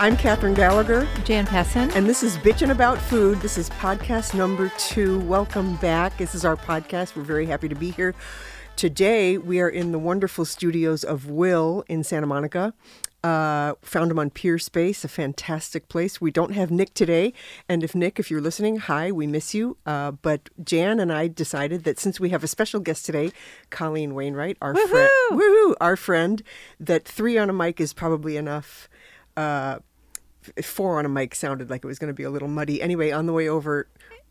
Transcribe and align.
I'm 0.00 0.16
Catherine 0.16 0.54
Gallagher, 0.54 1.08
Jan 1.24 1.44
Pesson. 1.44 1.90
and 1.90 2.06
this 2.06 2.22
is 2.22 2.36
Bitchin' 2.38 2.70
About 2.70 2.98
Food. 2.98 3.40
This 3.40 3.58
is 3.58 3.68
podcast 3.70 4.32
number 4.32 4.70
two. 4.78 5.18
Welcome 5.22 5.74
back. 5.76 6.16
This 6.18 6.36
is 6.36 6.44
our 6.44 6.56
podcast. 6.56 7.16
We're 7.16 7.24
very 7.24 7.46
happy 7.46 7.68
to 7.68 7.74
be 7.74 7.90
here. 7.90 8.14
Today, 8.76 9.38
we 9.38 9.60
are 9.60 9.68
in 9.68 9.90
the 9.90 9.98
wonderful 9.98 10.44
studios 10.44 11.02
of 11.02 11.28
Will 11.28 11.82
in 11.88 12.04
Santa 12.04 12.28
Monica. 12.28 12.74
Uh, 13.24 13.74
found 13.82 14.12
him 14.12 14.20
on 14.20 14.30
Peerspace, 14.30 15.02
a 15.02 15.08
fantastic 15.08 15.88
place. 15.88 16.20
We 16.20 16.30
don't 16.30 16.52
have 16.52 16.70
Nick 16.70 16.94
today, 16.94 17.32
and 17.68 17.82
if 17.82 17.96
Nick, 17.96 18.20
if 18.20 18.30
you're 18.30 18.40
listening, 18.40 18.76
hi, 18.76 19.10
we 19.10 19.26
miss 19.26 19.52
you. 19.52 19.78
Uh, 19.84 20.12
but 20.12 20.48
Jan 20.62 21.00
and 21.00 21.12
I 21.12 21.26
decided 21.26 21.82
that 21.82 21.98
since 21.98 22.20
we 22.20 22.28
have 22.28 22.44
a 22.44 22.48
special 22.48 22.78
guest 22.78 23.04
today, 23.04 23.32
Colleen 23.70 24.14
Wainwright, 24.14 24.58
our 24.62 24.76
friend, 24.76 25.74
our 25.80 25.96
friend, 25.96 26.42
that 26.78 27.04
three 27.04 27.36
on 27.36 27.50
a 27.50 27.52
mic 27.52 27.80
is 27.80 27.92
probably 27.92 28.36
enough. 28.36 28.88
Uh, 29.36 29.80
four 30.62 30.98
on 30.98 31.06
a 31.06 31.08
mic 31.08 31.34
sounded 31.34 31.70
like 31.70 31.84
it 31.84 31.86
was 31.86 31.98
going 31.98 32.08
to 32.08 32.14
be 32.14 32.22
a 32.22 32.30
little 32.30 32.48
muddy. 32.48 32.80
Anyway, 32.82 33.10
on 33.10 33.26
the 33.26 33.32
way 33.32 33.48
over, 33.48 33.88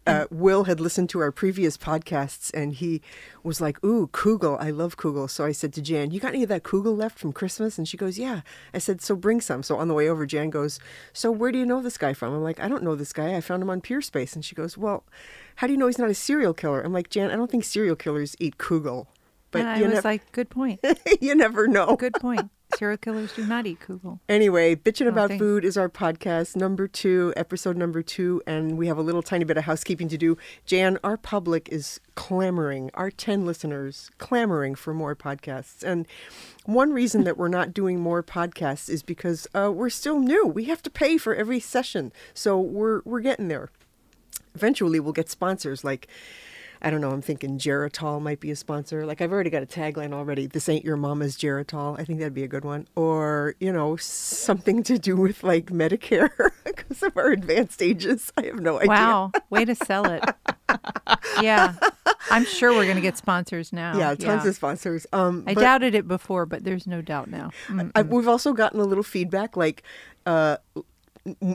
uh, 0.07 0.25
Will 0.31 0.63
had 0.63 0.79
listened 0.79 1.09
to 1.09 1.19
our 1.19 1.31
previous 1.31 1.77
podcasts 1.77 2.51
and 2.53 2.73
he 2.73 3.01
was 3.43 3.59
like, 3.59 3.83
Ooh, 3.83 4.07
Kugel. 4.07 4.57
I 4.59 4.69
love 4.69 4.97
Kugel. 4.97 5.29
So 5.29 5.45
I 5.45 5.51
said 5.51 5.73
to 5.73 5.81
Jan, 5.81 6.11
You 6.11 6.19
got 6.19 6.29
any 6.33 6.43
of 6.43 6.49
that 6.49 6.63
Kugel 6.63 6.97
left 6.97 7.19
from 7.19 7.33
Christmas? 7.33 7.77
And 7.77 7.87
she 7.87 7.97
goes, 7.97 8.17
Yeah. 8.17 8.41
I 8.73 8.77
said, 8.77 9.01
So 9.01 9.15
bring 9.15 9.41
some. 9.41 9.63
So 9.63 9.77
on 9.77 9.87
the 9.87 9.93
way 9.93 10.07
over, 10.07 10.25
Jan 10.25 10.49
goes, 10.49 10.79
So 11.13 11.29
where 11.29 11.51
do 11.51 11.59
you 11.59 11.65
know 11.65 11.81
this 11.81 11.97
guy 11.97 12.13
from? 12.13 12.33
I'm 12.33 12.43
like, 12.43 12.59
I 12.59 12.69
don't 12.69 12.83
know 12.83 12.95
this 12.95 13.13
guy. 13.13 13.35
I 13.35 13.41
found 13.41 13.61
him 13.61 13.69
on 13.69 13.81
Peerspace. 13.81 14.33
And 14.33 14.45
she 14.45 14.55
goes, 14.55 14.77
Well, 14.77 15.03
how 15.57 15.67
do 15.67 15.73
you 15.73 15.79
know 15.79 15.87
he's 15.87 15.99
not 15.99 16.09
a 16.09 16.15
serial 16.15 16.53
killer? 16.53 16.81
I'm 16.81 16.93
like, 16.93 17.09
Jan, 17.09 17.31
I 17.31 17.35
don't 17.35 17.51
think 17.51 17.65
serial 17.65 17.95
killers 17.95 18.35
eat 18.39 18.57
Kugel. 18.57 19.07
But 19.51 19.61
and 19.61 19.69
I 19.69 19.81
was 19.81 19.93
nev- 19.95 20.05
like, 20.05 20.31
good 20.31 20.49
point. 20.49 20.79
you 21.21 21.35
never 21.35 21.67
know. 21.67 21.95
Good 21.95 22.13
point. 22.13 22.49
Serial 22.75 22.97
killers 22.97 23.33
do 23.33 23.45
not 23.45 23.65
eat 23.65 23.79
kugel. 23.79 24.19
Anyway, 24.27 24.75
Bitchin' 24.75 25.07
About 25.07 25.29
thanks. 25.29 25.41
Food 25.41 25.63
is 25.63 25.77
our 25.77 25.89
podcast, 25.89 26.55
number 26.55 26.87
two, 26.87 27.33
episode 27.37 27.77
number 27.77 28.01
two, 28.01 28.41
and 28.45 28.77
we 28.77 28.87
have 28.87 28.97
a 28.97 29.01
little 29.01 29.21
tiny 29.23 29.45
bit 29.45 29.57
of 29.57 29.63
housekeeping 29.63 30.09
to 30.09 30.17
do. 30.17 30.37
Jan, 30.65 30.99
our 31.03 31.17
public 31.17 31.69
is 31.69 31.99
clamoring, 32.15 32.91
our 32.93 33.09
10 33.09 33.45
listeners 33.45 34.11
clamoring 34.17 34.75
for 34.75 34.93
more 34.93 35.15
podcasts. 35.15 35.81
And 35.81 36.05
one 36.65 36.91
reason 36.91 37.23
that 37.23 37.37
we're 37.37 37.47
not 37.47 37.73
doing 37.73 37.99
more 37.99 38.21
podcasts 38.21 38.89
is 38.89 39.01
because 39.01 39.47
uh, 39.55 39.71
we're 39.73 39.89
still 39.89 40.19
new. 40.19 40.45
We 40.45 40.65
have 40.65 40.83
to 40.83 40.89
pay 40.89 41.17
for 41.17 41.33
every 41.33 41.59
session. 41.59 42.11
So 42.33 42.59
we're, 42.59 43.01
we're 43.05 43.21
getting 43.21 43.47
there. 43.47 43.69
Eventually, 44.53 44.99
we'll 44.99 45.13
get 45.13 45.29
sponsors 45.29 45.83
like. 45.83 46.07
I 46.81 46.89
don't 46.89 47.01
know. 47.01 47.11
I'm 47.11 47.21
thinking 47.21 47.57
Geritol 47.57 48.21
might 48.21 48.39
be 48.39 48.51
a 48.51 48.55
sponsor. 48.55 49.05
Like 49.05 49.21
I've 49.21 49.31
already 49.31 49.49
got 49.49 49.63
a 49.63 49.65
tagline 49.65 50.13
already. 50.13 50.47
This 50.47 50.69
ain't 50.69 50.85
your 50.85 50.97
mama's 50.97 51.37
Geritol. 51.37 51.99
I 51.99 52.03
think 52.03 52.19
that'd 52.19 52.33
be 52.33 52.43
a 52.43 52.47
good 52.47 52.65
one. 52.65 52.87
Or 52.95 53.55
you 53.59 53.71
know 53.71 53.95
something 53.97 54.83
to 54.83 54.97
do 54.97 55.15
with 55.15 55.43
like 55.43 55.67
Medicare 55.67 56.51
because 56.65 57.03
of 57.03 57.17
our 57.17 57.31
advanced 57.31 57.81
ages. 57.81 58.31
I 58.37 58.45
have 58.45 58.59
no 58.59 58.77
idea. 58.77 58.89
Wow. 58.89 59.31
Way 59.49 59.65
to 59.65 59.75
sell 59.75 60.05
it. 60.05 60.23
yeah. 61.41 61.75
I'm 62.29 62.45
sure 62.45 62.71
we're 62.71 62.83
going 62.83 62.95
to 62.95 63.01
get 63.01 63.17
sponsors 63.17 63.71
now. 63.71 63.97
Yeah, 63.97 64.15
tons 64.15 64.45
of 64.45 64.55
sponsors. 64.55 65.07
Um, 65.13 65.43
I 65.47 65.53
but 65.53 65.61
doubted 65.61 65.95
it 65.95 66.07
before, 66.07 66.45
but 66.45 66.63
there's 66.63 66.85
no 66.85 67.01
doubt 67.01 67.29
now. 67.29 67.51
I, 67.95 68.01
we've 68.01 68.27
also 68.27 68.53
gotten 68.53 68.79
a 68.79 68.85
little 68.85 69.03
feedback 69.03 69.55
like. 69.55 69.83
Uh, 70.25 70.57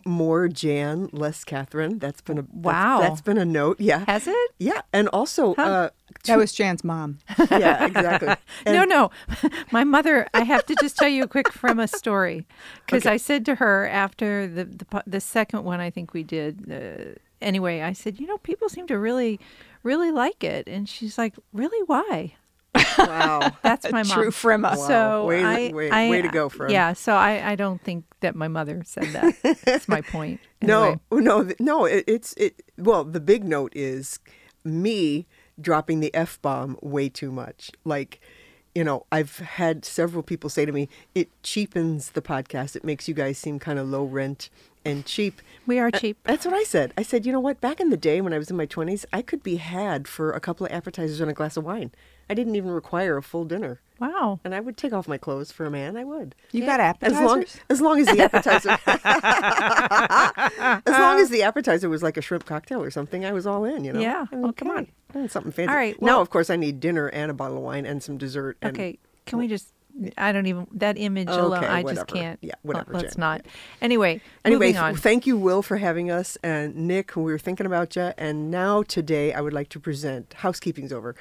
more 0.05 0.49
Jan, 0.49 1.09
less 1.13 1.45
Catherine. 1.45 1.99
That's 1.99 2.21
been 2.21 2.39
a 2.39 2.43
that's- 2.43 2.65
Wow. 2.65 3.01
that's 3.01 3.21
been 3.21 3.39
a 3.39 3.45
note. 3.45 3.81
Yeah, 3.81 4.05
Has 4.07 4.27
it? 4.27 4.51
yeah, 4.59 4.83
and 4.93 5.09
also 5.09 5.55
uh, 5.55 5.91
That 6.27 6.39
was 6.39 6.53
Jan's 6.53 6.85
mom. 6.85 7.19
yeah, 7.51 7.87
exactly. 7.87 8.35
no, 8.67 8.85
no. 8.85 9.11
My 9.71 9.85
mother, 9.85 10.27
I 10.35 10.43
have 10.43 10.65
to 10.67 10.75
just 10.81 10.97
tell 10.97 11.09
you 11.09 11.25
a 11.25 11.29
quick 11.29 11.51
from 11.53 11.79
a 11.79 11.89
story. 11.89 12.47
Because 12.87 13.07
I 13.07 13.17
said 13.17 13.45
to 13.47 13.57
her 13.57 13.89
after 13.89 14.47
the, 14.47 14.65
the, 14.65 15.03
the 15.07 15.21
second 15.21 15.65
one 15.65 15.81
I 15.81 15.91
think 15.91 16.13
we 16.13 16.23
did, 16.23 16.71
uh, 16.71 17.19
anyway, 17.41 17.81
I 17.81 17.93
said, 17.93 18.21
you 18.21 18.27
know, 18.27 18.39
people 18.39 18.69
seem 18.69 18.87
to 18.89 18.99
really, 18.99 19.41
really 19.83 20.11
like 20.11 20.45
it. 20.45 20.67
And 20.69 20.89
she's 20.89 21.17
like, 21.19 21.35
really? 21.53 21.83
Why? 21.87 22.35
Wow. 22.99 23.51
That's 23.63 23.91
my 23.91 24.03
mom. 24.03 24.17
True 24.17 24.31
Frima. 24.31 24.77
Wow. 24.77 24.87
So 24.89 25.27
Way 25.27 25.41
to- 25.43 25.47
I, 25.49 25.73
way- 25.73 25.91
I- 25.91 26.11
way 26.11 26.23
to 26.23 26.29
go, 26.29 26.49
friend. 26.49 26.73
Yeah. 26.73 26.93
So 26.93 27.13
I, 27.15 27.53
I 27.53 27.55
don't 27.57 27.81
think 27.83 28.05
that 28.21 28.35
my 28.35 28.49
mother 28.49 28.83
said 28.85 29.05
that. 29.13 29.59
That's 29.65 29.89
my 29.89 30.01
point. 30.01 30.41
No, 30.63 30.83
Anyway. 31.11 31.25
no, 31.25 31.43
th- 31.45 31.59
no. 31.59 31.85
It, 31.87 32.05
it's 32.07 32.35
it. 32.35 32.63
Well, 32.79 33.03
the 33.03 33.19
big 33.19 33.43
note 33.43 33.73
is 33.75 34.21
me 34.63 35.27
dropping 35.61 35.99
the 35.99 36.15
f 36.15 36.41
bomb 36.41 36.79
way 36.81 37.09
too 37.09 37.33
much. 37.33 37.73
Like, 37.85 38.21
you 38.73 38.85
know, 38.85 39.05
I've 39.11 39.39
had 39.39 39.85
several 39.85 40.23
people 40.23 40.49
say 40.49 40.65
to 40.65 40.71
me, 40.71 40.89
"It 41.17 41.31
cheapens 41.43 42.11
the 42.11 42.23
podcast. 42.23 42.77
It 42.77 42.85
makes 42.85 43.09
you 43.09 43.15
guys 43.15 43.39
seem 43.39 43.59
kind 43.59 43.77
of 43.77 43.89
low 43.89 44.05
rent 44.05 44.51
and 44.85 45.05
cheap." 45.05 45.43
we 45.67 45.81
are 45.81 45.89
Uh, 45.93 45.99
cheap. 45.99 46.19
That's 46.23 46.45
what 46.47 46.55
I 46.55 46.63
said. 46.63 46.93
I 46.97 47.03
said, 47.03 47.27
you 47.27 47.33
know 47.33 47.41
what? 47.41 47.61
Back 47.61 47.81
in 47.81 47.91
the 47.91 47.97
day 47.97 48.21
when 48.21 48.33
I 48.33 48.39
was 48.39 48.49
in 48.49 48.57
my 48.57 48.67
twenties, 48.67 49.05
I 49.13 49.21
could 49.21 49.43
be 49.43 49.57
had 49.57 50.07
for 50.07 50.31
a 50.31 50.39
couple 50.39 50.65
of 50.67 50.71
appetizers 50.71 51.21
and 51.21 51.29
a 51.29 51.35
glass 51.35 51.57
of 51.57 51.65
wine. 51.65 51.91
I 52.33 52.35
didn't 52.35 52.57
even 52.57 52.71
require 52.71 53.19
a 53.19 53.23
full 53.23 53.45
dinner, 53.45 53.83
Wow. 54.01 54.41
and 54.43 54.55
I 54.55 54.61
would 54.61 54.79
take 54.79 54.95
off 54.95 55.07
my 55.07 55.19
clothes 55.19 55.53
for 55.53 55.67
a 55.67 55.71
man. 55.71 55.99
I 55.99 56.05
would. 56.05 56.35
You 56.51 56.65
got 56.65 56.81
As 56.81 57.13
appetizers? 57.13 57.27
long 57.27 57.45
as 57.69 57.81
long 57.83 58.01
as 58.01 58.07
the 58.07 58.23
appetizer 58.27 58.71
as 60.87 60.99
long 60.99 61.21
as 61.21 61.29
the 61.29 61.43
appetizer 61.43 61.89
was 61.91 62.03
like 62.03 62.17
a 62.17 62.23
shrimp 62.23 62.47
cocktail 62.47 62.83
or 62.83 62.91
something, 62.91 63.25
I 63.27 63.33
was 63.33 63.47
all 63.47 63.65
in, 63.65 63.85
you 63.85 63.93
know. 63.93 64.01
Yeah, 64.01 64.25
I 64.33 64.35
mean, 64.37 64.53
come 64.55 64.71
on. 64.71 64.87
I 65.15 65.27
something 65.27 65.53
fancy. 65.53 65.69
All 65.69 65.77
right, 65.77 66.01
now 66.01 66.21
of 66.23 66.31
course 66.31 66.49
I 66.49 66.57
need 66.57 66.81
dinner 66.81 67.09
and 67.09 67.31
a 67.31 67.35
bottle 67.35 67.59
of 67.59 67.63
wine 67.63 67.85
and 67.85 68.03
some 68.03 68.17
dessert 68.17 68.57
and 68.63 68.75
Okay. 68.75 68.99
Can 69.27 69.39
we 69.39 69.47
just? 69.47 69.69
I 70.17 70.33
don't 70.33 70.47
even 70.47 70.67
that 70.73 70.97
image 70.97 71.29
Okay, 71.29 71.39
alone. 71.39 71.65
I 71.65 71.83
whatever. 71.83 71.95
just 72.07 72.07
can't. 72.07 72.39
Yeah, 72.41 72.55
whatever, 72.63 72.95
Let's 72.95 73.15
Jen. 73.15 73.21
not. 73.21 73.43
Anyway. 73.83 74.23
Anyway, 74.43 74.75
on. 74.75 74.97
thank 74.97 75.27
you, 75.27 75.37
Will, 75.37 75.61
for 75.61 75.77
having 75.77 76.11
us, 76.11 76.39
and 76.43 76.75
Nick, 76.75 77.15
we 77.15 77.25
were 77.25 77.39
thinking 77.39 77.67
about 77.67 77.95
you. 77.95 78.13
And 78.17 78.51
now, 78.51 78.83
today, 78.85 79.35
I 79.35 79.43
would 79.43 79.53
like 79.53 79.69
to 79.69 79.79
present. 79.79 80.33
Housekeeping's 80.39 80.95
over. 80.95 81.15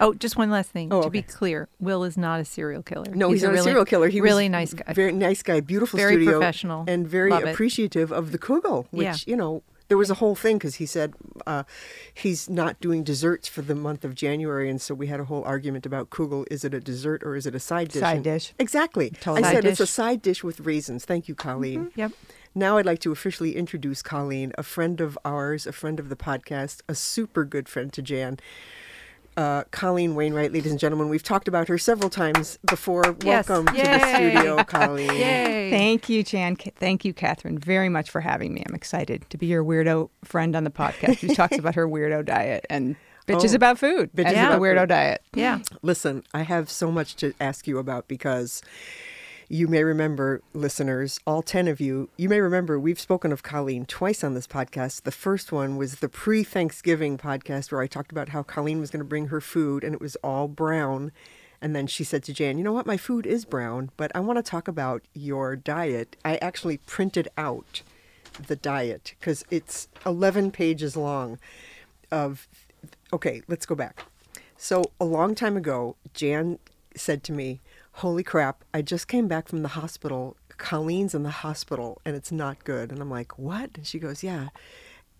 Oh, 0.00 0.14
just 0.14 0.36
one 0.36 0.50
last 0.50 0.70
thing. 0.70 0.92
Oh, 0.92 1.02
to 1.02 1.10
be 1.10 1.22
clear, 1.22 1.68
Will 1.78 2.04
is 2.04 2.16
not 2.16 2.40
a 2.40 2.44
serial 2.44 2.82
killer. 2.82 3.14
No, 3.14 3.30
he's, 3.30 3.42
not 3.42 3.50
really, 3.50 3.60
a 3.60 3.62
serial 3.64 3.84
killer. 3.84 4.08
He 4.08 4.20
really 4.20 4.44
was 4.44 4.50
nice 4.52 4.74
guy. 4.74 4.92
Very 4.94 5.12
nice 5.12 5.42
guy. 5.42 5.60
Beautiful 5.60 5.98
Very 5.98 6.14
studio. 6.14 6.32
professional. 6.38 6.84
And 6.88 7.06
very 7.06 7.30
Love 7.30 7.44
it. 7.44 7.48
appreciative 7.50 8.10
of 8.10 8.32
the 8.32 8.38
Kugel, 8.38 8.86
which, 8.90 9.04
Yeah. 9.04 9.16
you 9.26 9.36
know, 9.36 9.62
there 9.88 9.98
was 9.98 10.08
a 10.08 10.14
whole 10.14 10.36
thing 10.36 10.56
because 10.56 10.76
he 10.76 10.86
said 10.86 11.14
uh, 11.46 11.64
he's 12.14 12.48
not 12.48 12.80
doing 12.80 13.02
desserts 13.02 13.48
for 13.48 13.60
the 13.60 13.74
month 13.74 14.04
of 14.04 14.14
January. 14.14 14.70
And 14.70 14.80
so 14.80 14.94
we 14.94 15.08
had 15.08 15.18
a 15.20 15.24
whole 15.24 15.42
argument 15.44 15.84
about 15.84 16.10
Kugel. 16.10 16.46
Is 16.50 16.64
it 16.64 16.72
a 16.72 16.80
dessert 16.80 17.22
or 17.24 17.34
is 17.36 17.44
it 17.44 17.54
a 17.56 17.60
side 17.60 17.88
dish? 17.88 18.00
Side 18.00 18.14
And- 18.16 18.24
dish. 18.24 18.54
Exactly. 18.58 19.10
Totally. 19.10 19.40
I 19.40 19.42
Side 19.48 19.54
said 19.56 19.64
it's 19.64 19.80
a 19.80 19.86
side 19.86 20.22
dish 20.22 20.44
with 20.44 20.60
raisins. 20.60 21.04
Thank 21.04 21.28
you, 21.28 21.34
Colleen. 21.34 21.90
Yep. 21.96 22.12
Now 22.54 22.78
I'd 22.78 22.86
like 22.86 23.00
to 23.00 23.12
officially 23.12 23.54
introduce 23.56 24.00
Colleen, 24.00 24.52
a 24.56 24.62
friend 24.62 25.00
of 25.00 25.18
ours, 25.24 25.66
a 25.66 25.72
friend 25.72 26.00
of 26.00 26.08
the 26.08 26.16
podcast, 26.16 26.82
a 26.88 26.94
super 26.94 27.44
good 27.44 27.68
friend 27.68 27.92
to 27.92 28.00
Jan. 28.02 28.38
Uh, 29.40 29.64
Colleen 29.70 30.14
Wainwright, 30.14 30.52
ladies 30.52 30.70
and 30.70 30.78
gentlemen, 30.78 31.08
we've 31.08 31.22
talked 31.22 31.48
about 31.48 31.66
her 31.68 31.78
several 31.78 32.10
times 32.10 32.58
before. 32.68 33.16
Yes. 33.24 33.48
Welcome 33.48 33.74
to 33.74 33.82
the 33.82 34.14
studio, 34.14 34.62
Colleen. 34.64 35.10
Yay. 35.14 35.70
Thank 35.70 36.10
you, 36.10 36.22
Jan. 36.22 36.56
Ca- 36.56 36.72
Thank 36.76 37.06
you, 37.06 37.14
Catherine, 37.14 37.56
very 37.56 37.88
much 37.88 38.10
for 38.10 38.20
having 38.20 38.52
me. 38.52 38.62
I'm 38.68 38.74
excited 38.74 39.24
to 39.30 39.38
be 39.38 39.46
your 39.46 39.64
weirdo 39.64 40.10
friend 40.24 40.54
on 40.54 40.64
the 40.64 40.70
podcast 40.70 41.20
who 41.20 41.34
talks 41.34 41.56
about 41.58 41.74
her 41.74 41.88
weirdo 41.88 42.22
diet 42.26 42.66
and 42.68 42.96
bitches 43.26 43.52
Oh, 43.52 43.56
about 43.56 43.78
food. 43.78 44.10
bitches 44.12 44.26
and 44.26 44.36
about 44.36 44.52
the 44.56 44.62
weirdo 44.62 44.80
food. 44.80 44.88
diet. 44.90 45.22
Yeah. 45.32 45.60
Listen, 45.80 46.22
I 46.34 46.42
have 46.42 46.68
so 46.68 46.92
much 46.92 47.16
to 47.16 47.32
ask 47.40 47.66
you 47.66 47.78
about 47.78 48.08
because 48.08 48.60
you 49.52 49.66
may 49.66 49.82
remember, 49.82 50.42
listeners, 50.54 51.18
all 51.26 51.42
10 51.42 51.66
of 51.66 51.80
you, 51.80 52.08
you 52.16 52.28
may 52.28 52.40
remember 52.40 52.78
we've 52.78 53.00
spoken 53.00 53.32
of 53.32 53.42
Colleen 53.42 53.84
twice 53.84 54.22
on 54.22 54.34
this 54.34 54.46
podcast. 54.46 55.02
The 55.02 55.10
first 55.10 55.50
one 55.50 55.76
was 55.76 55.96
the 55.96 56.08
pre 56.08 56.44
Thanksgiving 56.44 57.18
podcast 57.18 57.72
where 57.72 57.80
I 57.80 57.88
talked 57.88 58.12
about 58.12 58.28
how 58.28 58.44
Colleen 58.44 58.78
was 58.78 58.90
going 58.90 59.00
to 59.00 59.04
bring 59.04 59.26
her 59.26 59.40
food 59.40 59.82
and 59.82 59.92
it 59.92 60.00
was 60.00 60.14
all 60.22 60.46
brown. 60.46 61.10
And 61.60 61.74
then 61.74 61.88
she 61.88 62.04
said 62.04 62.22
to 62.24 62.32
Jan, 62.32 62.58
You 62.58 62.64
know 62.64 62.72
what? 62.72 62.86
My 62.86 62.96
food 62.96 63.26
is 63.26 63.44
brown, 63.44 63.90
but 63.96 64.12
I 64.14 64.20
want 64.20 64.36
to 64.38 64.42
talk 64.48 64.68
about 64.68 65.02
your 65.14 65.56
diet. 65.56 66.16
I 66.24 66.36
actually 66.36 66.76
printed 66.76 67.26
out 67.36 67.82
the 68.46 68.54
diet 68.54 69.14
because 69.18 69.44
it's 69.50 69.88
11 70.06 70.52
pages 70.52 70.96
long 70.96 71.40
of. 72.12 72.46
Okay, 73.12 73.42
let's 73.48 73.66
go 73.66 73.74
back. 73.74 74.04
So 74.56 74.84
a 75.00 75.04
long 75.04 75.34
time 75.34 75.56
ago, 75.56 75.96
Jan 76.14 76.60
said 76.94 77.24
to 77.24 77.32
me, 77.32 77.58
"Holy 78.00 78.22
crap! 78.22 78.64
I 78.72 78.80
just 78.82 79.08
came 79.08 79.28
back 79.28 79.46
from 79.48 79.62
the 79.62 79.68
hospital. 79.68 80.36
Colleen's 80.56 81.14
in 81.14 81.22
the 81.22 81.30
hospital, 81.30 82.00
and 82.04 82.16
it's 82.16 82.32
not 82.32 82.64
good." 82.64 82.90
And 82.90 83.00
I'm 83.00 83.10
like, 83.10 83.38
"What?" 83.38 83.70
And 83.74 83.86
she 83.86 83.98
goes, 83.98 84.22
"Yeah, 84.22 84.48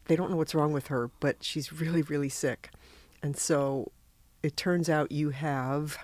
they 0.06 0.16
don't 0.16 0.30
know 0.30 0.36
what's 0.36 0.54
wrong 0.54 0.72
with 0.72 0.86
her, 0.86 1.10
but 1.20 1.44
she's 1.44 1.72
really, 1.72 2.02
really 2.02 2.28
sick." 2.30 2.70
And 3.22 3.36
so 3.36 3.92
it 4.42 4.56
turns 4.56 4.88
out 4.88 5.12
you 5.12 5.30
have 5.30 5.98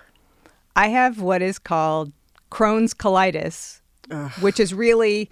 I 0.75 0.89
have 0.89 1.19
what 1.19 1.41
is 1.41 1.57
called 1.57 2.11
Crohn's 2.51 2.93
colitis, 2.93 3.81
which 4.41 4.59
is 4.59 4.73
really 4.73 5.31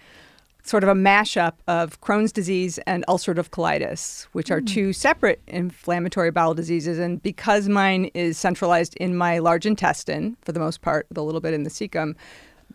sort 0.66 0.84
of 0.84 0.90
a 0.90 0.94
mashup 0.94 1.54
of 1.68 2.02
Crohn's 2.02 2.32
disease 2.32 2.80
and 2.80 3.06
ulcerative 3.08 3.50
colitis, 3.50 4.24
which 4.32 4.50
are 4.50 4.60
hmm. 4.60 4.66
two 4.66 4.94
separate 4.94 5.42
inflammatory 5.48 6.32
bowel 6.32 6.56
diseases. 6.56 6.98
And 6.98 7.22
because 7.22 7.70
mine 7.70 8.06
is 8.14 8.38
centralized 8.38 8.96
in 8.96 9.16
my 9.16 9.38
large 9.40 9.66
intestine, 9.66 10.36
for 10.42 10.52
the 10.52 10.60
most 10.60 10.82
part, 10.82 11.06
with 11.10 11.18
a 11.18 11.22
little 11.22 11.42
bit 11.42 11.54
in 11.54 11.64
the 11.64 11.70
cecum, 11.70 12.16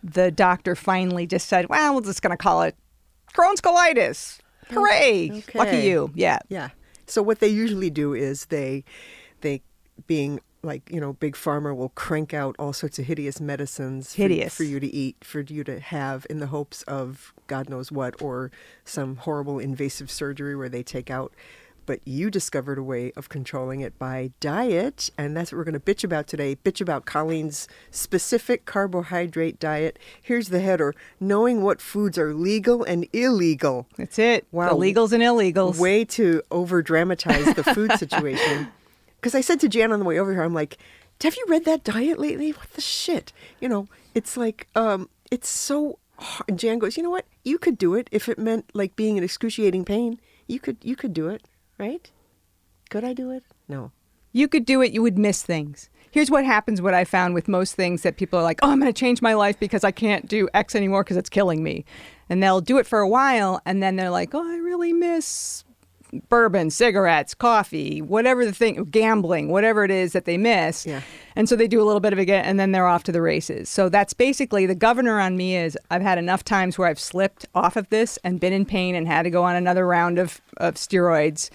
the 0.01 0.31
doctor 0.31 0.75
finally 0.75 1.27
just 1.27 1.47
said, 1.47 1.67
"Well, 1.69 1.95
we're 1.95 2.01
just 2.01 2.21
going 2.21 2.31
to 2.31 2.41
call 2.41 2.63
it 2.63 2.75
Crohn's 3.33 3.61
colitis." 3.61 4.39
Hmm. 4.67 4.75
Hooray! 4.75 5.43
Lucky 5.53 5.77
you. 5.77 6.11
Yeah. 6.15 6.39
Yeah. 6.47 6.69
So 7.07 7.21
what 7.21 7.39
they 7.39 7.49
usually 7.49 7.89
do 7.89 8.13
is 8.13 8.45
they 8.45 8.85
they 9.41 9.61
being 10.07 10.39
like, 10.63 10.89
you 10.91 11.01
know, 11.01 11.13
big 11.13 11.35
pharma 11.35 11.75
will 11.75 11.89
crank 11.89 12.33
out 12.33 12.55
all 12.59 12.73
sorts 12.73 12.99
of 12.99 13.05
hideous 13.05 13.41
medicines 13.41 14.13
for- 14.13 14.21
Hideous. 14.21 14.55
For, 14.55 14.63
you 14.63 14.79
to 14.79 14.87
eat, 14.87 15.17
for 15.23 15.41
you 15.41 15.63
to 15.63 15.79
have 15.79 16.27
in 16.29 16.39
the 16.39 16.47
hopes 16.47 16.83
of 16.83 17.33
God 17.47 17.69
knows 17.69 17.91
what 17.91 18.21
or 18.21 18.51
some 18.85 19.17
horrible 19.17 19.59
invasive 19.59 20.11
surgery 20.11 20.55
where 20.55 20.69
they 20.69 20.83
take 20.83 21.09
out 21.09 21.33
but 21.85 21.99
you 22.05 22.29
discovered 22.29 22.77
a 22.77 22.83
way 22.83 23.11
of 23.15 23.29
controlling 23.29 23.81
it 23.81 23.97
by 23.97 24.31
diet, 24.39 25.09
and 25.17 25.35
that's 25.35 25.51
what 25.51 25.57
we're 25.57 25.63
going 25.63 25.73
to 25.73 25.79
bitch 25.79 26.03
about 26.03 26.27
today. 26.27 26.55
Bitch 26.55 26.79
about 26.79 27.05
Colleen's 27.05 27.67
specific 27.89 28.65
carbohydrate 28.65 29.59
diet. 29.59 29.99
Here's 30.21 30.49
the 30.49 30.59
header 30.59 30.93
knowing 31.19 31.61
what 31.61 31.81
foods 31.81 32.17
are 32.17 32.33
legal 32.33 32.83
and 32.83 33.07
illegal. 33.13 33.87
That's 33.97 34.19
it. 34.19 34.47
Wow. 34.51 34.69
The 34.69 34.75
legals 34.75 35.11
and 35.11 35.23
illegals. 35.23 35.79
Way 35.79 36.05
to 36.05 36.41
over 36.51 36.81
dramatize 36.81 37.53
the 37.55 37.63
food 37.63 37.91
situation. 37.93 38.69
Because 39.21 39.35
I 39.35 39.41
said 39.41 39.59
to 39.59 39.69
Jan 39.69 39.91
on 39.91 39.99
the 39.99 40.05
way 40.05 40.17
over 40.19 40.33
here, 40.33 40.41
I'm 40.41 40.53
like, 40.53 40.77
have 41.21 41.35
you 41.35 41.45
read 41.47 41.65
that 41.65 41.83
diet 41.83 42.17
lately? 42.17 42.51
What 42.51 42.71
the 42.73 42.81
shit? 42.81 43.31
You 43.59 43.69
know, 43.69 43.87
it's 44.15 44.35
like, 44.35 44.67
um, 44.75 45.07
it's 45.29 45.47
so 45.47 45.99
hard. 46.17 46.49
And 46.49 46.57
Jan 46.59 46.79
goes, 46.79 46.97
you 46.97 47.03
know 47.03 47.11
what? 47.11 47.25
You 47.43 47.59
could 47.59 47.77
do 47.77 47.93
it 47.93 48.07
if 48.11 48.27
it 48.27 48.39
meant 48.39 48.65
like 48.73 48.95
being 48.95 49.17
in 49.17 49.23
excruciating 49.23 49.85
pain. 49.85 50.19
You 50.47 50.59
could, 50.59 50.77
you 50.81 50.95
could 50.95 51.13
do 51.13 51.27
it, 51.27 51.43
right? 51.77 52.09
Could 52.89 53.03
I 53.03 53.13
do 53.13 53.29
it? 53.29 53.43
No. 53.67 53.91
you 54.33 54.47
could 54.47 54.65
do 54.65 54.81
it, 54.81 54.91
you 54.91 55.01
would 55.01 55.17
miss 55.19 55.43
things. 55.43 55.89
Here's 56.09 56.31
what 56.31 56.43
happens 56.43 56.81
what 56.81 56.93
I 56.93 57.05
found 57.05 57.33
with 57.35 57.47
most 57.47 57.75
things 57.75 58.01
that 58.01 58.17
people 58.17 58.37
are 58.37 58.43
like, 58.43 58.59
"Oh, 58.61 58.69
I'm 58.71 58.81
going 58.81 58.91
to 58.91 58.99
change 58.99 59.21
my 59.21 59.33
life 59.33 59.57
because 59.59 59.85
I 59.85 59.91
can't 59.91 60.27
do 60.27 60.49
X 60.53 60.75
anymore 60.75 61.03
because 61.05 61.15
it's 61.15 61.29
killing 61.29 61.63
me." 61.63 61.85
And 62.29 62.43
they'll 62.43 62.59
do 62.59 62.79
it 62.79 62.87
for 62.87 62.99
a 62.99 63.07
while 63.07 63.61
and 63.65 63.81
then 63.81 63.95
they're 63.95 64.09
like, 64.09 64.33
"Oh, 64.33 64.43
I 64.45 64.57
really 64.57 64.91
miss 64.91 65.63
bourbon, 66.29 66.69
cigarettes, 66.69 67.33
coffee, 67.33 68.01
whatever 68.01 68.45
the 68.45 68.51
thing, 68.51 68.83
gambling, 68.85 69.49
whatever 69.49 69.83
it 69.83 69.91
is 69.91 70.13
that 70.13 70.25
they 70.25 70.37
miss." 70.37 70.85
Yeah. 70.85 71.01
And 71.35 71.47
so 71.47 71.55
they 71.55 71.67
do 71.67 71.81
a 71.81 71.85
little 71.85 71.99
bit 71.99 72.13
of 72.13 72.19
it 72.19 72.23
again 72.23 72.45
and 72.45 72.59
then 72.59 72.71
they're 72.71 72.87
off 72.87 73.03
to 73.03 73.11
the 73.11 73.21
races. 73.21 73.69
So 73.69 73.89
that's 73.89 74.13
basically 74.13 74.65
the 74.65 74.75
governor 74.75 75.19
on 75.19 75.37
me 75.37 75.55
is 75.55 75.77
I've 75.89 76.01
had 76.01 76.17
enough 76.17 76.43
times 76.43 76.77
where 76.77 76.87
I've 76.87 76.99
slipped 76.99 77.45
off 77.55 77.75
of 77.75 77.89
this 77.89 78.17
and 78.23 78.39
been 78.39 78.53
in 78.53 78.65
pain 78.65 78.95
and 78.95 79.07
had 79.07 79.23
to 79.23 79.29
go 79.29 79.43
on 79.43 79.55
another 79.55 79.87
round 79.87 80.19
of, 80.19 80.41
of 80.57 80.75
steroids 80.75 81.49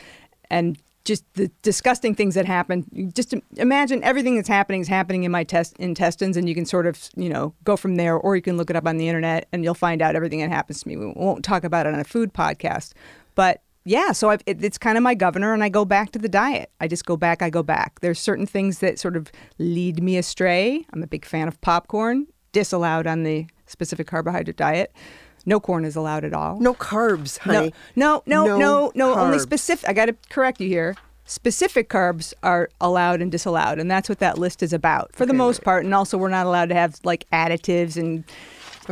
and 0.51 0.79
just 1.07 1.25
the 1.35 1.51
disgusting 1.63 2.15
things 2.15 2.35
that 2.35 2.45
happen. 2.45 3.13
Just 3.15 3.33
imagine 3.57 4.03
everything 4.03 4.35
that's 4.35 4.49
happening 4.49 4.81
is 4.81 4.89
happening 4.89 5.25
in 5.25 5.31
my 5.31 5.45
test 5.45 5.77
intestines, 5.79 6.37
and 6.37 6.49
you 6.49 6.55
can 6.55 6.67
sort 6.67 6.87
of, 6.87 7.09
you 7.17 7.29
know, 7.29 7.55
go 7.65 7.77
from 7.77 7.95
there, 7.95 8.17
or 8.17 8.37
you 8.37 8.43
can 8.43 8.57
look 8.57 8.69
it 8.69 8.77
up 8.77 8.87
on 8.87 8.99
the 8.99 9.09
internet, 9.09 9.47
and 9.53 9.65
you'll 9.65 9.75
find 9.75 10.03
out 10.03 10.17
everything 10.17 10.41
that 10.41 10.51
happens 10.51 10.83
to 10.83 10.89
me. 10.89 10.97
We 10.97 11.13
won't 11.15 11.45
talk 11.45 11.65
about 11.65 11.87
it 11.87 11.95
on 11.95 12.01
a 12.01 12.05
food 12.05 12.35
podcast, 12.35 12.93
but 13.37 13.63
yeah, 13.87 14.11
so 14.11 14.31
I've, 14.31 14.43
it, 14.47 14.63
it's 14.63 14.79
kind 14.79 14.99
of 14.99 15.05
my 15.05 15.15
governor, 15.15 15.55
and 15.55 15.63
I 15.63 15.69
go 15.69 15.85
back 15.85 16.11
to 16.11 16.19
the 16.19 16.29
diet. 16.29 16.71
I 16.81 16.89
just 16.89 17.07
go 17.07 17.17
back, 17.17 17.41
I 17.41 17.51
go 17.51 17.63
back. 17.63 18.01
There's 18.01 18.19
certain 18.19 18.47
things 18.47 18.81
that 18.81 18.99
sort 18.99 19.17
of 19.17 19.31
lead 19.59 20.03
me 20.03 20.17
astray. 20.17 20.85
I'm 20.93 21.05
a 21.05 21.07
big 21.07 21.25
fan 21.25 21.47
of 21.47 21.61
popcorn, 21.61 22.27
disallowed 22.51 23.07
on 23.07 23.23
the 23.23 23.47
specific 23.67 24.09
carbohydrate 24.09 24.57
diet. 24.57 24.93
No 25.47 25.61
corn 25.61 25.85
is 25.85 25.95
allowed 25.95 26.25
at 26.25 26.35
all. 26.35 26.59
No 26.59 26.75
carbs, 26.75 27.39
honey. 27.39 27.73
No, 27.95 28.25
no, 28.27 28.45
no, 28.45 28.59
no, 28.59 28.93
no. 28.97 29.15
Only 29.15 29.39
specific. 29.39 29.89
I 29.89 29.93
got 29.93 30.07
to 30.07 30.17
correct 30.31 30.61
you 30.61 30.67
here. 30.67 30.97
Specific 31.25 31.89
carbs 31.89 32.35
are 32.43 32.69
allowed 32.81 33.23
and 33.23 33.31
disallowed, 33.31 33.79
and 33.79 33.89
that's 33.89 34.09
what 34.09 34.19
that 34.19 34.37
list 34.37 34.65
is 34.65 34.73
about 34.73 35.15
for 35.15 35.27
the 35.27 35.33
most 35.33 35.59
right. 35.59 35.65
part. 35.65 35.85
And 35.85 35.95
also, 35.95 36.19
we're 36.19 36.29
not 36.29 36.47
allowed 36.47 36.71
to 36.71 36.75
have 36.75 36.99
like 37.05 37.25
additives 37.33 37.97
and 37.97 38.25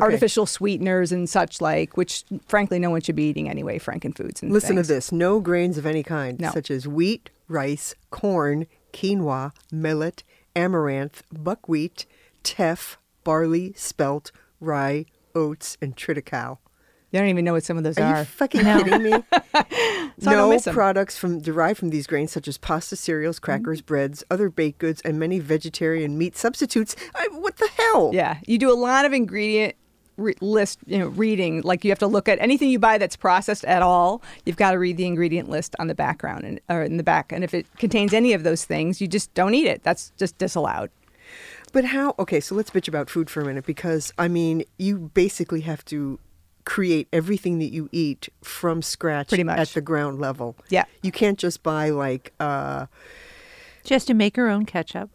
artificial 0.03 0.47
sweeteners 0.47 1.13
and 1.13 1.29
such 1.29 1.61
like, 1.61 1.97
which 1.97 2.25
frankly 2.47 2.79
no 2.79 2.91
one 2.91 3.01
should 3.01 3.17
be 3.17 3.29
eating 3.29 3.49
anyway. 3.49 3.79
Frankenfoods 3.79 4.43
and 4.43 4.53
Listen 4.53 4.77
things. 4.77 4.89
to 4.89 4.95
this 4.95 5.13
no 5.13 5.41
grains 5.41 5.79
of 5.79 5.87
any 5.87 6.03
kind, 6.03 6.41
No. 6.41 6.51
such 6.51 6.71
as 6.71 6.87
wheat, 6.89 7.31
rice, 7.49 7.95
corn, 8.11 8.67
quinoa, 8.93 9.53
millet, 9.73 10.23
amaranth, 10.57 11.23
buckwheat, 11.33 12.07
teff, 12.43 12.99
barley, 13.25 13.73
spelt, 13.77 14.31
rye, 14.61 15.07
oats, 15.35 15.77
and 15.83 15.97
triticale. 15.97 16.59
They 17.11 17.21
don't 17.21 17.29
even 17.29 17.45
know 17.45 17.53
what 17.53 17.63
some 17.63 17.77
of 17.79 17.85
those 17.85 17.97
Are 17.99 18.03
are. 18.03 18.19
you 18.21 18.25
fucking 18.25 18.65
No. 18.65 18.83
kidding 18.83 19.03
me? 19.03 19.23
So 20.21 20.31
no 20.31 20.59
products 20.73 21.17
from 21.19 21.41
derived 21.41 21.79
from 21.79 21.91
these 21.91 22.07
grains, 22.07 22.31
such 22.31 22.47
as 22.47 22.57
pasta, 22.57 22.95
cereals, 22.97 23.39
crackers, 23.41 23.83
Mm. 23.83 23.87
breads, 23.87 24.25
other 24.31 24.49
baked 24.49 24.79
goods, 24.79 25.01
and 25.03 25.19
many 25.19 25.41
vegetarian 25.41 26.17
meat 26.17 26.37
substitutes. 26.37 26.95
I, 27.15 27.29
what 27.33 27.57
the 27.57 27.69
hell? 27.77 28.11
Yeah, 28.15 28.39
you 28.47 28.57
do 28.59 28.71
a 28.71 28.75
lot 28.75 29.05
of 29.05 29.13
ingredient 29.13 29.75
re- 30.17 30.35
list, 30.41 30.79
you 30.87 30.99
know, 30.99 31.09
reading. 31.09 31.63
Like 31.63 31.85
you 31.85 31.91
have 31.91 31.99
to 32.01 32.07
look 32.07 32.29
at 32.29 32.39
anything 32.41 32.69
you 32.71 32.79
buy 32.79 32.99
that's 32.99 33.17
processed 33.17 33.65
at 33.65 33.83
all. 33.83 34.23
You've 34.45 34.57
got 34.57 34.73
to 34.73 34.79
read 34.79 34.97
the 34.97 35.07
ingredient 35.07 35.49
list 35.49 35.75
on 35.79 35.87
the 35.87 35.95
background 35.95 36.45
and 36.45 36.61
or 36.69 36.83
in 36.83 36.97
the 36.97 37.03
back. 37.03 37.33
And 37.33 37.45
if 37.45 37.55
it 37.55 37.67
contains 37.79 38.13
any 38.13 38.33
of 38.33 38.43
those 38.43 38.65
things, 38.65 39.01
you 39.01 39.09
just 39.09 39.33
don't 39.35 39.55
eat 39.55 39.67
it. 39.67 39.83
That's 39.83 40.13
just 40.19 40.39
disallowed. 40.39 40.91
But 41.73 41.87
how? 41.87 42.15
Okay, 42.19 42.39
so 42.41 42.55
let's 42.55 42.71
bitch 42.71 42.87
about 42.87 43.11
food 43.11 43.29
for 43.29 43.41
a 43.41 43.45
minute 43.45 43.67
because 43.67 44.13
I 44.17 44.29
mean, 44.29 44.65
you 44.79 45.11
basically 45.15 45.63
have 45.63 45.85
to 45.87 46.19
create 46.65 47.09
everything 47.13 47.59
that 47.59 47.73
you 47.73 47.89
eat 47.93 48.29
from 48.43 48.81
scratch 48.81 49.29
Pretty 49.29 49.45
much. 49.45 49.59
at 49.59 49.69
the 49.69 49.81
ground 49.81 50.19
level. 50.21 50.57
Yeah. 50.71 50.85
You 51.03 51.13
can't 51.13 51.39
just 51.39 51.63
buy 51.63 51.91
like 51.91 52.33
uh 52.41 52.87
She 53.85 53.95
has 53.95 54.05
to 54.07 54.15
make 54.15 54.37
her 54.37 54.49
own 54.49 54.65
ketchup. 54.65 55.11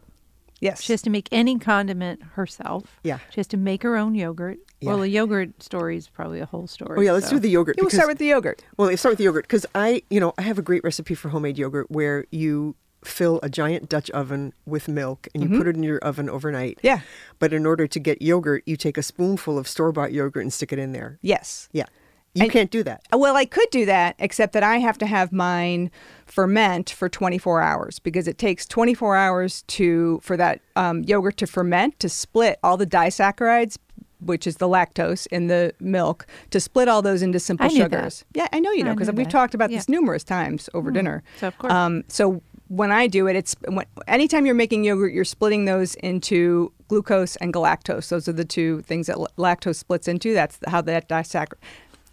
Yes. 0.60 0.82
She 0.82 0.92
has 0.92 1.02
to 1.02 1.10
make 1.10 1.28
any 1.32 1.58
condiment 1.58 2.22
herself. 2.34 3.00
Yeah. 3.02 3.18
She 3.30 3.40
has 3.40 3.46
to 3.48 3.56
make 3.56 3.82
her 3.82 3.96
own 3.96 4.14
yogurt. 4.14 4.58
Well, 4.82 4.98
the 4.98 5.08
yogurt 5.08 5.62
story 5.62 5.96
is 5.96 6.08
probably 6.08 6.40
a 6.40 6.46
whole 6.46 6.66
story. 6.66 6.96
Oh 6.98 7.02
yeah, 7.02 7.12
let's 7.12 7.26
so- 7.26 7.32
do 7.36 7.40
the 7.40 7.50
yogurt. 7.50 7.76
We'll 7.80 7.90
start 7.90 8.08
with 8.08 8.18
the 8.18 8.26
yogurt. 8.26 8.64
Well, 8.76 8.88
let's 8.88 9.00
start 9.00 9.12
with 9.12 9.18
the 9.18 9.24
yogurt 9.24 9.44
because 9.44 9.66
I, 9.74 10.02
you 10.10 10.20
know, 10.20 10.32
I 10.38 10.42
have 10.42 10.58
a 10.58 10.62
great 10.62 10.82
recipe 10.84 11.14
for 11.14 11.28
homemade 11.28 11.58
yogurt 11.58 11.90
where 11.90 12.24
you 12.30 12.76
fill 13.04 13.40
a 13.42 13.48
giant 13.48 13.88
Dutch 13.88 14.10
oven 14.10 14.52
with 14.66 14.86
milk 14.86 15.26
and 15.34 15.42
you 15.42 15.56
put 15.58 15.66
it 15.66 15.74
in 15.74 15.82
your 15.82 15.98
oven 16.00 16.28
overnight. 16.28 16.76
Mm-hmm. 16.78 16.86
Yeah. 16.86 17.00
But 17.38 17.52
in 17.54 17.64
order 17.64 17.86
to 17.86 17.98
get 17.98 18.20
yogurt, 18.20 18.62
you 18.66 18.76
take 18.76 18.98
a 18.98 19.02
spoonful 19.02 19.58
of 19.58 19.66
store 19.66 19.90
bought 19.90 20.12
yogurt 20.12 20.42
and 20.42 20.52
stick 20.52 20.70
it 20.72 20.78
in 20.78 20.92
there. 20.92 21.18
Yes. 21.22 21.68
Yeah. 21.72 21.86
You 22.34 22.42
And- 22.44 22.52
can't 22.52 22.70
do 22.70 22.82
that. 22.84 23.02
Well, 23.12 23.36
I 23.36 23.44
could 23.46 23.68
do 23.70 23.86
that, 23.86 24.14
except 24.18 24.52
that 24.52 24.62
I 24.62 24.78
have 24.78 24.98
to 24.98 25.06
have 25.06 25.32
mine 25.32 25.90
ferment 26.26 26.90
for 26.90 27.08
24 27.08 27.60
hours 27.62 27.98
because 27.98 28.28
it 28.28 28.38
takes 28.38 28.66
24 28.66 29.16
hours 29.16 29.62
to 29.62 30.20
for 30.22 30.36
that 30.36 30.60
um, 30.76 31.02
yogurt 31.02 31.38
to 31.38 31.46
ferment 31.46 31.98
to 32.00 32.08
split 32.08 32.58
all 32.62 32.76
the 32.76 32.86
disaccharides, 32.86 33.78
which 34.24 34.46
is 34.46 34.56
the 34.58 34.68
lactose 34.68 35.26
in 35.28 35.46
the 35.48 35.72
milk, 35.80 36.26
to 36.50 36.60
split 36.60 36.88
all 36.88 37.02
those 37.02 37.22
into 37.22 37.40
simple 37.40 37.66
knew 37.68 37.78
that. 37.88 37.90
sugars. 37.90 38.24
Yeah, 38.34 38.48
I 38.52 38.60
know 38.60 38.70
you 38.72 38.84
know 38.84 38.94
because 38.94 39.08
we've 39.08 39.26
that. 39.26 39.30
talked 39.30 39.54
about 39.54 39.70
Yeah. 39.70 39.78
this 39.78 39.88
numerous 39.88 40.24
times 40.24 40.68
over 40.74 40.90
dinner. 40.90 41.22
So, 41.40 41.48
of 41.48 41.58
course. 41.58 41.72
Um, 41.72 42.04
so 42.08 42.42
when 42.68 42.92
I 42.92 43.06
do 43.08 43.26
it, 43.26 43.34
it's 43.36 43.56
when, 43.68 43.86
anytime 44.06 44.46
you're 44.46 44.54
making 44.54 44.84
yogurt, 44.84 45.12
you're 45.12 45.24
splitting 45.24 45.64
those 45.64 45.94
into 45.96 46.72
glucose 46.88 47.36
and 47.36 47.52
galactose. 47.52 48.08
Those 48.08 48.28
are 48.28 48.32
the 48.32 48.44
two 48.44 48.82
things 48.82 49.06
that 49.08 49.16
lactose 49.38 49.76
splits 49.76 50.06
into. 50.06 50.34
That's 50.34 50.58
how 50.68 50.80
that 50.82 51.08
disaccharide. 51.08 51.54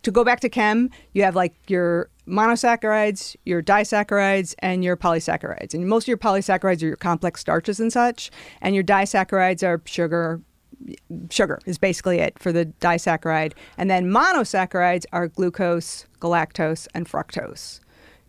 To 0.04 0.12
go 0.12 0.24
back 0.24 0.40
to 0.40 0.50
chem, 0.50 0.90
you 1.14 1.24
have 1.24 1.36
like 1.36 1.54
your 1.68 2.10
monosaccharides, 2.28 3.36
your 3.46 3.62
disaccharides, 3.62 4.56
and 4.60 4.84
your 4.84 4.96
polysaccharides. 4.98 5.74
And 5.74 5.88
most 5.88 6.06
of 6.06 6.08
your 6.08 6.18
polysaccharides 6.18 6.82
are 6.84 6.88
your 6.88 6.96
complex 6.96 7.42
starches 7.42 7.80
and 7.80 7.92
such, 7.92 8.32
and 8.62 8.74
your 8.74 8.84
disaccharides 8.84 9.64
are 9.68 9.82
sugar. 9.86 10.42
Sugar 11.30 11.60
is 11.66 11.78
basically 11.78 12.20
it 12.20 12.38
for 12.40 12.52
the 12.52 12.66
disaccharide. 12.80 13.54
And 13.78 13.90
then 13.90 14.06
monosaccharides 14.06 15.06
are 15.12 15.28
glucose, 15.28 16.06
galactose, 16.20 16.88
and 16.94 17.08
fructose. 17.08 17.80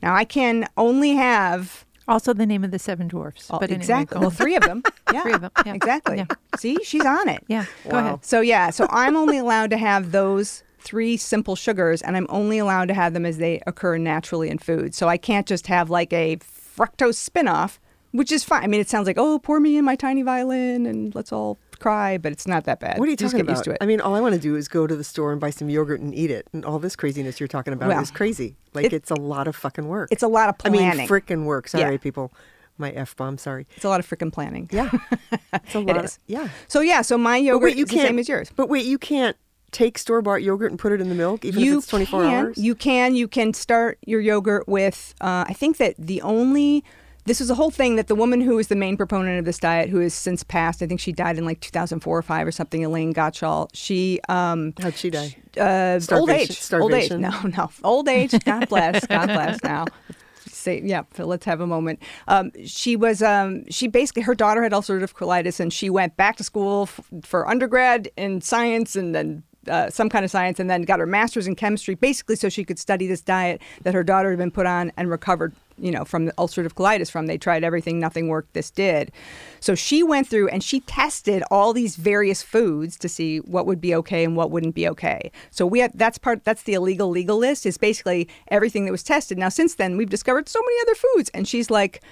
Now, 0.03 0.15
I 0.15 0.25
can 0.25 0.67
only 0.77 1.13
have 1.13 1.85
also 2.09 2.33
the 2.33 2.47
name 2.47 2.65
of 2.65 2.71
the 2.71 2.79
seven 2.79 3.07
dwarfs. 3.09 3.49
Oh, 3.51 3.59
but 3.59 3.65
anyway, 3.65 3.81
exactly. 3.81 4.21
well, 4.21 4.31
three 4.31 4.57
of 4.57 4.63
them. 4.63 4.83
Yeah, 5.13 5.23
Three 5.23 5.33
of 5.35 5.43
them, 5.43 5.51
yeah. 5.65 5.75
Exactly. 5.75 6.17
Yeah. 6.19 6.27
See, 6.57 6.79
she's 6.83 7.05
on 7.05 7.29
it. 7.29 7.45
Yeah. 7.49 7.67
Go 7.89 7.99
ahead. 7.99 8.25
So 8.25 8.41
yeah, 8.41 8.71
so 8.71 8.87
I'm 8.91 9.17
only 9.17 9.39
allowed 9.39 9.71
to 9.71 9.79
have 9.79 10.13
those 10.13 10.63
three 10.81 11.17
simple 11.17 11.55
sugars, 11.55 12.01
and 12.03 12.17
I'm 12.17 12.27
only 12.31 12.59
allowed 12.59 12.89
to 12.89 12.95
have 12.95 13.13
them 13.13 13.27
as 13.27 13.39
they 13.39 13.61
occur 13.67 13.99
naturally 13.99 14.49
in 14.49 14.59
food. 14.59 14.95
So 14.95 15.09
I 15.09 15.19
can't 15.19 15.47
just 15.47 15.67
have 15.67 15.91
like 15.91 16.13
a 16.13 16.39
fructose 16.39 17.29
spinoff, 17.29 17.79
which 18.13 18.33
is 18.33 18.45
fine. 18.45 18.65
I 18.65 18.67
mean, 18.67 18.81
it 18.81 18.89
sounds 18.89 19.07
like 19.07 19.19
oh, 19.19 19.39
pour 19.39 19.61
me 19.61 19.77
in 19.77 19.85
my 19.85 19.97
tiny 19.97 20.23
violin 20.23 20.87
and 20.87 21.15
let's 21.15 21.33
all 21.33 21.59
cry, 21.81 22.19
but 22.19 22.33
it's 22.33 22.47
not 22.47 22.65
that 22.65 22.81
bad. 22.81 22.99
What 22.99 23.07
are 23.07 23.11
you 23.11 23.17
Just 23.17 23.33
talking 23.33 23.47
get 23.47 23.51
about? 23.53 23.59
used 23.59 23.65
to 23.65 23.71
it. 23.73 23.79
I 23.81 23.87
mean, 23.87 24.01
all 24.01 24.15
I 24.15 24.21
want 24.21 24.35
to 24.35 24.41
do 24.41 24.57
is 24.57 24.69
go 24.69 24.87
to 24.87 24.95
the 24.97 25.05
store 25.05 25.33
and 25.33 25.41
buy 25.41 25.51
some 25.51 25.69
yogurt 25.71 26.01
and 26.01 26.15
eat 26.15 26.31
it. 26.31 26.47
And 26.53 26.65
all 26.65 26.79
this 26.79 26.97
craziness 26.97 27.41
you're 27.41 27.49
talking 27.49 27.73
about 27.73 27.89
Well, 27.89 28.01
is 28.03 28.11
crazy. 28.11 28.57
Like 28.75 28.87
it- 28.87 28.93
it's 28.93 29.11
a 29.11 29.15
lot 29.21 29.49
of 29.49 29.57
fucking 29.57 29.87
work. 29.89 30.09
it's 30.11 30.23
a 30.23 30.29
lot 30.29 30.49
of 30.49 30.57
I 30.65 30.71
mean, 30.71 30.81
planning. 30.83 31.09
frickin' 31.09 31.45
work. 31.45 31.69
Sorry, 31.69 31.93
Yeah. 31.93 31.99
people. 31.99 32.33
My 32.81 32.91
f 32.93 33.17
bomb. 33.17 33.39
Sorry. 33.39 33.67
it's 33.75 33.85
a 33.85 33.89
lot 33.89 33.99
of 33.99 34.09
freaking 34.09 34.33
planning. 34.33 34.69
Yeah, 34.73 34.89
it's 35.53 35.75
a 35.75 35.81
lot. 35.81 36.05
is. 36.05 36.13
Of, 36.17 36.19
yeah. 36.29 36.49
So 36.69 36.79
yeah, 36.81 37.03
so 37.03 37.19
my 37.19 37.37
yogurt 37.37 37.71
wait, 37.71 37.77
you 37.77 37.83
is 37.85 37.91
the 37.91 37.97
same 37.99 38.21
as 38.21 38.29
yours. 38.29 38.53
But 38.55 38.69
wait, 38.69 38.87
you 38.87 38.99
can't 38.99 39.37
take 39.73 39.99
store 39.99 40.23
bought 40.23 40.45
yogurt 40.45 40.71
and 40.71 40.79
put 40.79 40.93
it 40.93 41.01
in 41.01 41.09
the 41.09 41.15
milk, 41.17 41.45
even 41.45 41.61
you 41.61 41.73
if 41.73 41.79
it's 41.79 41.87
24 41.89 42.23
can, 42.23 42.35
hours. 42.35 42.57
You 42.59 42.75
can. 42.77 43.17
You 43.17 43.27
can 43.27 43.53
start 43.53 43.99
your 44.07 44.21
yogurt 44.21 44.69
with. 44.69 45.13
Uh, 45.21 45.45
I 45.49 45.55
think 45.55 45.79
that 45.79 45.97
the 45.99 46.23
only 46.23 46.85
this 47.29 47.39
was 47.39 47.51
a 47.51 47.55
whole 47.55 47.71
thing 47.71 47.95
that 47.97 48.09
the 48.09 48.15
woman 48.17 48.41
who 48.41 48.57
was 48.57 48.67
the 48.67 48.75
main 48.77 48.97
proponent 48.97 49.39
of 49.39 49.45
this 49.45 49.59
diet, 49.59 49.89
who 49.91 50.01
has 50.01 50.13
since 50.15 50.43
passed, 50.43 50.83
I 50.83 50.87
think 50.87 50.99
she 50.99 51.13
died 51.13 51.39
in 51.39 51.45
like 51.45 51.61
2004 51.61 52.19
or 52.19 52.23
five 52.23 52.47
or 52.47 52.51
something, 52.53 52.83
Elaine 52.85 53.15
Gottschall. 53.15 53.69
She 53.73 54.19
um, 54.29 54.75
How'd 54.81 54.97
she 54.97 55.11
die? 55.11 55.37
uh, 55.57 55.93
old 55.95 56.03
Starvation- 56.03 56.33
age, 56.33 56.73
old 56.83 56.93
age. 56.95 57.07
starvation? 57.07 57.21
No, 57.21 57.41
no, 57.57 57.71
old 57.85 58.09
age. 58.09 58.33
God 58.45 58.69
bless. 58.69 59.07
God 59.07 59.27
bless. 59.29 59.63
Now, 59.63 59.85
say 60.47 60.81
yeah. 60.85 61.03
Let's 61.19 61.45
have 61.45 61.61
a 61.61 61.67
moment. 61.67 62.01
Um, 62.27 62.51
she 62.65 62.97
was. 62.97 63.23
Um, 63.23 63.69
she 63.71 63.87
basically 63.89 64.23
her 64.23 64.35
daughter 64.35 64.63
had 64.63 64.73
ulcerative 64.73 65.13
colitis, 65.15 65.61
and 65.61 65.73
she 65.73 65.91
went 65.91 66.17
back 66.17 66.37
to 66.37 66.45
school 66.45 66.83
f- 66.85 67.01
for 67.23 67.49
undergrad 67.49 68.09
in 68.17 68.41
science, 68.41 68.97
and 68.97 69.15
then. 69.15 69.43
Uh, 69.67 69.91
some 69.91 70.09
kind 70.09 70.25
of 70.25 70.31
science, 70.31 70.59
and 70.59 70.71
then 70.71 70.81
got 70.81 70.99
her 70.99 71.05
master's 71.05 71.47
in 71.47 71.55
chemistry, 71.55 71.95
basically 71.95 72.35
so 72.37 72.49
she 72.49 72.65
could 72.65 72.79
study 72.79 73.07
this 73.07 73.21
diet 73.21 73.61
that 73.83 73.93
her 73.93 74.03
daughter 74.03 74.31
had 74.31 74.39
been 74.39 74.53
put 74.53 74.65
on 74.65 74.91
and 74.97 75.11
recovered, 75.11 75.53
you 75.81 75.91
know, 75.91 76.05
from 76.05 76.27
the 76.27 76.33
ulcerative 76.33 76.75
colitis 76.75 77.11
from. 77.11 77.27
They 77.27 77.39
tried 77.39 77.65
everything, 77.65 77.99
nothing 77.99 78.29
worked. 78.29 78.55
This 78.55 78.71
did. 78.71 79.13
So 79.61 79.75
she 79.75 80.03
went 80.03 80.27
through 80.29 80.49
and 80.49 80.63
she 80.63 80.81
tested 80.81 81.43
all 81.51 81.73
these 81.73 81.97
various 81.97 82.43
foods 82.43 82.97
to 82.99 83.09
see 83.09 83.39
what 83.39 83.67
would 83.67 83.81
be 83.81 83.95
okay 83.97 84.25
and 84.25 84.37
what 84.37 84.51
wouldn't 84.51 84.75
be 84.75 84.89
okay. 84.89 85.31
So 85.51 85.67
we 85.67 85.81
had 85.81 85.93
that's 85.95 86.19
part 86.19 86.45
that's 86.45 86.63
the 86.63 86.75
illegal 86.75 87.09
legal 87.11 87.37
list 87.39 87.67
is 87.67 87.79
basically 87.79 88.29
everything 88.49 88.85
that 88.85 88.93
was 88.93 89.03
tested. 89.03 89.39
Now 89.39 89.49
since 89.49 89.75
then 89.77 89.97
we've 89.97 90.11
discovered 90.11 90.49
so 90.49 90.61
many 90.61 90.77
other 90.83 90.95
foods, 90.95 91.31
and 91.35 91.47
she's 91.49 91.71
like. 91.71 92.03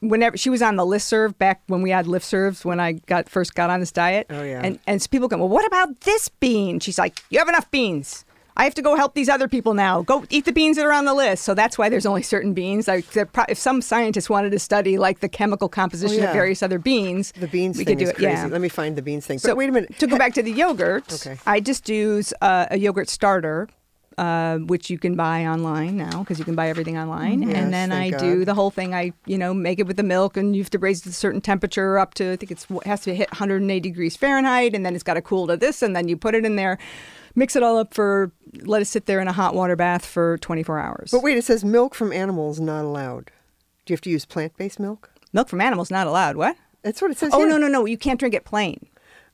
Whenever 0.00 0.36
she 0.36 0.48
was 0.48 0.62
on 0.62 0.76
the 0.76 0.84
listserv 0.84 1.36
back 1.38 1.60
when 1.66 1.82
we 1.82 1.90
had 1.90 2.06
listservs 2.06 2.64
when 2.64 2.78
I 2.78 2.92
got 2.92 3.28
first 3.28 3.56
got 3.56 3.68
on 3.68 3.80
this 3.80 3.90
diet, 3.90 4.28
Oh, 4.30 4.44
yeah. 4.44 4.60
and 4.62 4.78
and 4.86 5.02
so 5.02 5.08
people 5.08 5.26
go, 5.26 5.38
well, 5.38 5.48
what 5.48 5.66
about 5.66 6.02
this 6.02 6.28
bean? 6.28 6.78
She's 6.78 7.00
like, 7.00 7.20
you 7.30 7.40
have 7.40 7.48
enough 7.48 7.68
beans. 7.72 8.24
I 8.58 8.64
have 8.64 8.74
to 8.74 8.82
go 8.82 8.96
help 8.96 9.14
these 9.14 9.28
other 9.28 9.46
people 9.48 9.72
now. 9.72 10.02
Go 10.02 10.24
eat 10.30 10.44
the 10.44 10.52
beans 10.52 10.76
that 10.76 10.84
are 10.84 10.92
on 10.92 11.04
the 11.04 11.14
list. 11.14 11.44
So 11.44 11.54
that's 11.54 11.78
why 11.78 11.88
there's 11.88 12.04
only 12.06 12.22
certain 12.22 12.54
beans. 12.54 12.88
Like 12.88 13.06
pro- 13.32 13.44
if 13.48 13.56
some 13.56 13.80
scientist 13.80 14.28
wanted 14.28 14.50
to 14.50 14.58
study 14.58 14.98
like 14.98 15.20
the 15.20 15.28
chemical 15.28 15.68
composition 15.68 16.18
Oh, 16.18 16.22
yeah. 16.24 16.28
of 16.30 16.34
various 16.34 16.62
other 16.62 16.78
beans, 16.80 17.32
The 17.32 17.46
beans 17.46 17.78
we 17.78 17.84
thing 17.84 17.92
could 17.96 17.98
do 18.00 18.04
is 18.04 18.10
it. 18.10 18.16
crazy. 18.16 18.32
Yeah. 18.32 18.46
Let 18.46 18.60
me 18.60 18.68
find 18.68 18.96
the 18.96 19.02
beans 19.02 19.26
thing. 19.26 19.38
So 19.38 19.50
but 19.50 19.56
wait 19.58 19.68
a 19.68 19.72
minute. 19.72 19.96
To 20.00 20.06
go 20.08 20.18
back 20.18 20.34
to 20.34 20.42
the 20.42 20.50
yogurt, 20.52 21.12
Okay. 21.12 21.38
I 21.46 21.60
just 21.60 21.88
use 21.88 22.34
uh, 22.42 22.66
a 22.70 22.76
yogurt 22.78 23.08
starter. 23.08 23.68
Uh, 24.16 24.58
which 24.66 24.90
you 24.90 24.98
can 24.98 25.14
buy 25.14 25.46
online 25.46 25.96
now 25.96 26.18
because 26.24 26.40
you 26.40 26.44
can 26.44 26.56
buy 26.56 26.68
everything 26.68 26.98
online, 26.98 27.40
Yes, 27.40 27.56
and 27.56 27.72
then 27.72 27.92
I 27.92 28.10
thank 28.10 28.18
do 28.20 28.44
the 28.44 28.52
whole 28.52 28.72
thing. 28.72 28.92
I 28.92 29.12
you 29.26 29.38
know 29.38 29.54
make 29.54 29.78
it 29.78 29.86
with 29.86 29.96
the 29.96 30.02
milk, 30.02 30.36
and 30.36 30.56
you 30.56 30.62
have 30.64 30.70
to 30.70 30.78
raise 30.80 30.98
it 30.98 31.02
to 31.04 31.08
a 31.10 31.12
certain 31.12 31.40
temperature 31.40 32.00
up 32.00 32.14
to 32.14 32.32
I 32.32 32.34
think 32.36 32.50
it's 32.50 32.66
it 32.68 32.82
has 32.84 33.02
to 33.02 33.14
hit 33.14 33.30
180 33.30 33.78
degrees 33.78 34.16
Fahrenheit, 34.16 34.74
and 34.74 34.84
then 34.84 34.96
it's 34.96 35.04
got 35.04 35.14
to 35.14 35.22
cool 35.22 35.46
to 35.46 35.56
this, 35.56 35.82
and 35.82 35.94
then 35.94 36.08
you 36.08 36.16
put 36.16 36.34
it 36.34 36.44
in 36.44 36.56
there, 36.56 36.78
mix 37.38 37.56
it 37.56 37.62
all 37.62 37.78
up 37.78 37.94
for 37.94 38.32
let 38.62 38.82
it 38.82 38.86
sit 38.86 39.06
there 39.06 39.20
in 39.20 39.28
a 39.28 39.32
hot 39.32 39.54
water 39.54 39.76
bath 39.76 40.04
for 40.04 40.38
24 40.38 40.78
hours. 40.78 41.10
But 41.12 41.22
wait, 41.22 41.36
it 41.38 41.44
says 41.44 41.64
milk 41.64 41.94
from 41.94 42.12
animals 42.12 42.60
not 42.60 42.84
allowed. 42.84 43.26
Do 43.86 43.92
you 43.92 43.94
have 43.94 44.00
to 44.02 44.10
use 44.10 44.24
plant-based 44.24 44.78
milk? 44.80 45.10
milk 45.32 45.48
from 45.48 45.60
animals 45.60 45.90
not 45.90 46.06
allowed. 46.06 46.36
What? 46.36 46.56
That's 46.82 47.00
what 47.02 47.10
it 47.10 47.18
says. 47.18 47.30
Oh 47.32 47.38
here. 47.40 47.48
no 47.48 47.58
no 47.58 47.68
no! 47.68 47.84
You 47.86 47.98
can't 47.98 48.18
drink 48.18 48.34
it 48.34 48.44
plain. 48.44 48.86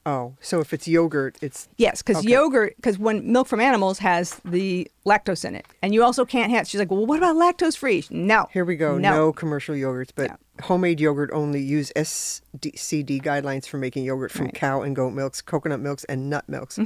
Oh, 0.06 0.34
so 0.40 0.60
if 0.60 0.74
it's 0.74 0.86
yogurt, 0.86 1.38
it's 1.40 1.66
Yes, 1.78 2.02
because 2.02 2.18
Okay. 2.18 2.28
yogurt, 2.30 2.76
because 2.76 2.98
when 2.98 3.32
milk 3.32 3.46
from 3.48 3.58
animals 3.60 4.00
has 4.00 4.38
the 4.44 4.86
lactose 5.06 5.46
in 5.46 5.54
it, 5.54 5.64
and 5.82 5.94
you 5.94 6.02
also 6.02 6.26
can't 6.26 6.50
have. 6.50 6.68
She's 6.68 6.78
like, 6.78 6.90
well, 6.90 7.06
what 7.06 7.16
about 7.16 7.36
lactose 7.36 7.74
free? 7.76 8.04
No. 8.10 8.46
Here 8.52 8.66
we 8.66 8.76
go. 8.76 8.98
No. 8.98 9.10
No, 9.16 9.32
commercial 9.32 9.74
yogurts, 9.74 10.10
but 10.14 10.26
Yeah. 10.30 10.36
homemade 10.66 11.00
yogurt 11.00 11.30
only 11.32 11.62
use 11.62 11.90
SCD 11.96 13.18
guidelines 13.22 13.66
for 13.66 13.78
making 13.78 14.04
yogurt 14.04 14.30
from 14.30 14.46
Right. 14.46 14.54
Mm-hmm. 14.54 14.58
cow 14.66 14.82
and 14.82 14.94
goat 14.94 15.10
milks, 15.14 15.40
coconut 15.40 15.80
milks, 15.80 16.04
and 16.04 16.28
nut 16.28 16.44
milks. 16.48 16.78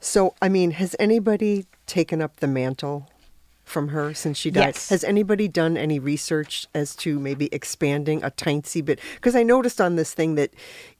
So, 0.00 0.34
I 0.40 0.48
mean, 0.48 0.72
has 0.72 0.94
anybody 0.98 1.66
taken 1.86 2.22
up 2.22 2.36
the 2.36 2.46
mantle 2.46 3.10
from 3.64 3.88
her 3.88 4.14
since 4.14 4.38
she 4.38 4.50
died? 4.50 4.66
Yes. 4.68 4.88
Has 4.90 5.04
anybody 5.04 5.48
done 5.48 5.76
any 5.76 5.98
research 5.98 6.66
as 6.74 6.94
to 6.96 7.18
maybe 7.18 7.48
expanding 7.52 8.22
a 8.22 8.30
tiny 8.30 8.80
bit? 8.82 9.00
Because 9.16 9.34
I 9.34 9.42
noticed 9.42 9.80
on 9.80 9.96
this 9.96 10.14
thing 10.14 10.36
that 10.36 10.54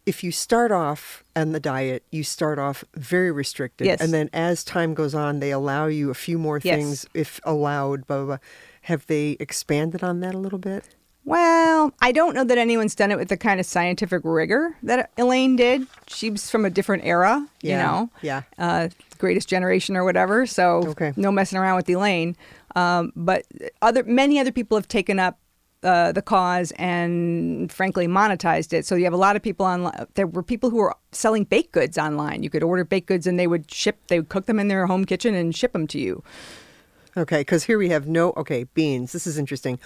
if 0.04 0.24
you 0.24 0.32
start 0.32 0.72
off 0.72 1.22
on 1.36 1.52
the 1.52 1.60
diet, 1.60 2.02
you 2.10 2.24
start 2.24 2.58
off 2.58 2.82
very 2.94 3.30
restricted. 3.30 3.86
Yes. 3.86 4.00
And 4.00 4.12
then 4.12 4.30
as 4.32 4.64
time 4.64 4.94
goes 4.94 5.14
on, 5.14 5.40
they 5.40 5.52
allow 5.52 5.86
you 5.86 6.10
a 6.10 6.14
few 6.14 6.38
more 6.38 6.60
Yes. 6.62 6.76
things 6.76 7.06
if 7.14 7.40
allowed, 7.44 8.06
blah, 8.06 8.16
blah, 8.18 8.26
blah. 8.26 8.38
Have 8.82 9.06
they 9.06 9.36
expanded 9.38 10.02
on 10.02 10.20
that 10.20 10.34
a 10.34 10.38
little 10.38 10.58
bit? 10.58 10.84
Well, 11.28 11.92
I 12.00 12.10
don't 12.12 12.34
know 12.34 12.44
that 12.44 12.56
anyone's 12.56 12.94
done 12.94 13.10
it 13.12 13.18
with 13.18 13.28
the 13.28 13.36
kind 13.36 13.60
of 13.60 13.66
scientific 13.66 14.22
rigor 14.24 14.74
that 14.82 15.10
Elaine 15.18 15.56
did. 15.56 15.86
She 16.06 16.30
was 16.30 16.50
from 16.50 16.64
a 16.64 16.70
different 16.70 17.04
era, 17.04 17.46
you 17.62 17.70
Yeah, 17.72 17.82
know, 17.82 18.10
yeah. 18.22 18.42
uh, 18.58 18.88
greatest 19.18 19.46
generation 19.46 19.94
or 19.94 20.04
whatever. 20.04 20.46
So 20.46 20.78
Okay. 20.88 21.12
no 21.16 21.30
messing 21.30 21.58
around 21.58 21.76
with 21.76 21.88
Elaine. 21.90 22.34
Um, 22.76 23.12
but 23.14 23.44
other 23.82 24.04
many 24.04 24.38
other 24.40 24.52
people 24.52 24.78
have 24.78 24.88
taken 24.88 25.18
up 25.18 25.38
uh, 25.82 26.12
the 26.12 26.22
cause 26.22 26.72
and 26.78 27.70
frankly 27.70 28.06
monetized 28.08 28.72
it. 28.72 28.86
So 28.86 28.94
you 28.94 29.04
have 29.04 29.12
a 29.12 29.18
lot 29.18 29.36
of 29.36 29.42
people 29.42 29.66
online. 29.66 30.06
There 30.14 30.26
were 30.26 30.42
people 30.42 30.70
who 30.70 30.78
were 30.78 30.94
selling 31.12 31.44
baked 31.44 31.72
goods 31.72 31.98
online. 31.98 32.42
You 32.42 32.48
could 32.48 32.62
order 32.62 32.84
baked 32.84 33.06
goods 33.06 33.26
and 33.26 33.38
they 33.38 33.46
would 33.46 33.70
ship. 33.70 33.98
They 34.08 34.18
would 34.18 34.30
cook 34.30 34.46
them 34.46 34.58
in 34.58 34.68
their 34.68 34.86
home 34.86 35.04
kitchen 35.04 35.34
and 35.34 35.54
ship 35.54 35.74
them 35.74 35.86
to 35.88 35.98
you. 36.00 36.22
Okay, 37.16 37.40
because 37.40 37.64
here 37.64 37.78
we 37.78 37.88
have 37.88 38.06
no, 38.06 38.30
okay, 38.36 38.64
beans. 38.74 39.12
This 39.12 39.26
is 39.26 39.38
interesting. 39.38 39.78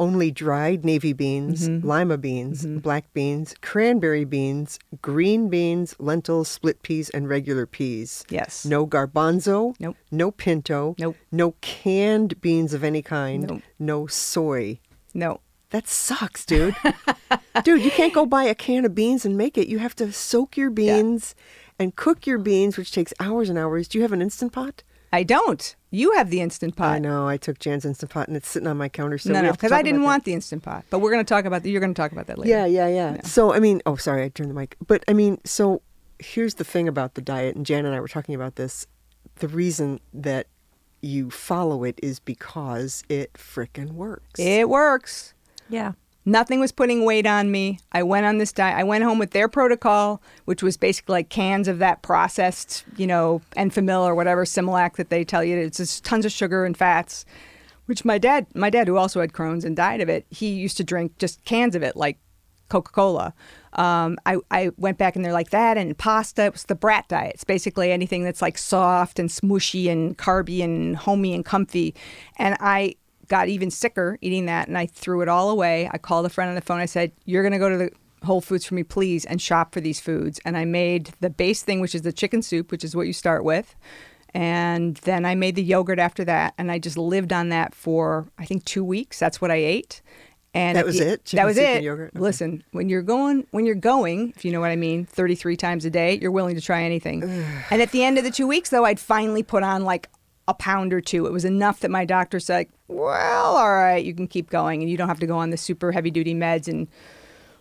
Only 0.00 0.30
dried 0.30 0.82
navy 0.84 1.12
beans, 1.12 1.68
Mm-hmm. 1.68 1.86
lima 1.86 2.16
beans, 2.16 2.64
black 2.64 3.12
beans, 3.12 3.54
cranberry 3.60 4.24
beans, 4.24 4.78
green 5.02 5.50
beans, 5.50 5.94
lentils, 5.98 6.48
split 6.48 6.82
peas, 6.82 7.10
and 7.10 7.28
regular 7.28 7.66
peas. 7.66 8.24
Yes. 8.30 8.64
No 8.64 8.86
garbanzo. 8.86 9.74
Nope. 9.78 9.96
No 10.10 10.30
pinto. 10.30 10.94
Nope. 10.98 11.16
No 11.30 11.54
canned 11.60 12.40
beans 12.40 12.72
of 12.72 12.82
any 12.82 13.02
kind. 13.02 13.46
Nope. 13.46 13.62
No 13.78 14.06
soy. 14.06 14.80
No. 15.12 15.40
That 15.68 15.86
sucks, 15.86 16.44
dude. 16.46 16.74
dude, 17.62 17.84
you 17.84 17.90
can't 17.92 18.14
go 18.14 18.24
buy 18.26 18.44
a 18.44 18.54
can 18.54 18.84
of 18.86 18.94
beans 18.94 19.24
and 19.26 19.36
make 19.36 19.56
it. 19.58 19.68
You 19.68 19.78
have 19.80 19.94
to 19.96 20.10
soak 20.12 20.56
your 20.56 20.70
beans 20.70 21.34
and 21.78 21.94
cook 21.94 22.26
your 22.26 22.38
beans, 22.38 22.76
which 22.78 22.90
takes 22.90 23.12
hours 23.20 23.48
and 23.50 23.58
hours. 23.58 23.86
Do 23.86 23.98
you 23.98 24.02
have 24.02 24.12
an 24.12 24.22
instant 24.22 24.52
pot? 24.52 24.82
I 25.12 25.22
don't. 25.24 25.74
You 25.90 26.12
have 26.12 26.30
the 26.30 26.40
instant 26.40 26.76
pot. 26.76 26.92
I 26.92 26.98
know. 27.00 27.26
I 27.26 27.36
took 27.36 27.58
Jan's 27.58 27.84
instant 27.84 28.12
pot 28.12 28.28
and 28.28 28.36
it's 28.36 28.48
sitting 28.48 28.68
on 28.68 28.76
my 28.76 28.88
counter. 28.88 29.18
So 29.18 29.32
no, 29.32 29.42
no, 29.42 29.50
because 29.52 29.72
I 29.72 29.82
didn't 29.82 29.96
about 29.96 30.02
that. 30.02 30.06
want 30.06 30.24
the 30.24 30.34
instant 30.34 30.62
pot. 30.62 30.84
But 30.88 31.00
we're 31.00 31.10
going 31.10 31.24
to 31.24 31.28
talk 31.28 31.44
about 31.44 31.62
that. 31.64 31.70
You're 31.70 31.80
going 31.80 31.92
to 31.94 32.00
talk 32.00 32.12
about 32.12 32.28
that 32.28 32.38
later. 32.38 32.50
Yeah, 32.50 32.66
yeah, 32.66 32.88
yeah, 32.88 33.22
So, 33.22 33.52
I 33.52 33.58
mean, 33.58 33.82
oh, 33.86 33.96
sorry, 33.96 34.22
I 34.24 34.28
turned 34.28 34.50
the 34.50 34.54
mic. 34.54 34.76
But, 34.86 35.04
I 35.08 35.12
mean, 35.12 35.40
so 35.44 35.82
here's 36.20 36.54
the 36.54 36.64
thing 36.64 36.86
about 36.86 37.14
the 37.14 37.20
diet, 37.22 37.56
and 37.56 37.66
Jan 37.66 37.86
and 37.86 37.94
I 37.94 38.00
were 38.00 38.08
talking 38.08 38.34
about 38.36 38.54
this. 38.54 38.86
The 39.36 39.48
reason 39.48 39.98
that 40.14 40.46
you 41.02 41.30
follow 41.30 41.82
it 41.82 41.98
is 42.02 42.20
because 42.20 43.02
it 43.08 43.32
frickin' 43.32 43.92
works. 43.92 44.38
It 44.38 44.68
works. 44.68 45.34
Yeah. 45.68 45.92
Nothing 46.30 46.60
was 46.60 46.70
putting 46.70 47.04
weight 47.04 47.26
on 47.26 47.50
me. 47.50 47.80
I 47.90 48.04
went 48.04 48.24
on 48.24 48.38
this 48.38 48.52
diet. 48.52 48.78
I 48.78 48.84
went 48.84 49.02
home 49.02 49.18
with 49.18 49.32
their 49.32 49.48
protocol, 49.48 50.22
which 50.44 50.62
was 50.62 50.76
basically 50.76 51.14
like 51.14 51.28
cans 51.28 51.66
of 51.66 51.80
that 51.80 52.02
processed, 52.02 52.84
you 52.96 53.08
know, 53.08 53.42
Enfamil 53.56 54.04
or 54.04 54.14
whatever 54.14 54.44
Similac 54.44 54.94
that 54.94 55.10
they 55.10 55.24
tell 55.24 55.42
you. 55.42 55.56
It's 55.56 55.78
just 55.78 56.04
tons 56.04 56.24
of 56.24 56.30
sugar 56.30 56.64
and 56.64 56.76
fats. 56.76 57.24
Which 57.86 58.04
my 58.04 58.16
dad, 58.16 58.46
my 58.54 58.70
dad 58.70 58.86
who 58.86 58.96
also 58.96 59.20
had 59.20 59.32
Crohn's 59.32 59.64
and 59.64 59.74
died 59.74 60.00
of 60.00 60.08
it, 60.08 60.24
he 60.30 60.50
used 60.50 60.76
to 60.76 60.84
drink 60.84 61.18
just 61.18 61.44
cans 61.44 61.74
of 61.74 61.82
it, 61.82 61.96
like 61.96 62.16
Coca 62.68 62.92
Cola. 62.92 63.34
Um, 63.72 64.16
I, 64.24 64.36
I 64.52 64.70
went 64.76 64.98
back 64.98 65.16
and 65.16 65.24
they're 65.24 65.32
like 65.32 65.50
that 65.50 65.76
and 65.76 65.98
pasta. 65.98 66.44
It 66.44 66.52
was 66.52 66.62
the 66.62 66.76
brat 66.76 67.08
diet. 67.08 67.32
It's 67.34 67.42
basically 67.42 67.90
anything 67.90 68.22
that's 68.22 68.40
like 68.40 68.56
soft 68.56 69.18
and 69.18 69.28
smooshy 69.28 69.90
and 69.90 70.16
carby 70.16 70.62
and 70.62 70.96
homey 70.96 71.34
and 71.34 71.44
comfy. 71.44 71.96
And 72.36 72.56
I 72.60 72.94
got 73.30 73.48
even 73.48 73.70
sicker 73.70 74.18
eating 74.20 74.44
that 74.46 74.68
and 74.68 74.76
I 74.76 74.84
threw 74.84 75.22
it 75.22 75.28
all 75.28 75.48
away. 75.48 75.88
I 75.90 75.96
called 75.96 76.26
a 76.26 76.28
friend 76.28 76.48
on 76.50 76.54
the 76.56 76.60
phone. 76.60 76.80
I 76.80 76.84
said, 76.86 77.12
You're 77.24 77.42
going 77.42 77.52
to 77.52 77.58
go 77.58 77.70
to 77.70 77.76
the 77.78 77.90
Whole 78.26 78.42
Foods 78.42 78.66
for 78.66 78.74
me, 78.74 78.82
please, 78.82 79.24
and 79.24 79.40
shop 79.40 79.72
for 79.72 79.80
these 79.80 79.98
foods. 80.00 80.38
And 80.44 80.58
I 80.58 80.66
made 80.66 81.12
the 81.20 81.30
base 81.30 81.62
thing, 81.62 81.80
which 81.80 81.94
is 81.94 82.02
the 82.02 82.12
chicken 82.12 82.42
soup, 82.42 82.70
which 82.70 82.84
is 82.84 82.94
what 82.94 83.06
you 83.06 83.14
start 83.14 83.44
with. 83.44 83.74
And 84.34 84.96
then 84.98 85.24
I 85.24 85.34
made 85.34 85.54
the 85.54 85.62
yogurt 85.62 85.98
after 85.98 86.24
that. 86.26 86.54
And 86.58 86.70
I 86.70 86.78
just 86.78 86.98
lived 86.98 87.32
on 87.32 87.48
that 87.48 87.74
for, 87.74 88.26
I 88.38 88.44
think, 88.44 88.64
two 88.64 88.84
weeks. 88.84 89.18
That's 89.18 89.40
what 89.40 89.50
I 89.50 89.56
ate. 89.56 90.02
And 90.52 90.76
That 90.76 90.84
was 90.84 90.98
the- 90.98 91.12
it? 91.12 91.24
That 91.26 91.46
was 91.46 91.56
it. 91.56 91.82
yogurt? 91.82 92.10
Okay. 92.14 92.18
Listen, 92.20 92.64
when 92.72 92.88
you're 92.88 93.02
going, 93.02 93.46
when 93.52 93.64
you're 93.66 93.74
going, 93.76 94.32
if 94.36 94.44
you 94.44 94.50
know 94.50 94.60
what 94.60 94.70
I 94.70 94.76
mean, 94.76 95.04
33 95.06 95.56
times 95.56 95.84
a 95.84 95.90
day, 95.90 96.18
you're 96.20 96.32
willing 96.32 96.56
to 96.56 96.60
try 96.60 96.82
anything. 96.82 97.22
and 97.70 97.80
at 97.80 97.92
the 97.92 98.02
end 98.02 98.18
of 98.18 98.24
the 98.24 98.30
two 98.32 98.48
weeks, 98.48 98.70
though, 98.70 98.84
I'd 98.84 98.98
finally 99.00 99.44
put 99.44 99.62
on 99.62 99.84
like 99.84 100.08
a 100.50 100.54
pound 100.54 100.92
or 100.92 101.00
two. 101.00 101.26
It 101.26 101.32
was 101.32 101.44
enough 101.44 101.80
that 101.80 101.90
my 101.90 102.04
doctor 102.04 102.40
said, 102.40 102.66
"Well, 102.88 103.56
all 103.56 103.72
right, 103.72 104.04
you 104.04 104.14
can 104.14 104.26
keep 104.26 104.50
going, 104.50 104.82
and 104.82 104.90
you 104.90 104.96
don't 104.96 105.08
have 105.08 105.20
to 105.20 105.26
go 105.26 105.38
on 105.38 105.50
the 105.50 105.56
super 105.56 105.92
heavy 105.92 106.10
duty 106.10 106.34
meds, 106.34 106.68
and 106.68 106.88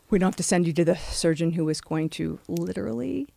we 0.10 0.20
don't 0.20 0.28
have 0.28 0.36
to 0.36 0.44
send 0.44 0.68
you 0.68 0.74
to 0.74 0.86
the 0.86 0.96
surgeon 0.96 1.54
who 1.54 1.70
is 1.70 1.82
going 1.82 2.10
to 2.10 2.40
literally." 2.48 3.28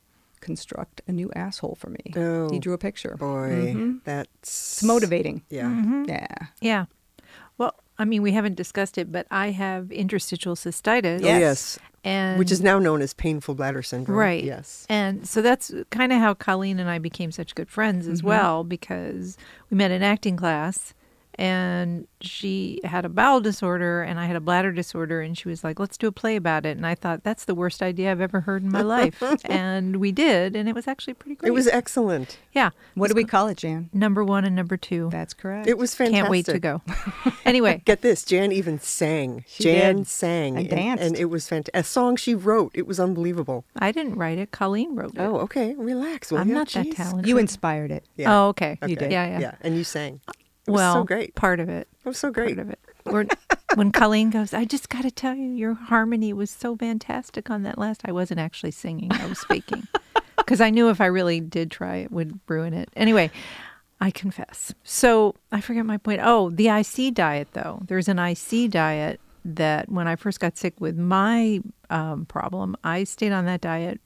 Construct 0.41 1.03
a 1.07 1.13
new 1.13 1.31
asshole 1.37 1.77
for 1.79 1.89
me. 1.89 2.13
Oh, 2.17 2.51
he 2.51 2.59
drew 2.59 2.73
a 2.73 2.79
picture. 2.79 3.15
Boy, 3.17 3.51
mm-hmm. 3.51 3.99
that's 4.03 4.73
It's 4.73 4.83
motivating. 4.83 5.43
Yeah. 5.51 5.67
Mm-hmm. 5.67 6.05
Yeah. 6.09 6.35
Yeah. 6.61 6.87
Well, 8.03 8.07
I 8.07 8.11
mean, 8.11 8.23
we 8.23 8.33
haven't 8.33 8.57
discussed 8.57 8.99
it, 8.99 9.13
but 9.13 9.27
I 9.31 9.51
have 9.53 9.93
interstitial 9.93 10.57
cystitis. 10.57 11.23
Oh, 11.23 11.27
yes. 11.27 11.79
And 12.05 12.37
Which 12.37 12.51
is 12.51 12.61
now 12.61 12.81
known 12.81 13.01
as 13.01 13.15
painful 13.15 13.55
bladder 13.55 13.81
syndrome. 13.81 14.19
Right. 14.19 14.43
Yes. 14.43 14.87
And 14.89 15.27
so 15.27 15.41
that's 15.41 15.73
kind 15.91 16.13
of 16.13 16.19
how 16.19 16.35
Colleen 16.35 16.81
and 16.81 16.91
I 16.91 16.99
became 16.99 17.31
such 17.31 17.55
good 17.55 17.71
friends 17.71 18.07
Mm-hmm. 18.07 18.13
as 18.13 18.23
well 18.25 18.65
because 18.65 19.37
we 19.71 19.77
met 19.77 19.93
in 19.93 20.03
acting 20.03 20.37
class 20.37 20.95
and 21.37 22.07
she 22.21 22.81
had 22.85 23.05
a 23.05 23.09
bowel 23.09 23.41
disorder 23.41 24.03
and 24.03 24.21
I 24.21 24.27
had 24.27 24.37
a 24.37 24.41
bladder 24.41 24.71
disorder 24.73 25.21
and 25.21 25.37
she 25.37 25.49
was 25.49 25.65
like, 25.65 25.81
"Let's 25.81 25.97
do 25.97 26.07
a 26.07 26.12
play 26.12 26.37
about 26.37 26.67
it." 26.67 26.77
And 26.77 26.87
I 26.87 26.95
thought 26.95 27.25
that's 27.25 27.45
the 27.47 27.55
worst 27.55 27.83
idea 27.83 28.11
I've 28.11 28.21
ever 28.21 28.41
heard 28.41 28.62
in 28.62 28.71
my 28.71 28.83
life. 28.83 29.23
and 29.47 29.97
we 29.97 30.12
did, 30.12 30.55
and 30.57 30.69
it 30.69 30.75
was 30.75 30.87
actually 30.87 31.15
pretty 31.15 31.35
great. 31.37 31.49
It 31.49 31.53
was 31.53 31.67
excellent. 31.69 32.39
yeah. 32.53 32.71
What 32.95 33.09
do 33.09 33.15
we 33.15 33.25
call 33.25 33.49
it, 33.49 33.59
Jan? 33.59 33.89
Number 33.93 34.23
1 34.25 34.45
and 34.45 34.55
number 34.55 34.77
2. 34.77 35.09
That's 35.11 35.35
correct. 35.35 35.67
It 35.67 35.79
was 35.79 35.95
fantastic. 35.95 36.21
Can't 36.21 36.31
wait 36.31 36.45
to 36.47 36.59
go. 36.59 36.83
anyway, 37.45 37.83
Get 37.87 38.03
this, 38.03 38.25
Jan 38.25 38.53
even 38.53 38.79
sang. 38.79 39.45
She 39.49 39.65
Jan 39.65 39.97
did. 39.99 40.07
sang 40.07 40.57
And 40.57 40.67
and, 40.67 40.69
danced. 40.71 41.05
and 41.05 41.17
it 41.17 41.27
was 41.27 41.49
fantastic. 41.49 41.75
A 41.75 41.85
song 41.85 42.17
she 42.17 42.35
wrote. 42.35 42.73
It 42.75 42.87
was 42.87 43.01
unbelievable. 43.01 43.65
I 43.77 43.93
didn't 43.93 44.15
write 44.17 44.39
it. 44.39 44.51
Colleen 44.51 44.95
wrote 44.95 45.15
it. 45.15 45.21
Oh, 45.21 45.37
okay. 45.41 45.75
Relax. 45.77 46.31
Will 46.31 46.39
I'm 46.39 46.49
ya? 46.49 46.55
not 46.55 46.69
that 46.71 46.93
talented. 46.93 47.27
you 47.29 47.39
inspired 47.39 47.91
it. 47.91 48.05
Yeah. 48.17 48.33
Oh, 48.45 48.49
okay. 48.49 48.79
Okay. 48.83 48.95
did. 48.95 49.11
Yeah, 49.12 49.27
yeah. 49.27 49.41
Yeah, 49.41 49.55
and 49.62 49.77
you 49.77 49.85
sang. 49.85 50.21
Well, 50.66 50.95
so 50.95 51.04
great. 51.04 51.35
part 51.35 51.61
of 51.61 51.69
it. 51.69 51.88
It 52.04 52.09
was 52.09 52.19
so 52.19 52.31
great. 52.31 52.57
Part 52.57 52.66
of 52.66 52.71
it. 52.71 52.78
Or 53.04 53.26
when 53.75 53.90
Colleen 53.90 54.31
goes, 54.31 54.54
I 54.54 54.64
just 54.64 54.88
got 54.88 55.02
to 55.02 55.11
tell 55.11 55.35
you, 55.35 55.50
your 55.50 55.75
harmony 55.75 56.33
was 56.33 56.50
so 56.50 56.76
fantastic 56.76 57.50
on 57.50 57.62
that 57.64 57.78
last. 57.78 58.02
I 58.04 58.12
wasn't 58.12 58.40
actually 58.40 58.71
singing; 58.71 59.11
I 59.12 59.26
was 59.26 59.38
speaking, 59.40 59.87
because 60.37 60.61
I 60.61 60.71
knew 60.71 60.88
if 60.88 61.00
I 61.00 61.07
really 61.07 61.40
did 61.40 61.71
try, 61.71 61.97
it 61.97 62.12
would 62.12 62.38
ruin 62.47 62.75
it. 62.75 62.90
Anyway, 62.95 63.31
I 64.00 64.11
confess. 64.11 64.73
So 64.85 65.35
I 65.50 65.61
forget 65.61 65.85
my 65.87 65.97
point. 65.97 66.21
Oh, 66.23 66.50
the 66.50 66.69
IC 66.69 67.14
diet, 67.14 67.49
though. 67.52 67.83
There's 67.87 68.09
an 68.09 68.19
IC 68.19 68.71
diet 68.71 69.21
that 69.45 69.88
when 69.88 70.07
I 70.07 70.16
first 70.16 70.38
got 70.40 70.57
sick 70.57 70.75
with 70.81 70.97
my 70.97 71.61
um, 71.90 72.26
problem, 72.26 72.76
I 72.85 73.04
stayed 73.04 73.33
on 73.33 73.47
that 73.47 73.61
diet. 73.61 74.00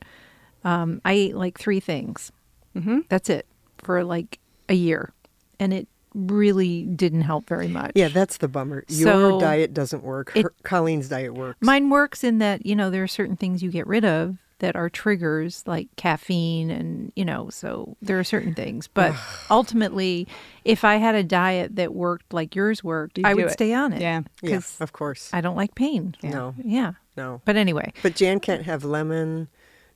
Um, 0.65 1.01
I 1.05 1.13
ate 1.13 1.37
like 1.37 1.59
three 1.59 1.81
things. 1.81 2.33
Mm-hmm. 2.75 3.01
That's 3.09 3.31
it 3.31 3.47
for 3.79 4.05
like 4.05 4.39
a 4.69 4.75
year, 4.75 5.13
and 5.61 5.73
it 5.73 5.89
really 6.17 6.83
didn't 6.85 7.23
help 7.23 7.47
very 7.47 7.69
much. 7.69 7.93
Yeah, 7.95 8.09
that's 8.09 8.39
the 8.39 8.49
bummer. 8.49 8.85
Your 8.89 9.39
diet 9.41 9.75
doesn't 9.75 10.03
work. 10.03 10.33
It- 10.35 10.43
Her, 10.45 10.55
Colleen's 10.63 11.09
diet 11.09 11.35
works. 11.35 11.59
Mine 11.61 11.91
works 11.91 12.25
in 12.25 12.39
that, 12.39 12.65
you 12.65 12.75
know, 12.75 12.91
there 12.91 13.03
are 13.03 13.09
certain 13.09 13.37
things 13.37 13.63
you 13.63 13.71
get 13.71 13.87
rid 13.87 14.05
of 14.05 14.37
that 14.59 14.75
are 14.75 14.89
triggers 14.89 15.63
like 15.67 15.87
caffeine 15.97 16.71
and, 16.71 17.13
you 17.15 17.27
know, 17.27 17.51
so 17.51 17.95
there 18.01 18.19
are 18.19 18.25
certain 18.25 18.55
things. 18.55 18.89
But 18.89 19.15
ultimately, 19.51 20.27
if 20.65 20.83
I 20.85 20.97
had 20.97 21.15
a 21.15 21.23
diet 21.23 21.77
that 21.77 21.95
worked 21.95 22.33
like 22.33 22.57
yours 22.57 22.83
worked, 22.83 23.19
You'd 23.19 23.27
I 23.27 23.35
would 23.35 23.45
it. 23.47 23.53
stay 23.53 23.75
on 23.75 23.93
it. 23.93 24.01
Yeah. 24.01 24.23
yeah, 24.43 24.61
of 24.81 24.93
course. 24.95 25.29
I 25.35 25.43
don't 25.43 25.57
like 25.57 25.75
pain. 25.75 26.15
No, 26.23 26.55
Yeah. 26.65 26.93
no. 27.19 27.43
But 27.45 27.57
anyway, 27.57 27.93
But 28.03 28.15
Jan 28.17 28.41
can't 28.41 28.63
have 28.63 28.83
lemon. 28.85 29.49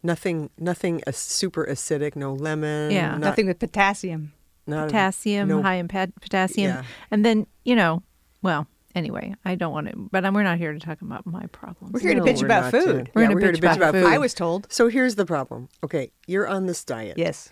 Nothing, 0.03 0.51
nothing 0.59 1.03
super 1.13 1.65
acidic. 1.67 2.15
No 2.17 2.33
lemon. 2.35 2.91
Yeah. 2.91 3.13
not- 3.13 3.21
Nothing 3.21 3.47
with 3.47 3.59
potassium. 3.59 4.33
Not 4.71 4.85
a- 4.85 4.87
potassium, 4.87 5.49
no- 5.49 5.63
high 5.63 5.75
in 5.77 5.89
pat- 5.89 6.15
potassium. 6.21 6.75
Yeah. 6.77 6.83
And 7.11 7.25
then, 7.25 7.47
you 7.65 7.77
know, 7.77 8.03
well, 8.43 8.67
anyway, 8.95 9.35
I 9.45 9.55
don't 9.55 9.73
want 9.73 9.89
to, 9.89 9.97
but 10.11 10.25
I'm, 10.25 10.35
we're 10.35 10.43
not 10.43 10.59
here 10.59 10.73
to 10.73 10.79
talk 10.81 11.03
about 11.03 11.27
my 11.27 11.47
problems. 11.53 11.93
We're 11.93 12.01
here 12.01 12.15
to 12.15 12.21
bitch 12.23 12.43
about 12.43 12.71
food. 12.71 12.85
doing- 12.85 13.09
We're 13.15 13.23
yeah, 13.23 13.29
we're 13.35 13.41
here 13.41 13.53
to 13.53 13.59
bitch 13.61 13.77
about 13.77 13.77
about 13.77 13.93
food. 13.95 14.05
food. 14.05 14.13
I 14.13 14.19
was 14.19 14.35
told. 14.35 14.67
So 14.73 14.89
here's 14.89 15.15
the 15.17 15.27
problem. 15.27 15.69
Okay, 15.85 16.11
you're 16.27 16.49
on 16.49 16.67
this 16.67 16.85
diet. 16.85 17.19
Yes. 17.19 17.51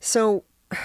So 0.00 0.44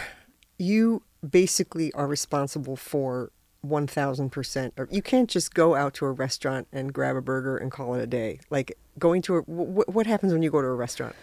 you 0.57 1.01
basically 1.27 1.91
are 1.93 2.07
responsible 2.07 2.75
for 2.75 3.31
1000% 3.65 4.71
of 4.77 4.88
you 4.93 5.01
can't 5.01 5.27
just 5.29 5.53
go 5.55 5.74
out 5.74 5.93
to 5.95 6.05
a 6.05 6.12
restaurant 6.12 6.67
and 6.71 6.93
grab 6.93 7.15
a 7.15 7.21
burger 7.21 7.57
and 7.57 7.71
call 7.71 7.95
it 7.95 8.01
a 8.03 8.05
day. 8.07 8.39
Like 8.51 8.77
going 9.00 9.21
to 9.24 9.38
a 9.38 9.41
wh- 9.41 9.89
what 9.89 10.05
happens 10.05 10.33
when 10.33 10.43
you 10.43 10.51
go 10.51 10.62
to 10.62 10.67
a 10.67 10.74
restaurant? 10.75 11.15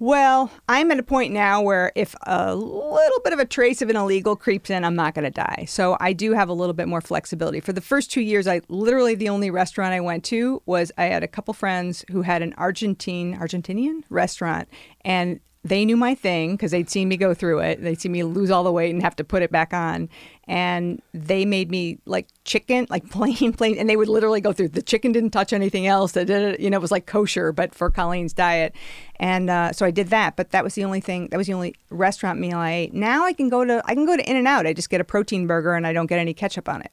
Well, 0.00 0.52
I'm 0.68 0.92
at 0.92 1.00
a 1.00 1.02
point 1.02 1.32
now 1.32 1.60
where 1.60 1.90
if 1.96 2.14
a 2.22 2.54
little 2.54 3.20
bit 3.24 3.32
of 3.32 3.40
a 3.40 3.44
trace 3.44 3.82
of 3.82 3.90
an 3.90 3.96
illegal 3.96 4.36
creeps 4.36 4.70
in, 4.70 4.84
I'm 4.84 4.94
not 4.94 5.14
going 5.14 5.24
to 5.24 5.30
die. 5.30 5.64
So 5.66 5.96
I 5.98 6.12
do 6.12 6.34
have 6.34 6.48
a 6.48 6.52
little 6.52 6.72
bit 6.72 6.86
more 6.86 7.00
flexibility. 7.00 7.58
For 7.58 7.72
the 7.72 7.80
first 7.80 8.10
two 8.10 8.20
years, 8.20 8.46
I 8.46 8.60
literally 8.68 9.16
the 9.16 9.28
only 9.28 9.50
restaurant 9.50 9.92
I 9.92 10.00
went 10.00 10.22
to 10.26 10.62
was 10.66 10.92
I 10.96 11.06
had 11.06 11.24
a 11.24 11.28
couple 11.28 11.52
friends 11.52 12.04
who 12.12 12.22
had 12.22 12.42
an 12.42 12.54
Argentine 12.56 13.36
Argentinian 13.36 14.04
restaurant, 14.08 14.68
and 15.04 15.40
they 15.64 15.84
knew 15.84 15.96
my 15.96 16.14
thing 16.14 16.52
because 16.52 16.70
they'd 16.70 16.88
seen 16.88 17.08
me 17.08 17.16
go 17.16 17.34
through 17.34 17.58
it. 17.60 17.82
They'd 17.82 18.00
seen 18.00 18.12
me 18.12 18.22
lose 18.22 18.50
all 18.50 18.62
the 18.64 18.72
weight 18.72 18.92
and 18.94 19.02
have 19.02 19.16
to 19.16 19.24
put 19.24 19.42
it 19.42 19.50
back 19.50 19.74
on. 19.74 20.08
And 20.46 21.02
they 21.12 21.44
made 21.44 21.70
me 21.70 21.98
like 22.06 22.28
chicken, 22.44 22.86
like 22.88 23.10
plain, 23.10 23.52
plain. 23.52 23.76
And 23.76 23.90
they 23.90 23.96
would 23.96 24.08
literally 24.08 24.40
go 24.40 24.52
through 24.52 24.68
the 24.68 24.82
chicken 24.82 25.12
didn't 25.12 25.30
touch 25.30 25.52
anything 25.52 25.86
else. 25.86 26.16
It, 26.16 26.60
you 26.60 26.70
know, 26.70 26.76
it 26.78 26.80
was 26.80 26.92
like 26.92 27.06
kosher, 27.06 27.52
but 27.52 27.74
for 27.74 27.90
Colleen's 27.90 28.32
diet. 28.32 28.74
And 29.16 29.50
uh, 29.50 29.72
so 29.72 29.84
I 29.84 29.90
did 29.90 30.08
that. 30.08 30.36
But 30.36 30.50
that 30.52 30.62
was 30.64 30.74
the 30.74 30.84
only 30.84 31.00
thing, 31.00 31.28
that 31.30 31.36
was 31.36 31.48
the 31.48 31.54
only 31.54 31.74
restaurant 31.90 32.38
meal 32.38 32.56
I 32.58 32.72
ate. 32.72 32.94
Now 32.94 33.24
I 33.24 33.32
can 33.32 33.48
go 33.48 33.64
to, 33.64 33.82
I 33.84 33.94
can 33.94 34.06
go 34.06 34.16
to 34.16 34.30
In 34.30 34.36
and 34.36 34.46
Out. 34.46 34.66
I 34.66 34.72
just 34.72 34.90
get 34.90 35.00
a 35.00 35.04
protein 35.04 35.46
burger 35.46 35.74
and 35.74 35.86
I 35.86 35.92
don't 35.92 36.06
get 36.06 36.18
any 36.20 36.34
ketchup 36.34 36.68
on 36.68 36.82
it, 36.82 36.92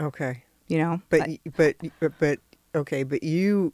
Okay. 0.00 0.44
you 0.68 0.78
know? 0.78 1.02
But 1.10 1.22
I- 1.22 1.38
but 1.56 1.76
but 2.00 2.12
but 2.18 2.38
okay, 2.74 3.02
but 3.02 3.22
you 3.24 3.72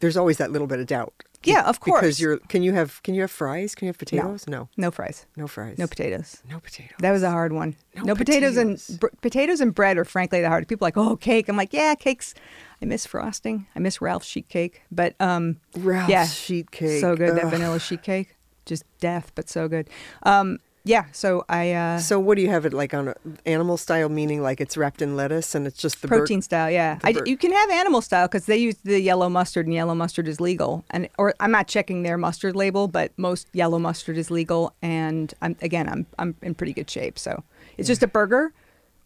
there's 0.00 0.16
always 0.16 0.36
that 0.38 0.50
little 0.52 0.66
bit 0.66 0.80
of 0.80 0.86
doubt. 0.86 1.12
Yeah, 1.44 1.62
of 1.68 1.78
course. 1.78 2.00
Because 2.00 2.20
you're 2.20 2.38
can 2.38 2.62
you 2.64 2.72
have 2.72 3.00
can 3.04 3.14
you 3.14 3.20
have 3.20 3.30
fries? 3.30 3.74
Can 3.76 3.86
you 3.86 3.90
have 3.90 3.98
potatoes? 3.98 4.46
No. 4.48 4.68
no 4.76 4.90
fries, 4.90 5.24
No 5.36 5.46
fries. 5.46 5.78
no 5.78 5.86
potatoes. 5.86 6.42
No 6.50 6.58
potatoes. 6.58 6.96
That 6.98 7.12
was 7.12 7.22
a 7.22 7.30
hard 7.30 7.52
one. 7.52 7.76
No 7.94 8.02
No, 8.02 8.14
potatoes, 8.16 8.54
potatoes. 8.56 8.88
and 8.90 9.00
br- 9.00 9.06
potatoes 9.20 9.60
and 9.60 9.72
bread 9.72 9.98
are 9.98 10.04
frankly 10.04 10.40
the 10.40 10.48
hard. 10.48 10.66
People 10.66 10.84
are 10.84 10.88
like, 10.88 10.96
oh, 10.96 11.16
cake. 11.16 11.48
I'm 11.48 11.56
like, 11.56 11.72
yeah, 11.72 11.94
cakes. 11.94 12.34
I 12.82 12.86
miss 12.86 13.06
frosting. 13.06 13.66
I 13.76 13.78
miss 13.78 14.00
Ralph's 14.00 14.26
sheet 14.26 14.48
cake. 14.48 14.82
But 14.90 15.14
um, 15.20 15.58
Ralph's 15.76 16.10
yeah, 16.10 16.26
sheet 16.26 16.72
cake. 16.72 17.00
so 17.00 17.14
good. 17.14 17.36
That 17.36 17.46
vanilla 17.50 17.78
sheet 17.78 18.02
cake, 18.02 18.34
just 18.66 18.82
death, 18.98 19.30
but 19.36 19.48
so 19.48 19.68
good. 19.68 19.88
Um, 20.24 20.58
yeah. 20.84 21.04
So 21.12 21.44
I 21.48 21.72
uh, 21.72 21.98
So 21.98 22.18
what 22.18 22.36
do 22.36 22.42
you 22.42 22.48
have 22.48 22.64
it 22.66 22.72
like 22.72 22.94
on 22.94 23.08
a 23.08 23.14
animal 23.46 23.76
style 23.76 24.08
meaning 24.08 24.42
like 24.42 24.60
it's 24.60 24.76
wrapped 24.76 25.02
in 25.02 25.16
lettuce 25.16 25.54
and 25.54 25.66
it's 25.66 25.78
just 25.78 26.00
the 26.02 26.08
bur- 26.08 26.18
protein 26.18 26.42
style. 26.42 26.70
Yeah, 26.70 26.96
the 26.96 27.06
I, 27.08 27.12
bur- 27.12 27.24
you 27.26 27.36
can 27.36 27.52
have 27.52 27.70
animal 27.70 28.00
style 28.00 28.26
because 28.26 28.46
they 28.46 28.56
use 28.56 28.76
the 28.84 29.00
yellow 29.00 29.28
mustard, 29.28 29.66
and 29.66 29.74
yellow 29.74 29.94
mustard 29.94 30.28
is 30.28 30.40
legal. 30.40 30.84
And 30.90 31.08
or 31.18 31.34
I'm 31.40 31.50
not 31.50 31.68
checking 31.68 32.02
their 32.02 32.16
mustard 32.18 32.56
label, 32.56 32.88
but 32.88 33.12
most 33.16 33.48
yellow 33.52 33.78
mustard 33.78 34.16
is 34.16 34.30
legal. 34.30 34.74
And 34.82 35.32
I'm 35.42 35.56
again, 35.62 35.88
I'm 35.88 36.06
I'm 36.18 36.34
in 36.42 36.54
pretty 36.54 36.72
good 36.72 36.90
shape. 36.90 37.18
So 37.18 37.42
it's 37.76 37.88
just 37.88 38.02
a 38.02 38.08
burger 38.08 38.52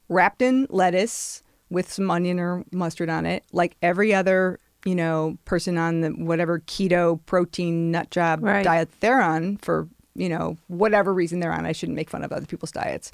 wrapped 0.08 0.42
in 0.42 0.66
lettuce 0.70 1.42
with 1.70 1.90
some 1.90 2.10
onion 2.10 2.38
or 2.38 2.64
mustard 2.70 3.08
on 3.08 3.24
it, 3.26 3.44
like 3.52 3.76
every 3.82 4.12
other 4.14 4.58
you 4.84 4.94
know 4.96 5.38
person 5.44 5.78
on 5.78 6.00
the 6.00 6.10
whatever 6.10 6.58
keto 6.60 7.20
protein 7.26 7.92
nut 7.92 8.10
job 8.10 8.42
Right. 8.42 8.64
diet 8.64 8.88
they're 8.98 9.22
on 9.22 9.58
for 9.58 9.86
you 10.14 10.28
know 10.28 10.56
whatever 10.68 11.12
reason 11.12 11.40
they're 11.40 11.52
on. 11.52 11.66
I 11.66 11.72
shouldn't 11.72 11.96
make 11.96 12.10
fun 12.10 12.24
of 12.24 12.32
other 12.32 12.46
people's 12.46 12.72
diets. 12.72 13.12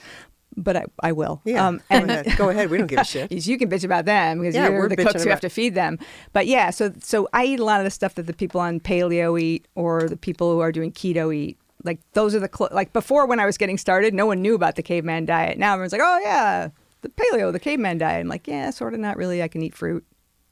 But 0.57 0.77
I, 0.77 0.85
I 1.01 1.13
will. 1.13 1.41
Yeah. 1.45 1.67
Um, 1.67 1.81
go, 1.91 1.97
ahead. 2.05 2.37
go 2.37 2.49
ahead. 2.49 2.71
We 2.71 2.79
don't 2.79 2.87
give 2.87 2.99
a 2.99 3.05
shit. 3.05 3.31
you 3.47 3.59
can 3.59 3.69
bitch 3.71 3.85
about 3.85 4.07
them 4.07 4.41
because 4.41 4.55
Yeah, 4.55 4.69
you're 4.69 4.79
we're 4.79 4.89
the 4.89 4.97
cooks 4.97 5.23
who 5.23 5.31
have 5.31 5.43
to 5.43 5.51
feed 5.51 5.75
them. 5.75 5.99
But 6.33 6.47
yeah, 6.47 6.71
so 6.71 6.93
so 7.01 7.29
I 7.33 7.45
eat 7.45 7.61
a 7.61 7.65
lot 7.65 7.81
of 7.81 7.85
the 7.85 7.91
stuff 7.91 8.15
that 8.15 8.27
the 8.27 8.33
people 8.33 8.61
on 8.61 8.81
paleo 8.81 9.41
eat 9.41 9.69
or 9.75 10.09
the 10.09 10.17
people 10.17 10.53
who 10.53 10.61
are 10.61 10.73
doing 10.73 10.91
keto 10.91 11.35
eat. 11.35 11.59
Like 11.85 12.01
those 12.15 12.35
are 12.35 12.41
the 12.41 12.51
cl- 12.53 12.71
like 12.73 12.93
before 12.93 13.27
when 13.27 13.39
I 13.39 13.47
was 13.47 13.57
getting 13.57 13.79
started, 13.79 14.15
no 14.15 14.27
one 14.27 14.43
knew 14.43 14.55
about 14.55 14.75
the 14.75 14.83
caveman 14.83 15.27
diet. 15.27 15.59
Now 15.59 15.75
everyone's 15.75 15.93
like, 15.93 16.01
oh 16.03 16.19
yeah, 16.25 16.71
the 17.03 17.09
paleo, 17.11 17.53
the 17.53 17.61
caveman 17.61 17.99
diet. 17.99 18.21
I'm 18.21 18.29
like, 18.29 18.49
yeah, 18.49 18.71
sort 18.71 18.95
of 18.95 19.01
not 19.01 19.17
really. 19.17 19.43
I 19.43 19.49
can 19.49 19.63
eat 19.63 19.75
fruit. 19.75 20.05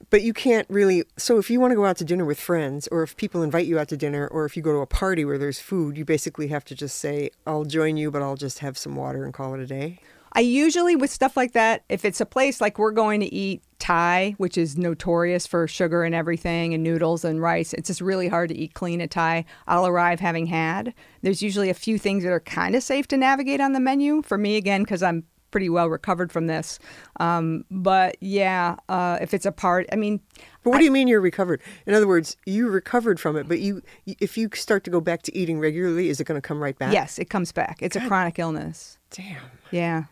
But 0.08 0.22
you 0.22 0.32
can't 0.32 0.68
really. 0.70 1.04
So 1.16 1.38
if 1.38 1.50
you 1.50 1.58
want 1.58 1.72
to 1.72 1.76
go 1.76 1.84
out 1.84 1.96
to 1.98 2.04
dinner 2.04 2.24
with 2.24 2.38
friends, 2.38 2.88
or 2.92 3.02
if 3.02 3.16
people 3.16 3.42
invite 3.42 3.66
you 3.66 3.78
out 3.78 3.88
to 3.88 3.96
dinner, 3.96 4.28
or 4.28 4.44
if 4.44 4.56
you 4.56 4.62
go 4.62 4.72
to 4.72 4.78
a 4.78 4.86
party 4.86 5.24
where 5.24 5.38
there's 5.38 5.58
food, 5.58 5.98
you 5.98 6.04
basically 6.04 6.48
have 6.48 6.64
to 6.66 6.74
just 6.74 6.96
say, 6.98 7.30
"I'll 7.46 7.64
join 7.64 7.96
you, 7.96 8.10
but 8.10 8.22
I'll 8.22 8.36
just 8.36 8.60
have 8.60 8.78
some 8.78 8.94
water 8.94 9.24
and 9.24 9.34
call 9.34 9.54
it 9.54 9.60
a 9.60 9.66
day." 9.66 9.98
I 10.32 10.40
usually 10.40 10.96
with 10.96 11.10
stuff 11.10 11.34
like 11.34 11.52
that, 11.52 11.82
if 11.88 12.04
it's 12.04 12.20
a 12.20 12.26
place 12.26 12.60
like 12.60 12.78
we're 12.78 12.90
going 12.90 13.20
to 13.20 13.34
eat 13.34 13.62
Thai, 13.78 14.34
which 14.36 14.58
is 14.58 14.76
notorious 14.76 15.46
for 15.46 15.66
sugar 15.66 16.02
and 16.02 16.14
everything 16.14 16.74
and 16.74 16.82
noodles 16.82 17.24
and 17.24 17.40
rice, 17.40 17.72
it's 17.72 17.88
just 17.88 18.02
really 18.02 18.28
hard 18.28 18.50
to 18.50 18.56
eat 18.56 18.74
clean 18.74 19.00
at 19.00 19.10
Thai. 19.10 19.46
I'll 19.66 19.86
arrive 19.86 20.20
having 20.20 20.44
had. 20.46 20.92
There's 21.22 21.42
usually 21.42 21.70
a 21.70 21.74
few 21.74 21.98
things 21.98 22.22
that 22.22 22.32
are 22.32 22.40
kind 22.40 22.76
of 22.76 22.82
safe 22.82 23.08
to 23.08 23.16
navigate 23.16 23.62
on 23.62 23.72
the 23.72 23.80
menu 23.80 24.20
for 24.20 24.36
me 24.36 24.56
again 24.56 24.82
because 24.82 25.02
I'm 25.02 25.24
pretty 25.56 25.70
well 25.70 25.88
recovered 25.88 26.30
from 26.30 26.48
this. 26.48 26.78
Um, 27.18 27.64
but 27.70 28.18
yeah, 28.20 28.76
uh, 28.90 29.16
if 29.22 29.32
it's 29.32 29.46
a 29.46 29.52
part, 29.52 29.86
I 29.90 29.96
mean, 29.96 30.20
But 30.62 30.68
what 30.68 30.78
do 30.80 30.84
you 30.84 30.90
mean 30.90 31.08
you're 31.08 31.18
recovered? 31.22 31.62
In 31.86 31.94
other 31.94 32.06
words, 32.06 32.36
you 32.44 32.68
recovered 32.68 33.18
from 33.18 33.36
it, 33.36 33.48
but 33.48 33.60
you, 33.60 33.80
if 34.04 34.36
you 34.36 34.50
start 34.52 34.84
to 34.84 34.90
go 34.90 35.00
back 35.00 35.22
to 35.22 35.34
eating 35.34 35.58
regularly, 35.58 36.10
is 36.10 36.20
it 36.20 36.24
going 36.24 36.36
to 36.36 36.46
come 36.46 36.62
right 36.62 36.78
back? 36.78 36.92
yes, 36.92 37.18
it 37.18 37.30
comes 37.30 37.52
back. 37.52 37.78
It's 37.80 37.96
a 37.96 38.06
chronic 38.06 38.38
illness. 38.38 38.98
Damn. 39.10 39.40
Yeah. 39.70 40.04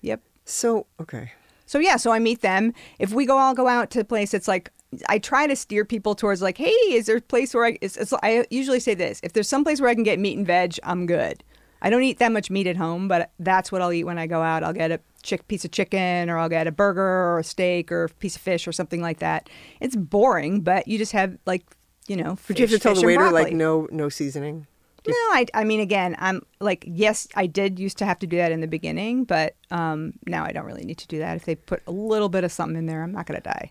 Yep. 0.00 0.22
So 0.46 0.86
okay. 0.98 1.32
So 1.66 1.78
yeah, 1.78 1.96
so 1.98 2.10
I 2.10 2.18
meet 2.18 2.40
them. 2.40 2.72
If 2.98 3.12
we 3.12 3.26
go 3.26 3.36
all 3.36 3.52
go 3.54 3.68
out 3.68 3.90
to 3.90 4.00
a 4.00 4.04
place, 4.04 4.32
it's 4.32 4.48
like 4.48 4.70
I 5.10 5.18
try 5.18 5.46
to 5.46 5.56
steer 5.56 5.84
people 5.84 6.14
towards 6.14 6.40
like, 6.40 6.56
hey, 6.56 6.70
is 6.70 7.04
there 7.04 7.16
a 7.16 7.20
place 7.20 7.52
where 7.52 7.66
I? 7.66 7.76
It's, 7.82 7.98
it's, 7.98 8.14
I 8.22 8.46
usually 8.48 8.80
say 8.80 8.94
this: 8.94 9.20
if 9.22 9.34
there's 9.34 9.48
some 9.48 9.62
place 9.62 9.78
where 9.78 9.90
I 9.90 9.94
can 9.94 10.04
get 10.04 10.18
meat 10.18 10.38
and 10.38 10.46
veg, 10.46 10.78
I'm 10.84 11.04
good. 11.04 11.44
I 11.82 11.90
don't 11.90 12.02
eat 12.02 12.18
that 12.18 12.32
much 12.32 12.50
meat 12.50 12.66
at 12.66 12.76
home, 12.76 13.08
but 13.08 13.30
that's 13.38 13.70
what 13.70 13.82
I'll 13.82 13.92
eat 13.92 14.04
when 14.04 14.18
I 14.18 14.26
go 14.26 14.42
out. 14.42 14.62
I'll 14.62 14.72
get 14.72 14.90
a 14.90 15.00
chick 15.22 15.46
piece 15.48 15.64
of 15.64 15.70
chicken, 15.70 16.30
or 16.30 16.38
I'll 16.38 16.48
get 16.48 16.66
a 16.66 16.72
burger, 16.72 17.02
or 17.02 17.38
a 17.38 17.44
steak, 17.44 17.92
or 17.92 18.04
a 18.04 18.08
piece 18.08 18.36
of 18.36 18.42
fish, 18.42 18.66
or 18.66 18.72
something 18.72 19.00
like 19.02 19.18
that. 19.18 19.48
It's 19.80 19.96
boring, 19.96 20.60
but 20.60 20.88
you 20.88 20.98
just 20.98 21.12
have 21.12 21.36
like 21.46 21.64
you 22.08 22.16
know. 22.16 22.36
fish, 22.36 22.48
But 22.48 22.58
you 22.58 22.62
have 22.64 22.70
to 22.70 22.78
tell 22.78 22.94
the 22.94 23.06
waiter 23.06 23.30
like 23.30 23.52
no, 23.52 23.88
no 23.90 24.08
seasoning. 24.08 24.66
No, 25.06 25.14
I, 25.14 25.46
I 25.54 25.64
mean, 25.64 25.78
again, 25.80 26.16
I'm 26.18 26.42
like, 26.58 26.84
yes, 26.86 27.28
I 27.36 27.46
did 27.46 27.78
used 27.78 27.98
to 27.98 28.04
have 28.04 28.18
to 28.20 28.26
do 28.26 28.38
that 28.38 28.50
in 28.50 28.60
the 28.60 28.66
beginning, 28.66 29.24
but 29.24 29.54
um, 29.70 30.14
now 30.26 30.44
I 30.44 30.50
don't 30.50 30.64
really 30.64 30.84
need 30.84 30.98
to 30.98 31.06
do 31.06 31.18
that. 31.20 31.36
If 31.36 31.44
they 31.44 31.54
put 31.54 31.80
a 31.86 31.92
little 31.92 32.28
bit 32.28 32.42
of 32.42 32.50
something 32.50 32.76
in 32.76 32.86
there, 32.86 33.04
I'm 33.04 33.12
not 33.12 33.26
going 33.26 33.40
to 33.40 33.48
die. 33.48 33.70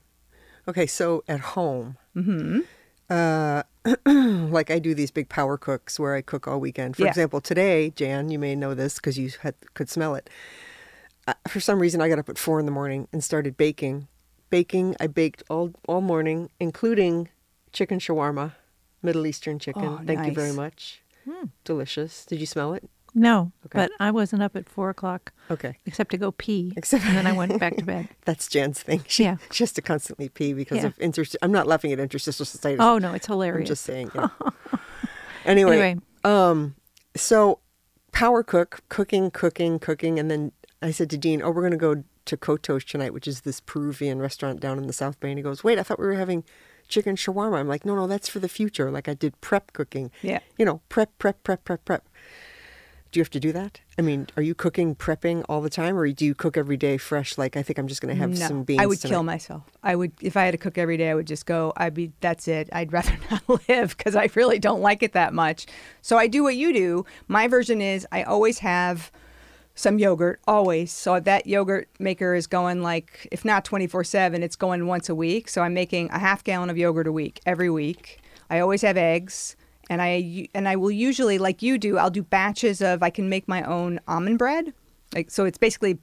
Okay, 0.68 0.88
so 0.88 1.24
at 1.28 1.42
home, 1.42 1.98
mm-hmm. 2.16 2.62
uh, 3.10 3.64
like 4.06 4.72
I 4.72 4.80
do 4.80 4.94
these 4.96 5.12
big 5.12 5.30
power 5.30 5.58
cooks 5.58 6.00
where 6.00 6.16
I 6.16 6.22
cook 6.22 6.48
all 6.48 6.60
weekend. 6.60 6.96
For 6.96 7.04
Yeah. 7.04 7.10
example, 7.10 7.42
today, 7.42 7.92
Jan, 7.92 8.30
you 8.30 8.40
may 8.40 8.56
know 8.56 8.74
this 8.74 8.96
because 8.96 9.18
you 9.18 9.32
had, 9.42 9.56
could 9.74 9.90
smell 9.90 10.16
it. 10.16 10.30
Uh, 11.28 11.34
for 11.48 11.60
some 11.60 11.80
reason, 11.80 12.02
I 12.02 12.10
got 12.10 12.20
up 12.20 12.30
at 12.30 12.38
four 12.38 12.60
in 12.60 12.66
the 12.66 12.72
morning 12.72 13.08
and 13.12 13.24
started 13.24 13.58
baking. 13.58 14.08
Baking, 14.50 14.96
I 15.00 15.08
baked 15.08 15.44
all 15.50 15.74
all 15.88 16.02
morning, 16.02 16.50
including 16.60 17.30
chicken 17.74 18.00
shawarma, 18.00 18.54
Middle 19.02 19.26
Eastern 19.26 19.58
chicken. 19.60 19.98
Oh, 20.00 20.02
Thank 20.06 20.28
you 20.28 20.34
very 20.34 20.50
nice. 20.50 20.56
much. 20.56 21.02
Delicious. 21.64 22.26
Did 22.26 22.40
you 22.40 22.46
smell 22.46 22.74
it? 22.76 22.88
No, 23.18 23.54
Okay. 23.66 23.80
but 23.80 23.92
I 24.00 24.12
wasn't 24.12 24.44
up 24.44 24.58
at 24.58 24.68
four 24.68 24.90
o'clock 24.90 25.32
Okay. 25.50 25.78
except 25.86 26.12
to 26.12 26.18
go 26.18 26.32
pee, 26.34 26.74
Except- 26.76 27.06
and 27.06 27.16
then 27.16 27.26
I 27.26 27.32
went 27.32 27.58
back 27.62 27.78
to 27.78 27.86
bed. 27.86 28.10
That's 28.26 28.48
Jan's 28.50 28.82
thing. 28.84 29.04
She, 29.08 29.24
Yeah. 29.24 29.38
she 29.52 29.64
has 29.64 29.72
to 29.74 29.82
constantly 29.82 30.28
pee 30.28 30.52
because 30.54 30.80
Yeah. 30.80 30.88
of 30.88 30.98
interst. 31.00 31.38
I'm 31.42 31.52
not 31.54 31.66
laughing 31.66 31.94
at 31.94 32.00
interstitial 32.00 32.46
cystitis. 32.46 32.78
Oh 32.80 32.98
no, 32.98 33.14
it's 33.14 33.30
I'm 33.30 33.34
hilarious. 33.34 33.70
just 33.70 33.84
saying. 33.86 34.12
yeah. 34.14 34.28
anyway, 35.46 35.80
Anyway. 35.80 36.02
um, 36.24 36.76
so 37.16 37.60
power 38.12 38.44
cook, 38.44 38.82
cooking, 38.90 39.32
cooking, 39.32 39.80
cooking, 39.80 40.20
and 40.20 40.30
then 40.30 40.52
I 40.82 40.92
said 40.92 41.10
to 41.12 41.18
Dean, 41.18 41.42
"Oh, 41.42 41.52
we're 41.52 41.62
going 41.62 41.72
to 41.72 41.78
go 41.78 42.04
to 42.26 42.38
Kotos 42.38 42.84
tonight, 42.86 43.14
which 43.14 43.28
is 43.28 43.42
this 43.42 43.60
Peruvian 43.60 44.20
restaurant 44.20 44.60
down 44.60 44.78
in 44.78 44.88
the 44.88 44.94
South 44.94 45.20
Bay." 45.20 45.30
And 45.30 45.40
he 45.40 45.44
goes, 45.44 45.64
"Wait, 45.64 45.80
I 45.80 45.84
thought 45.84 46.00
we 46.00 46.06
were 46.06 46.16
having 46.16 46.44
chicken 46.88 47.16
shawarma." 47.16 47.60
I'm 47.60 47.68
like, 47.68 47.86
"No, 47.86 47.96
no, 47.96 48.08
that's 48.08 48.28
for 48.28 48.40
the 48.40 48.50
future." 48.50 48.92
Like 48.92 49.08
I 49.08 49.14
did 49.14 49.40
prep 49.42 49.72
cooking. 49.74 50.12
Yeah. 50.22 50.40
You 50.58 50.66
know, 50.66 50.82
prep, 50.90 51.18
prep, 51.18 51.44
prep, 51.44 51.64
prep, 51.64 51.86
prep. 51.86 52.08
Do 53.16 53.20
you 53.20 53.24
have 53.24 53.30
to 53.30 53.40
do 53.40 53.54
that? 53.54 53.80
I 53.98 54.02
mean, 54.02 54.28
are 54.36 54.44
you 54.44 54.54
cooking, 54.54 54.94
prepping 54.94 55.46
all 55.48 55.62
the 55.62 55.70
time, 55.70 55.98
or 55.98 56.06
do 56.12 56.26
you 56.26 56.36
cook 56.36 56.58
every 56.58 56.76
day 56.76 56.98
fresh? 56.98 57.38
Like 57.38 57.56
I 57.56 57.64
think 57.64 57.80
I'm 57.80 57.88
just 57.88 58.02
going 58.02 58.14
to 58.14 58.20
have 58.20 58.32
no, 58.32 58.36
some 58.46 58.64
beans. 58.64 58.82
I 58.82 58.86
would 58.86 59.00
tonight. 59.00 59.14
kill 59.14 59.24
myself. 59.24 59.64
I 59.82 59.96
would 59.96 60.12
if 60.20 60.36
I 60.36 60.44
had 60.44 60.52
to 60.52 60.58
cook 60.58 60.78
every 60.78 60.98
day. 60.98 61.10
I 61.10 61.16
would 61.16 61.26
just 61.26 61.46
go. 61.46 61.72
I'd 61.78 61.94
be. 61.94 62.12
That's 62.20 62.50
it. 62.50 62.68
I'd 62.74 62.92
rather 62.92 63.18
not 63.32 63.70
live 63.70 63.96
because 63.96 64.18
I 64.18 64.30
really 64.36 64.60
don't 64.60 64.82
like 64.82 65.02
it 65.02 65.14
that 65.14 65.34
much. 65.34 65.66
So 66.02 66.18
I 66.18 66.28
do 66.28 66.44
what 66.44 66.58
you 66.58 66.74
do. 66.74 67.06
My 67.30 67.48
version 67.48 67.80
is 67.80 68.06
I 68.12 68.24
always 68.24 68.60
have 68.60 69.14
some 69.76 69.98
yogurt 69.98 70.42
always. 70.46 70.92
So 70.92 71.18
that 71.18 71.48
yogurt 71.48 71.88
maker 71.98 72.36
is 72.36 72.48
going 72.48 72.82
like 72.82 73.30
if 73.32 73.46
not 73.46 73.64
twenty 73.64 73.88
four 73.88 74.04
seven, 74.04 74.44
it's 74.44 74.58
going 74.58 74.88
once 74.88 75.08
a 75.08 75.16
week. 75.16 75.48
So 75.48 75.62
I'm 75.62 75.74
making 75.74 76.10
a 76.10 76.20
half 76.20 76.44
gallon 76.44 76.70
of 76.70 76.78
yogurt 76.78 77.08
a 77.08 77.14
week 77.14 77.40
every 77.46 77.70
week. 77.70 78.20
I 78.50 78.60
always 78.60 78.82
have 78.82 78.98
eggs. 78.98 79.56
And 79.90 80.02
I 80.02 80.48
and 80.54 80.68
I 80.68 80.76
will 80.76 80.92
usually 80.92 81.38
like 81.38 81.62
you 81.62 81.78
do. 81.78 81.98
I'll 81.98 82.10
do 82.10 82.24
batches 82.24 82.82
of. 82.82 83.04
I 83.04 83.10
can 83.10 83.30
make 83.30 83.48
my 83.48 83.64
own 83.64 84.00
almond 84.08 84.40
bread, 84.40 84.74
like 85.14 85.30
so. 85.30 85.46
It's 85.46 85.58
basically 85.58 86.00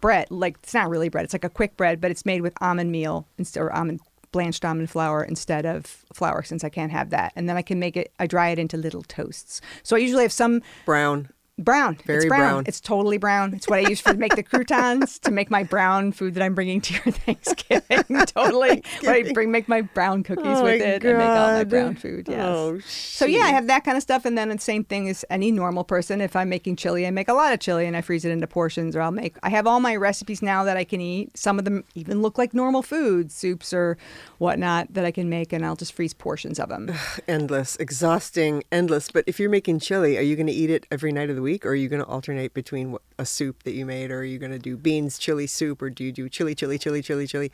bread. 0.00 0.30
Like 0.30 0.58
it's 0.62 0.74
not 0.74 0.88
really 0.88 1.08
bread. 1.08 1.24
It's 1.24 1.34
like 1.34 1.44
a 1.44 1.50
quick 1.50 1.76
bread, 1.76 2.00
but 2.00 2.10
it's 2.10 2.24
made 2.24 2.42
with 2.42 2.54
almond 2.60 2.92
meal 2.92 3.26
instead 3.38 3.60
or 3.60 3.72
almond 3.72 4.00
blanched 4.34 4.64
almond 4.64 4.90
flour 4.90 5.22
instead 5.22 5.64
of 5.64 5.86
flour 6.12 6.42
since 6.42 6.64
I 6.64 6.68
can't 6.68 6.90
have 6.90 7.10
that. 7.10 7.32
And 7.36 7.48
then 7.48 7.56
I 7.56 7.62
can 7.62 7.78
make 7.78 7.96
it. 7.96 8.12
I 8.18 8.26
dry 8.26 8.50
it 8.50 8.58
into 8.58 8.76
little 8.76 9.02
toasts. 9.04 9.60
So 9.82 9.96
I 9.96 10.00
usually 10.00 10.22
have 10.22 10.32
some 10.32 10.60
brown. 10.84 11.30
Brown. 11.58 11.98
Very 12.04 12.18
it's 12.18 12.26
brown. 12.26 12.40
brown. 12.40 12.64
It's 12.66 12.80
totally 12.80 13.18
brown. 13.18 13.54
It's 13.54 13.68
what 13.68 13.78
I 13.78 13.88
use 13.88 14.00
for 14.00 14.12
to 14.12 14.18
make 14.18 14.34
the 14.34 14.42
croutons 14.54 15.18
to 15.20 15.30
make 15.30 15.50
my 15.50 15.62
brown 15.62 16.12
food 16.12 16.34
that 16.34 16.42
I'm 16.42 16.54
bringing 16.54 16.80
to 16.80 16.94
your 16.94 17.02
Thanksgiving. 17.12 18.02
totally. 18.26 18.82
What 19.00 19.08
I 19.08 19.32
bring 19.32 19.50
make 19.50 19.68
my 19.68 19.82
brown 19.82 20.22
cookies 20.22 20.44
Oh 20.46 20.64
with 20.64 20.80
it 20.82 21.04
and 21.04 21.18
make 21.18 21.28
all 21.28 21.52
my 21.52 21.64
brown 21.64 21.94
food. 21.94 22.26
Yes. 22.28 22.40
Oh, 22.40 22.80
So 22.80 23.26
yeah, 23.26 23.42
I 23.42 23.50
have 23.50 23.66
that 23.68 23.84
kind 23.84 23.96
of 23.96 24.02
stuff, 24.02 24.24
and 24.24 24.36
then 24.36 24.48
the 24.48 24.58
same 24.58 24.84
thing 24.84 25.08
as 25.08 25.24
any 25.30 25.52
normal 25.52 25.84
person. 25.84 26.20
If 26.20 26.34
I'm 26.36 26.48
making 26.48 26.76
chili, 26.76 27.06
I 27.06 27.10
make 27.10 27.28
a 27.28 27.34
lot 27.34 27.52
of 27.52 27.60
chili 27.60 27.86
and 27.86 27.96
I 27.96 28.00
freeze 28.00 28.24
it 28.24 28.30
into 28.30 28.46
portions, 28.46 28.96
or 28.96 29.02
I'll 29.02 29.10
make. 29.10 29.36
I 29.42 29.50
have 29.50 29.66
all 29.66 29.80
my 29.80 29.96
recipes 29.96 30.42
now 30.42 30.64
that 30.64 30.76
I 30.76 30.84
can 30.84 31.00
eat. 31.00 31.36
Some 31.36 31.58
of 31.58 31.64
them 31.64 31.84
even 31.94 32.22
look 32.22 32.38
like 32.38 32.54
normal 32.54 32.82
foods, 32.82 33.34
soups 33.34 33.72
or 33.72 33.96
whatnot 34.38 34.92
that 34.94 35.04
I 35.04 35.10
can 35.10 35.28
make, 35.28 35.52
and 35.52 35.64
I'll 35.64 35.76
just 35.76 35.92
freeze 35.92 36.14
portions 36.14 36.58
of 36.58 36.68
them. 36.68 36.90
endless, 37.28 37.76
exhausting, 37.76 38.64
endless. 38.72 39.10
But 39.10 39.24
if 39.26 39.38
you're 39.38 39.50
making 39.50 39.78
chili, 39.80 40.18
are 40.18 40.22
you 40.22 40.36
going 40.36 40.46
to 40.46 40.52
eat 40.52 40.70
it 40.70 40.86
every 40.90 41.12
night 41.12 41.30
of 41.30 41.36
the 41.36 41.42
week, 41.44 41.64
or 41.64 41.70
are 41.70 41.74
you 41.76 41.88
going 41.88 42.02
to 42.02 42.08
alternate 42.08 42.52
between 42.54 42.90
what, 42.92 43.02
a 43.18 43.24
soup 43.26 43.62
that 43.62 43.74
you 43.74 43.86
made, 43.86 44.10
or 44.10 44.18
are 44.20 44.24
you 44.24 44.38
going 44.38 44.50
to 44.52 44.58
do 44.58 44.76
beans, 44.76 45.18
chili 45.18 45.46
soup, 45.46 45.80
or 45.82 45.90
do 45.90 46.02
you 46.02 46.10
do 46.10 46.28
chili, 46.28 46.54
chili, 46.56 46.78
chili, 46.78 47.00
chili, 47.02 47.26
chili? 47.28 47.52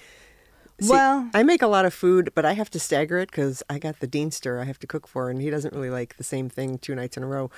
See, 0.81 0.89
Well- 0.91 1.29
I 1.35 1.43
make 1.43 1.61
a 1.61 1.67
lot 1.67 1.85
of 1.85 1.93
food, 1.93 2.31
but 2.35 2.47
I 2.47 2.55
have 2.55 2.71
to 2.71 2.81
stagger 2.81 3.19
it 3.19 3.31
because 3.31 3.63
I 3.69 3.79
got 3.79 4.01
the 4.01 4.09
Deanster 4.09 4.59
I 4.59 4.65
have 4.65 4.79
to 4.79 4.87
cook 4.87 5.07
for, 5.07 5.29
and 5.29 5.43
he 5.43 5.51
doesn't 5.51 5.75
really 5.75 5.91
like 5.91 6.17
the 6.17 6.25
same 6.25 6.49
thing 6.49 6.79
two 6.79 6.95
nights 6.95 7.19
in 7.19 7.23
a 7.23 7.27
row. 7.27 7.51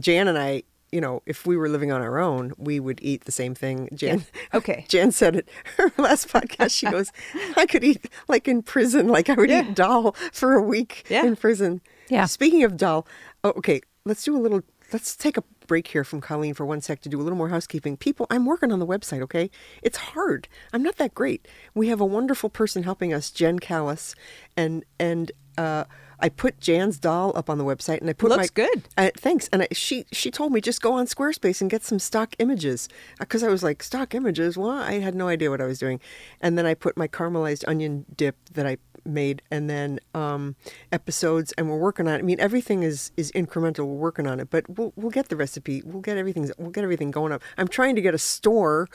Jan 0.00 0.26
and 0.26 0.36
I, 0.36 0.64
you 0.90 1.00
know, 1.00 1.22
if 1.26 1.46
we 1.46 1.56
were 1.56 1.68
living 1.68 1.92
on 1.92 2.02
our 2.02 2.18
own, 2.18 2.52
we 2.58 2.80
would 2.80 2.98
eat 3.02 3.24
the 3.24 3.30
same 3.32 3.54
thing. 3.54 3.88
Jan, 3.94 4.24
Okay. 4.52 4.84
Jan 4.88 5.12
said 5.12 5.36
it 5.36 5.48
her 5.76 5.92
last 5.98 6.26
podcast. 6.28 6.72
She 6.76 6.86
goes, 6.90 7.12
"I 7.56 7.66
could 7.66 7.84
eat 7.84 8.08
like 8.26 8.48
in 8.48 8.62
prison, 8.62 9.06
like 9.06 9.28
I 9.30 9.34
would 9.34 9.50
Yeah. 9.50 9.62
eat 9.68 9.74
dal 9.76 10.12
for 10.32 10.54
a 10.54 10.62
week 10.62 11.04
Yeah. 11.08 11.24
in 11.26 11.36
prison." 11.36 11.80
Yeah. 12.08 12.24
Speaking 12.26 12.64
of 12.64 12.76
dal, 12.76 13.06
oh, 13.44 13.50
okay, 13.58 13.80
let's 14.04 14.24
do 14.24 14.36
a 14.36 14.42
little. 14.42 14.62
Let's 14.92 15.16
take 15.16 15.36
a 15.36 15.42
break 15.66 15.88
here 15.88 16.02
from 16.04 16.20
Colleen 16.20 16.54
for 16.54 16.66
one 16.66 16.80
sec 16.80 17.00
to 17.02 17.08
do 17.08 17.20
a 17.20 17.22
little 17.22 17.38
more 17.38 17.48
housekeeping. 17.50 17.96
People, 17.96 18.26
I'm 18.28 18.44
working 18.44 18.72
on 18.72 18.78
the 18.80 18.86
website. 18.86 19.22
Okay, 19.22 19.50
it's 19.82 19.96
hard. 19.98 20.48
I'm 20.72 20.82
not 20.82 20.96
that 20.96 21.14
great. 21.14 21.46
We 21.74 21.88
have 21.88 22.00
a 22.00 22.06
wonderful 22.06 22.50
person 22.50 22.82
helping 22.82 23.12
us, 23.12 23.30
Jen 23.30 23.58
Callis, 23.58 24.14
and 24.56 24.84
and. 24.98 25.32
uh 25.58 25.84
I 26.22 26.28
put 26.28 26.60
Jan's 26.60 26.98
dal 26.98 27.32
up 27.34 27.48
on 27.48 27.56
the 27.56 27.64
website, 27.64 28.02
and 28.02 28.10
I 28.10 28.12
put 28.12 28.28
Looks 28.28 28.42
my 28.42 28.48
good. 28.52 28.82
uh, 28.98 29.08
thanks. 29.16 29.48
And 29.54 29.62
I, 29.62 29.68
she 29.72 30.04
she 30.12 30.30
told 30.30 30.52
me 30.52 30.60
just 30.60 30.82
go 30.82 30.92
on 30.92 31.06
Squarespace 31.06 31.62
and 31.62 31.70
get 31.70 31.82
some 31.82 31.98
stock 31.98 32.34
images 32.38 32.90
because 33.18 33.42
I 33.42 33.48
was 33.48 33.62
like 33.62 33.82
stock 33.82 34.14
images. 34.14 34.58
Well, 34.58 34.68
I 34.68 34.98
had 34.98 35.14
no 35.14 35.28
idea 35.28 35.48
what 35.48 35.62
I 35.62 35.64
was 35.64 35.78
doing. 35.78 35.98
And 36.42 36.58
then 36.58 36.66
I 36.66 36.74
put 36.74 36.98
my 36.98 37.08
caramelized 37.08 37.64
onion 37.66 38.04
dip 38.14 38.36
that 38.52 38.66
I 38.66 38.76
made, 39.04 39.42
and 39.50 39.68
then 39.68 40.00
um, 40.14 40.56
episodes, 40.92 41.52
and 41.52 41.68
we're 41.68 41.78
working 41.78 42.08
on. 42.08 42.14
it. 42.14 42.18
I 42.18 42.22
mean, 42.22 42.40
everything 42.40 42.82
is 42.82 43.12
is 43.16 43.32
incremental. 43.32 43.86
We're 43.86 43.94
working 43.94 44.26
on 44.26 44.40
it, 44.40 44.50
but 44.50 44.68
we'll 44.68 44.92
we'll 44.96 45.10
get 45.10 45.28
the 45.28 45.36
recipe. 45.36 45.82
We'll 45.84 46.02
get 46.02 46.16
everything. 46.16 46.50
We'll 46.58 46.70
get 46.70 46.84
everything 46.84 47.10
going 47.10 47.32
up. 47.32 47.42
I'm 47.58 47.68
trying 47.68 47.94
to 47.96 48.00
get 48.02 48.14
a 48.14 48.18
store. 48.18 48.88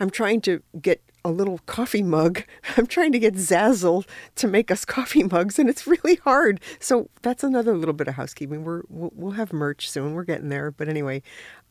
I'm 0.00 0.10
trying 0.10 0.40
to 0.42 0.62
get 0.80 1.02
a 1.24 1.30
little 1.30 1.58
coffee 1.66 2.02
mug. 2.02 2.44
I'm 2.76 2.86
trying 2.86 3.12
to 3.12 3.18
get 3.18 3.34
Zazzle 3.34 4.06
to 4.36 4.48
make 4.48 4.70
us 4.70 4.84
coffee 4.84 5.22
mugs, 5.22 5.58
and 5.58 5.68
it's 5.68 5.86
really 5.86 6.16
hard. 6.16 6.60
So 6.80 7.08
that's 7.22 7.44
another 7.44 7.76
little 7.76 7.94
bit 7.94 8.08
of 8.08 8.14
housekeeping. 8.14 8.64
We're 8.64 8.82
we'll, 8.88 9.12
we'll 9.14 9.32
have 9.32 9.52
merch 9.52 9.90
soon. 9.90 10.14
We're 10.14 10.24
getting 10.24 10.48
there. 10.48 10.70
But 10.70 10.88
anyway, 10.88 11.22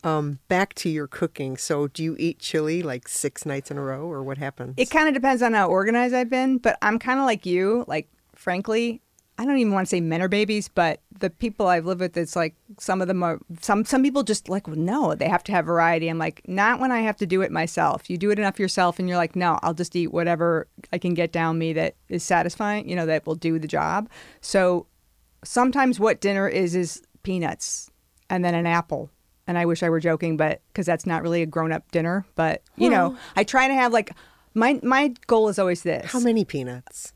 um, 0.04 0.38
back 0.48 0.74
to 0.74 0.88
your 0.88 1.06
cooking. 1.06 1.56
So 1.56 1.88
do 1.88 2.02
you 2.02 2.16
eat 2.18 2.38
chili 2.38 2.82
like 2.82 3.08
six 3.08 3.46
nights 3.46 3.70
in 3.70 3.78
a 3.78 3.82
row, 3.82 4.02
or 4.02 4.22
what 4.22 4.38
happens? 4.38 4.74
It 4.76 4.90
kind 4.90 5.08
of 5.08 5.14
depends 5.14 5.42
on 5.42 5.54
how 5.54 5.68
organized 5.68 6.14
I've 6.14 6.30
been, 6.30 6.58
but 6.58 6.78
I'm 6.82 6.98
kind 6.98 7.18
of 7.20 7.26
like 7.26 7.46
you. 7.46 7.84
Like, 7.86 8.08
frankly, 8.34 9.00
I 9.42 9.44
don't 9.44 9.58
even 9.58 9.72
want 9.72 9.88
to 9.88 9.90
say 9.90 10.00
men 10.00 10.22
are 10.22 10.28
babies, 10.28 10.68
but 10.68 11.00
the 11.18 11.28
people 11.28 11.66
I've 11.66 11.84
lived 11.84 12.00
with, 12.00 12.16
it's 12.16 12.36
like 12.36 12.54
some 12.78 13.02
of 13.02 13.08
them 13.08 13.24
are. 13.24 13.40
Some 13.60 13.84
some 13.84 14.00
people 14.00 14.22
just 14.22 14.48
like 14.48 14.68
no, 14.68 15.16
they 15.16 15.28
have 15.28 15.42
to 15.44 15.52
have 15.52 15.66
variety. 15.66 16.06
I'm 16.06 16.18
like, 16.18 16.42
not 16.46 16.78
when 16.78 16.92
I 16.92 17.00
have 17.00 17.16
to 17.16 17.26
do 17.26 17.42
it 17.42 17.50
myself. 17.50 18.08
You 18.08 18.16
do 18.16 18.30
it 18.30 18.38
enough 18.38 18.60
yourself, 18.60 19.00
and 19.00 19.08
you're 19.08 19.18
like, 19.18 19.34
no, 19.34 19.58
I'll 19.64 19.74
just 19.74 19.96
eat 19.96 20.12
whatever 20.12 20.68
I 20.92 20.98
can 20.98 21.14
get 21.14 21.32
down 21.32 21.58
me 21.58 21.72
that 21.72 21.96
is 22.08 22.22
satisfying. 22.22 22.88
You 22.88 22.94
know, 22.94 23.06
that 23.06 23.26
will 23.26 23.34
do 23.34 23.58
the 23.58 23.66
job. 23.66 24.08
So 24.40 24.86
sometimes 25.42 25.98
what 25.98 26.20
dinner 26.20 26.46
is 26.46 26.76
is 26.76 27.02
peanuts 27.24 27.90
and 28.30 28.44
then 28.44 28.54
an 28.54 28.66
apple. 28.66 29.10
And 29.48 29.58
I 29.58 29.66
wish 29.66 29.82
I 29.82 29.90
were 29.90 29.98
joking, 29.98 30.36
but 30.36 30.62
because 30.68 30.86
that's 30.86 31.04
not 31.04 31.22
really 31.22 31.42
a 31.42 31.46
grown 31.46 31.72
up 31.72 31.90
dinner. 31.90 32.24
But 32.36 32.62
you 32.76 32.88
know, 32.88 33.16
I 33.34 33.42
try 33.42 33.66
to 33.66 33.74
have 33.74 33.92
like 33.92 34.12
my 34.54 34.78
my 34.82 35.14
goal 35.26 35.48
is 35.48 35.58
always 35.58 35.82
this: 35.82 36.10
How 36.10 36.20
many 36.20 36.44
peanuts? 36.44 37.12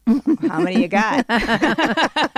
How 0.48 0.60
many 0.60 0.82
you 0.82 0.88
got? 0.88 1.26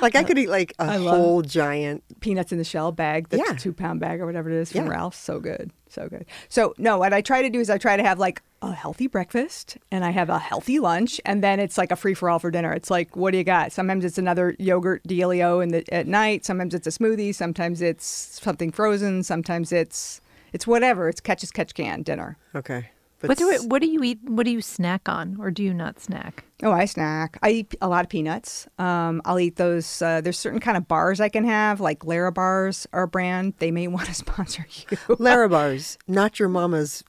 Like 0.00 0.14
I 0.14 0.22
could 0.22 0.38
eat 0.38 0.48
like 0.48 0.74
a 0.78 0.96
whole 0.98 1.42
giant. 1.42 2.04
Peanuts 2.20 2.52
in 2.52 2.58
the 2.58 2.64
shell 2.64 2.92
bag, 2.92 3.30
the 3.30 3.38
Yeah. 3.38 3.56
two 3.56 3.72
pound 3.72 3.98
bag 3.98 4.20
or 4.20 4.26
whatever 4.26 4.48
it 4.48 4.54
is 4.54 4.70
from 4.70 4.84
Yeah. 4.84 4.90
Ralph's. 4.92 5.18
So 5.18 5.40
good, 5.40 5.72
so 5.88 6.08
good. 6.08 6.24
So 6.48 6.72
no, 6.78 6.98
what 6.98 7.12
I 7.12 7.20
try 7.20 7.42
to 7.42 7.50
do 7.50 7.58
is 7.58 7.68
I 7.68 7.78
try 7.78 7.96
to 7.96 8.02
have 8.04 8.18
like 8.20 8.40
a 8.62 8.72
healthy 8.72 9.08
breakfast 9.08 9.76
and 9.90 10.04
I 10.04 10.10
have 10.10 10.30
a 10.30 10.38
healthy 10.38 10.78
lunch, 10.78 11.20
and 11.24 11.42
then 11.42 11.58
it's 11.58 11.76
like 11.76 11.90
a 11.90 11.96
free 11.96 12.14
for 12.14 12.30
all 12.30 12.38
for 12.38 12.50
dinner. 12.52 12.72
It's 12.72 12.90
like, 12.90 13.16
what 13.16 13.32
do 13.32 13.38
you 13.38 13.44
got? 13.44 13.72
Sometimes 13.72 14.04
it's 14.04 14.18
another 14.18 14.54
yogurt 14.60 15.02
dealio 15.02 15.60
in 15.62 15.70
the 15.70 15.84
at 15.92 16.06
night. 16.06 16.44
Sometimes 16.44 16.74
it's 16.74 16.86
a 16.86 16.90
smoothie. 16.90 17.34
Sometimes 17.34 17.82
it's 17.82 18.06
something 18.06 18.70
frozen. 18.70 19.24
Sometimes 19.24 19.72
it's 19.72 20.20
it's 20.52 20.64
whatever. 20.66 21.08
It's 21.08 21.20
catch 21.20 21.42
as 21.42 21.50
catch 21.50 21.74
can 21.74 22.02
dinner. 22.02 22.36
Okay. 22.54 22.90
What 23.20 23.36
do 23.38 23.50
it, 23.50 23.62
what 23.64 23.82
do 23.82 23.88
you 23.88 24.02
eat? 24.04 24.20
What 24.22 24.44
do 24.44 24.50
you 24.52 24.60
snack 24.62 25.08
on, 25.08 25.36
or 25.40 25.50
do 25.50 25.62
you 25.64 25.74
not 25.74 25.98
snack? 26.00 26.44
Oh, 26.62 26.70
I 26.70 26.84
snack. 26.84 27.36
I 27.42 27.50
eat 27.50 27.74
a 27.80 27.88
lot 27.88 28.04
of 28.04 28.08
peanuts. 28.10 28.68
Um, 28.78 29.20
I'll 29.24 29.40
eat 29.40 29.56
those. 29.56 30.00
Uh, 30.00 30.20
there's 30.20 30.38
certain 30.38 30.60
kind 30.60 30.76
of 30.76 30.86
bars 30.86 31.20
I 31.20 31.28
can 31.28 31.44
have, 31.44 31.80
like 31.80 32.00
Larabars 32.00 32.86
are 32.92 33.02
a 33.04 33.08
brand. 33.08 33.54
They 33.58 33.70
may 33.72 33.88
want 33.88 34.06
to 34.06 34.14
sponsor 34.14 34.66
you. 34.70 34.96
Larabars, 35.16 35.96
not 36.06 36.38
your 36.38 36.48
mama's 36.48 37.02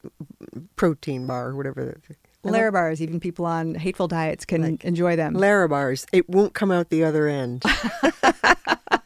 protein 0.76 1.28
bar, 1.28 1.50
or 1.50 1.56
whatever. 1.56 2.00
the- 2.08 2.16
Larabars, 2.50 3.02
even 3.02 3.20
people 3.20 3.46
on 3.46 3.76
hateful 3.76 4.08
diets 4.08 4.46
can 4.46 4.78
enjoy 4.82 5.16
them. 5.16 5.36
Larabars. 5.36 6.06
It 6.14 6.30
won't 6.30 6.54
come 6.54 6.72
out 6.72 6.90
the 6.90 7.04
other 7.04 7.28
end. 7.28 7.64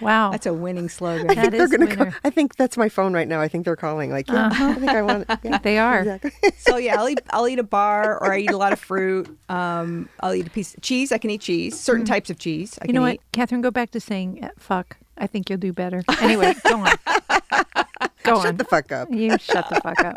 Wow. 0.00 0.30
That's 0.30 0.46
a 0.46 0.52
winning 0.54 0.88
slogan. 0.88 1.30
I 1.30 1.34
That 1.34 1.40
think 1.50 1.52
they're 1.56 1.68
gonna. 1.68 1.86
winner. 1.90 2.10
Call, 2.12 2.20
I 2.24 2.30
think 2.30 2.56
that's 2.56 2.76
my 2.76 2.88
phone 2.88 3.12
right 3.12 3.28
now. 3.28 3.40
I 3.40 3.48
think 3.48 3.64
they're 3.64 3.76
calling. 3.76 4.10
Like, 4.10 4.28
yeah, 4.28 4.50
I 4.52 4.74
think 4.74 4.90
I 4.90 5.02
want. 5.02 5.26
Yeah, 5.44 5.58
They 5.58 5.78
are. 5.78 6.00
Exactly. 6.00 6.32
so 6.58 6.76
yeah, 6.76 6.98
I'll 6.98 7.08
eat 7.08 7.20
I'll 7.30 7.48
eat 7.48 7.58
a 7.58 7.62
bar 7.64 8.18
or 8.18 8.32
I 8.32 8.38
eat 8.38 8.50
a 8.50 8.56
lot 8.56 8.72
of 8.72 8.80
fruit. 8.80 9.28
Um, 9.48 10.08
I'll 10.20 10.34
eat 10.34 10.46
a 10.46 10.50
piece 10.50 10.74
of 10.74 10.82
cheese. 10.82 11.12
I 11.12 11.18
can 11.18 11.30
eat 11.30 11.40
cheese. 11.40 11.78
Certain 11.78 12.04
types 12.04 12.30
of 12.30 12.38
cheese. 12.38 12.78
I 12.80 12.84
You 12.84 12.88
can 12.88 12.94
know 12.96 13.02
what, 13.02 13.14
eat. 13.14 13.20
Catherine? 13.32 13.60
Go 13.60 13.70
back 13.70 13.90
to 13.92 14.00
saying 14.00 14.44
uh, 14.44 14.50
"fuck." 14.58 14.96
I 15.18 15.26
think 15.26 15.50
you'll 15.50 15.58
do 15.58 15.72
better. 15.74 16.02
Anyway, 16.22 16.54
go 16.64 16.78
on. 16.80 16.92
Go 18.30 18.36
on. 18.36 18.42
Shut 18.44 18.58
the 18.58 18.64
fuck 18.64 18.92
up. 18.92 19.08
You 19.10 19.38
shut 19.38 19.68
the 19.68 19.80
fuck 19.80 20.00
up. 20.04 20.16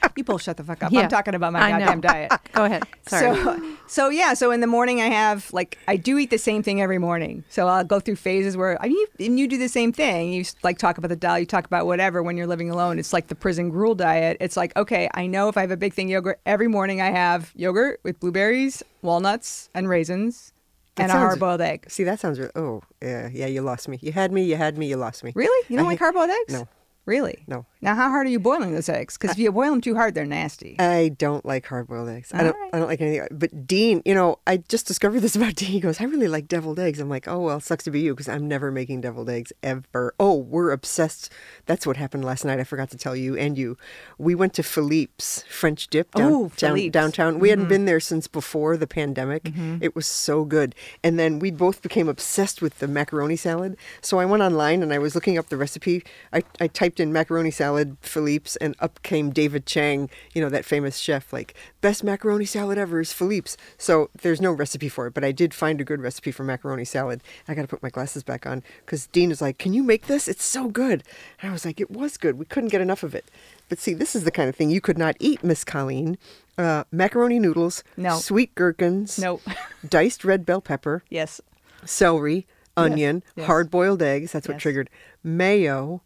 You 0.18 0.24
both 0.24 0.42
shut 0.42 0.56
the 0.56 0.64
fuck 0.64 0.82
up. 0.82 0.90
Yeah. 0.90 1.02
I'm 1.02 1.08
talking 1.08 1.36
about 1.36 1.52
my 1.52 1.60
I 1.60 1.78
know. 1.78 1.78
goddamn 1.78 2.00
diet. 2.00 2.32
Go 2.52 2.64
ahead. 2.64 2.82
Sorry. 3.06 3.36
So, 3.36 3.72
so 3.86 4.08
yeah. 4.08 4.34
So 4.34 4.50
in 4.50 4.60
the 4.60 4.66
morning, 4.66 5.00
I 5.00 5.06
have 5.06 5.52
like 5.52 5.78
I 5.86 5.94
do 5.96 6.18
eat 6.18 6.30
the 6.30 6.38
same 6.38 6.60
thing 6.60 6.82
every 6.82 6.98
morning. 6.98 7.44
So 7.50 7.68
I'll 7.68 7.84
go 7.84 8.00
through 8.00 8.16
phases 8.16 8.56
where 8.56 8.76
I 8.82 8.88
mean, 8.88 8.96
you, 8.96 9.26
and 9.26 9.38
you 9.38 9.46
do 9.46 9.56
the 9.56 9.68
same 9.68 9.92
thing. 9.92 10.32
You 10.32 10.44
like 10.64 10.76
talk 10.78 10.98
about 10.98 11.06
the 11.06 11.14
dial. 11.16 11.38
You 11.38 11.46
talk 11.46 11.66
about 11.66 11.86
whatever 11.86 12.20
when 12.20 12.36
you're 12.36 12.48
living 12.48 12.68
alone. 12.68 12.98
It's 12.98 13.12
like 13.12 13.28
the 13.28 13.36
prison 13.36 13.70
gruel 13.70 13.94
diet. 13.94 14.38
It's 14.40 14.56
like 14.56 14.76
okay, 14.76 15.08
I 15.14 15.28
know 15.28 15.48
if 15.48 15.56
I 15.56 15.60
have 15.60 15.70
a 15.70 15.76
big 15.76 15.94
thing 15.94 16.08
yogurt 16.08 16.40
every 16.44 16.66
morning, 16.66 17.00
I 17.00 17.10
have 17.10 17.52
yogurt 17.54 18.00
with 18.02 18.18
blueberries, 18.18 18.82
walnuts, 19.02 19.70
and 19.72 19.88
raisins, 19.88 20.52
That 20.96 21.04
and 21.04 21.12
a 21.12 21.14
hard 21.16 21.38
boiled 21.38 21.60
egg. 21.60 21.86
See, 21.88 22.02
that 22.02 22.18
sounds. 22.18 22.40
Re- 22.40 22.50
oh, 22.56 22.82
yeah, 23.00 23.28
yeah. 23.32 23.46
You 23.46 23.62
lost 23.62 23.86
me. 23.86 24.00
You 24.02 24.10
had 24.10 24.32
me. 24.32 24.42
You 24.42 24.56
had 24.56 24.76
me. 24.76 24.88
You 24.88 24.96
lost 24.96 25.22
me. 25.22 25.30
Really? 25.36 25.66
You 25.68 25.76
don't 25.76 25.86
I 25.86 25.90
like 25.90 26.00
hard 26.00 26.14
boiled 26.14 26.30
eggs? 26.30 26.54
No. 26.54 26.68
Really? 27.08 27.42
No. 27.46 27.64
Now, 27.80 27.94
how 27.94 28.10
hard 28.10 28.26
are 28.26 28.30
you 28.30 28.38
boiling 28.38 28.74
those 28.74 28.90
eggs? 28.90 29.16
Because 29.16 29.30
if 29.30 29.38
you 29.38 29.50
boil 29.50 29.70
them 29.70 29.80
too 29.80 29.94
hard, 29.94 30.14
they're 30.14 30.26
nasty. 30.26 30.76
I 30.78 31.08
don't 31.08 31.42
like 31.42 31.64
hard-boiled 31.64 32.10
eggs. 32.10 32.34
I 32.34 32.42
don't. 32.42 32.54
right. 32.54 32.70
I 32.74 32.78
don't 32.78 32.86
like 32.86 33.00
anything. 33.00 33.26
But 33.30 33.66
Dean, 33.66 34.02
you 34.04 34.14
know, 34.14 34.40
I 34.46 34.58
just 34.58 34.86
discovered 34.86 35.20
this 35.20 35.34
about 35.40 35.54
Dean. 35.54 35.70
He 35.70 35.80
goes, 35.80 36.02
"I 36.02 36.04
really 36.04 36.28
like 36.28 36.48
deviled 36.48 36.78
eggs." 36.78 37.00
I'm 37.00 37.08
like, 37.08 37.26
"Oh 37.26 37.40
well, 37.40 37.60
sucks 37.60 37.84
to 37.84 37.90
be 37.90 38.00
you 38.00 38.12
because 38.14 38.28
I'm 38.28 38.46
never 38.46 38.70
making 38.70 39.00
deviled 39.00 39.30
eggs 39.30 39.54
ever." 39.62 40.12
Oh, 40.20 40.34
we're 40.34 40.70
obsessed. 40.70 41.32
That's 41.64 41.86
what 41.86 41.96
happened 41.96 42.26
last 42.26 42.44
night. 42.44 42.60
I 42.60 42.64
forgot 42.64 42.90
to 42.90 42.98
tell 42.98 43.16
you 43.16 43.38
and 43.38 43.56
you. 43.56 43.78
We 44.18 44.34
went 44.34 44.52
to 44.54 44.62
Philippe's 44.62 45.44
French 45.48 45.88
Dip 45.88 46.12
down, 46.14 46.30
Oh, 46.30 46.52
down- 46.58 46.90
downtown. 46.90 47.38
We 47.38 47.48
hadn't 47.48 47.64
mm-hmm. 47.64 47.70
been 47.70 47.84
there 47.86 48.00
since 48.00 48.26
before 48.26 48.76
the 48.76 48.86
pandemic. 48.86 49.44
Mm-hmm. 49.44 49.78
It 49.80 49.96
was 49.96 50.06
so 50.06 50.44
good. 50.44 50.74
And 51.02 51.18
then 51.18 51.38
we 51.38 51.50
both 51.50 51.80
became 51.80 52.08
obsessed 52.08 52.60
with 52.60 52.80
the 52.80 52.88
macaroni 52.88 53.36
salad. 53.36 53.78
So 54.02 54.18
I 54.18 54.26
went 54.26 54.42
online 54.42 54.82
and 54.82 54.92
I 54.92 54.98
was 54.98 55.14
looking 55.14 55.38
up 55.38 55.48
the 55.48 55.56
recipe. 55.56 56.02
I, 56.34 56.42
I 56.60 56.66
typed 56.66 56.97
in 57.00 57.12
macaroni 57.12 57.50
salad 57.50 57.96
Philippe's 58.00 58.56
and 58.56 58.74
up 58.80 59.02
came 59.02 59.30
David 59.30 59.66
Chang, 59.66 60.10
you 60.34 60.42
know, 60.42 60.48
that 60.48 60.64
famous 60.64 60.98
chef, 60.98 61.32
like 61.32 61.54
best 61.80 62.02
macaroni 62.04 62.44
salad 62.44 62.78
ever 62.78 63.00
is 63.00 63.12
Philippe's. 63.12 63.56
So 63.76 64.10
there's 64.22 64.40
no 64.40 64.52
recipe 64.52 64.88
for 64.88 65.06
it, 65.06 65.14
but 65.14 65.24
I 65.24 65.32
did 65.32 65.54
find 65.54 65.80
a 65.80 65.84
good 65.84 66.00
recipe 66.00 66.30
for 66.32 66.44
macaroni 66.44 66.84
salad. 66.84 67.22
I 67.46 67.54
got 67.54 67.62
to 67.62 67.68
put 67.68 67.82
my 67.82 67.90
glasses 67.90 68.22
back 68.22 68.46
on 68.46 68.62
because 68.84 69.06
Dean 69.08 69.30
is 69.30 69.40
like, 69.40 69.58
can 69.58 69.72
you 69.72 69.82
make 69.82 70.06
this? 70.06 70.28
It's 70.28 70.44
so 70.44 70.68
good. 70.68 71.02
And 71.40 71.50
I 71.50 71.52
was 71.52 71.64
like, 71.64 71.80
it 71.80 71.90
was 71.90 72.16
good. 72.16 72.38
We 72.38 72.44
couldn't 72.44 72.70
get 72.70 72.80
enough 72.80 73.02
of 73.02 73.14
it. 73.14 73.24
But 73.68 73.78
see, 73.78 73.94
this 73.94 74.16
is 74.16 74.24
the 74.24 74.30
kind 74.30 74.48
of 74.48 74.56
thing 74.56 74.70
you 74.70 74.80
could 74.80 74.98
not 74.98 75.16
eat, 75.20 75.44
Miss 75.44 75.62
Colleen. 75.64 76.16
Uh, 76.56 76.84
macaroni 76.90 77.38
noodles, 77.38 77.84
No. 77.96 78.16
sweet 78.18 78.54
gherkins, 78.54 79.18
Nope. 79.18 79.42
diced 79.88 80.24
red 80.24 80.44
bell 80.44 80.60
pepper, 80.60 81.04
yes. 81.08 81.40
celery, 81.84 82.46
onion, 82.76 83.22
yes. 83.36 83.46
hard 83.46 83.70
boiled 83.70 84.02
eggs. 84.02 84.32
That's 84.32 84.48
what 84.48 84.58
triggered 84.58 84.90
mayo, 85.22 86.02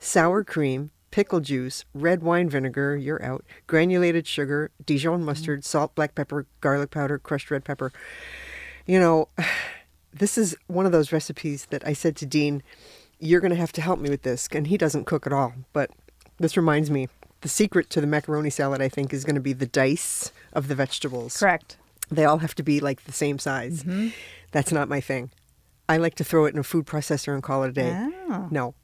sour 0.00 0.42
cream, 0.42 0.90
pickle 1.12 1.40
juice, 1.40 1.84
red 1.94 2.22
wine 2.22 2.48
vinegar. 2.48 2.96
You're 2.96 3.22
out. 3.22 3.44
Granulated 3.68 4.26
sugar, 4.26 4.70
Dijon 4.84 5.22
mustard, 5.22 5.64
salt, 5.64 5.94
black 5.94 6.14
pepper, 6.14 6.46
garlic 6.60 6.90
powder, 6.90 7.18
crushed 7.18 7.50
red 7.50 7.64
pepper. 7.64 7.92
You 8.86 8.98
know, 8.98 9.28
this 10.12 10.36
is 10.36 10.56
one 10.66 10.86
of 10.86 10.92
those 10.92 11.12
recipes 11.12 11.66
that 11.66 11.86
I 11.86 11.92
said 11.92 12.16
to 12.16 12.26
Dean, 12.26 12.62
"You're 13.20 13.40
going 13.40 13.52
to 13.52 13.56
have 13.56 13.72
to 13.72 13.82
help 13.82 14.00
me 14.00 14.10
with 14.10 14.22
this," 14.22 14.48
and 14.50 14.66
he 14.66 14.76
doesn't 14.76 15.04
cook 15.06 15.26
at 15.26 15.32
all. 15.32 15.52
But 15.72 15.90
this 16.38 16.56
reminds 16.56 16.90
me. 16.90 17.08
The 17.42 17.48
secret 17.48 17.88
to 17.90 18.02
the 18.02 18.06
macaroni 18.06 18.50
salad, 18.50 18.82
I 18.82 18.90
think, 18.90 19.14
is 19.14 19.24
going 19.24 19.34
to 19.34 19.40
be 19.40 19.54
the 19.54 19.66
dice 19.66 20.30
of 20.52 20.68
the 20.68 20.74
vegetables. 20.74 21.38
Correct. 21.38 21.78
They 22.10 22.26
all 22.26 22.38
have 22.38 22.54
to 22.56 22.62
be 22.62 22.80
like 22.80 23.04
the 23.04 23.12
same 23.12 23.38
size. 23.38 23.82
Mm-hmm. 23.82 24.08
That's 24.50 24.72
not 24.72 24.90
my 24.90 25.00
thing. 25.00 25.30
I 25.88 25.96
like 25.96 26.16
to 26.16 26.24
throw 26.24 26.44
it 26.44 26.52
in 26.52 26.60
a 26.60 26.62
food 26.62 26.86
processor 26.86 27.32
and 27.32 27.42
call 27.42 27.64
it 27.64 27.70
a 27.70 27.72
day. 27.72 28.10
Oh. 28.28 28.48
No. 28.50 28.74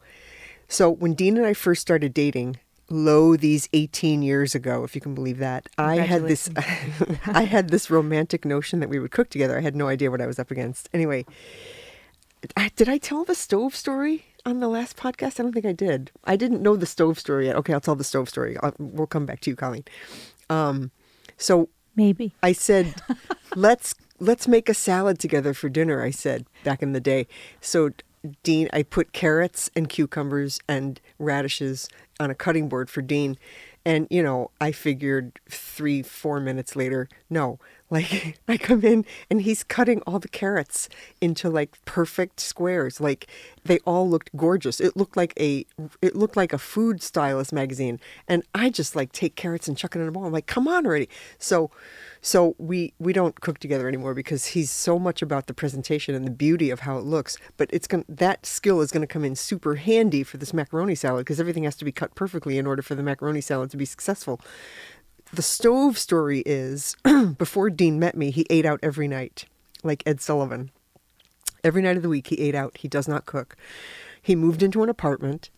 So 0.69 0.91
when 0.91 1.15
Dean 1.15 1.37
and 1.37 1.47
I 1.47 1.55
first 1.55 1.83
started 1.83 2.13
dating, 2.13 2.59
lo 2.89 3.37
these 3.37 3.69
18 3.73 4.23
years 4.23 4.55
ago, 4.55 4.85
if 4.85 4.95
you 4.95 5.01
can 5.01 5.15
believe 5.15 5.39
that, 5.39 5.69
I 5.79 5.97
had 5.97 6.27
this 6.27 6.51
I 7.27 7.43
had 7.45 7.71
this 7.71 7.91
romantic 7.91 8.45
notion 8.45 8.81
that 8.81 8.89
we 8.89 8.99
would 8.99 9.11
cook 9.11 9.31
together. 9.31 9.57
I 9.57 9.63
had 9.63 9.77
no 9.77 9.89
idea 9.89 10.11
what 10.11 10.21
I 10.21 10.27
was 10.27 10.39
up 10.39 10.51
against. 10.51 10.89
Anyway, 10.93 11.25
I, 12.57 12.71
did 12.77 12.89
I 12.89 12.99
tell 12.99 13.25
the 13.25 13.35
stove 13.35 13.75
story 13.75 14.27
on 14.45 14.61
the 14.61 14.69
last 14.69 14.97
podcast? 14.97 15.41
I 15.41 15.43
don't 15.43 15.53
think 15.53 15.67
I 15.67 15.73
did. 15.73 16.11
I 16.25 16.37
didn't 16.37 16.63
know 16.63 16.77
the 16.77 16.87
stove 16.87 17.19
story 17.19 17.47
yet. 17.47 17.57
Okay, 17.57 17.73
I'll 17.73 17.81
tell 17.81 17.97
the 17.97 18.05
stove 18.05 18.29
story. 18.29 18.57
I'll, 18.63 18.75
we'll 18.79 19.07
come 19.07 19.27
back 19.27 19.41
to 19.41 19.51
you, 19.51 19.57
Colleen. 19.57 19.85
Um, 20.51 20.91
so 21.37 21.69
Maybe. 21.97 22.35
I 22.43 22.53
said, 22.53 22.95
"Let's 23.57 23.95
let's 24.21 24.47
make 24.47 24.69
a 24.69 24.75
salad 24.75 25.19
together 25.19 25.55
for 25.55 25.69
dinner." 25.69 26.03
I 26.03 26.11
said 26.11 26.47
back 26.63 26.83
in 26.83 26.93
the 26.93 27.01
day. 27.01 27.27
So 27.61 27.91
Dean, 28.43 28.69
I 28.73 28.83
put 28.83 29.13
carrots 29.13 29.71
and 29.77 29.89
cucumbers 29.89 30.61
and 30.69 31.01
radishes 31.19 31.89
on 32.19 32.31
a 32.31 32.35
cutting 32.35 32.69
board 32.69 32.89
for 32.91 33.03
Dean, 33.03 33.37
and 33.85 34.07
you 34.11 34.23
know, 34.23 34.51
I 34.61 34.73
figured 34.73 35.39
three 35.49 36.03
four 36.03 36.41
minutes 36.41 36.77
later, 36.77 37.09
no, 37.31 37.59
like 37.91 38.39
I 38.49 38.57
come 38.57 38.85
in 38.85 39.05
and 39.31 39.43
he's 39.43 39.63
cutting 39.63 40.01
all 40.03 40.19
the 40.19 40.29
carrots 40.29 40.89
into 41.21 41.49
like 41.49 41.77
perfect 41.85 42.41
squares. 42.41 43.01
Like 43.01 43.27
they 43.65 43.79
all 43.81 44.09
looked 44.09 44.35
gorgeous. 44.37 44.81
It 44.81 44.97
looked 44.97 45.17
like 45.17 45.33
a 45.39 45.65
it 46.03 46.17
looked 46.17 46.37
like 46.37 46.53
a 46.53 46.59
food 46.59 47.03
stylist 47.03 47.53
magazine. 47.53 48.01
And 48.29 48.43
I 48.55 48.71
just 48.71 48.97
like 48.97 49.13
take 49.13 49.37
carrots 49.37 49.69
and 49.69 49.77
chuck 49.77 49.97
it 49.97 50.01
in 50.01 50.09
a 50.09 50.13
bowl. 50.13 50.25
I'm 50.25 50.33
like, 50.33 50.47
come 50.47 50.69
on 50.69 50.87
already. 50.87 51.09
So 51.39 51.71
so 52.21 52.57
we 52.59 52.93
we 52.99 53.13
don't 53.13 53.41
cook 53.41 53.59
together 53.59 53.89
anymore 53.89 54.15
because 54.15 54.47
he's 54.47 54.71
so 54.71 54.99
much 54.99 55.23
about 55.23 55.47
the 55.47 55.55
presentation 55.55 56.15
and 56.15 56.27
the 56.27 56.31
beauty 56.31 56.71
of 56.71 56.81
how 56.81 56.99
it 56.99 57.05
looks. 57.05 57.39
But 57.57 57.71
it's 57.73 57.87
going 57.87 58.05
that 58.09 58.47
skill 58.47 58.81
is 58.81 58.91
to 58.91 59.07
come 59.07 59.25
in 59.25 59.37
super 59.37 59.77
handy 59.77 60.23
for 60.23 60.39
this 60.39 60.53
macaroni 60.53 60.95
salad 60.95 61.25
because 61.25 61.39
everything 61.39 61.65
has 61.65 61.77
to 61.77 61.85
be 61.85 61.93
cut 61.93 62.15
perfectly 62.15 62.59
in 62.59 62.67
order 62.67 62.83
for 62.83 62.95
the 62.95 63.03
macaroni 63.03 63.41
salad 63.41 63.71
to 63.71 63.77
be 63.77 63.85
successful 63.85 64.41
the 65.33 65.43
stove 65.43 65.99
story 65.99 66.43
is 66.47 66.97
before 67.39 67.71
Dean 67.71 67.99
met 67.99 68.17
me, 68.17 68.31
he 68.31 68.47
ate 68.51 68.67
out 68.67 68.81
every 68.83 69.09
night, 69.09 69.47
like 69.83 70.03
Ed 70.07 70.21
Sullivan. 70.21 70.71
Every 71.65 71.83
night 71.83 71.97
of 71.97 72.03
the 72.03 72.09
week, 72.09 72.29
he 72.29 72.41
ate 72.41 72.55
out. 72.55 72.77
He 72.79 72.89
does 72.89 73.09
not 73.09 73.27
cook. 73.27 73.57
He 74.23 74.37
moved 74.37 74.63
into 74.63 74.83
an 74.83 74.89
apartment, 74.89 75.51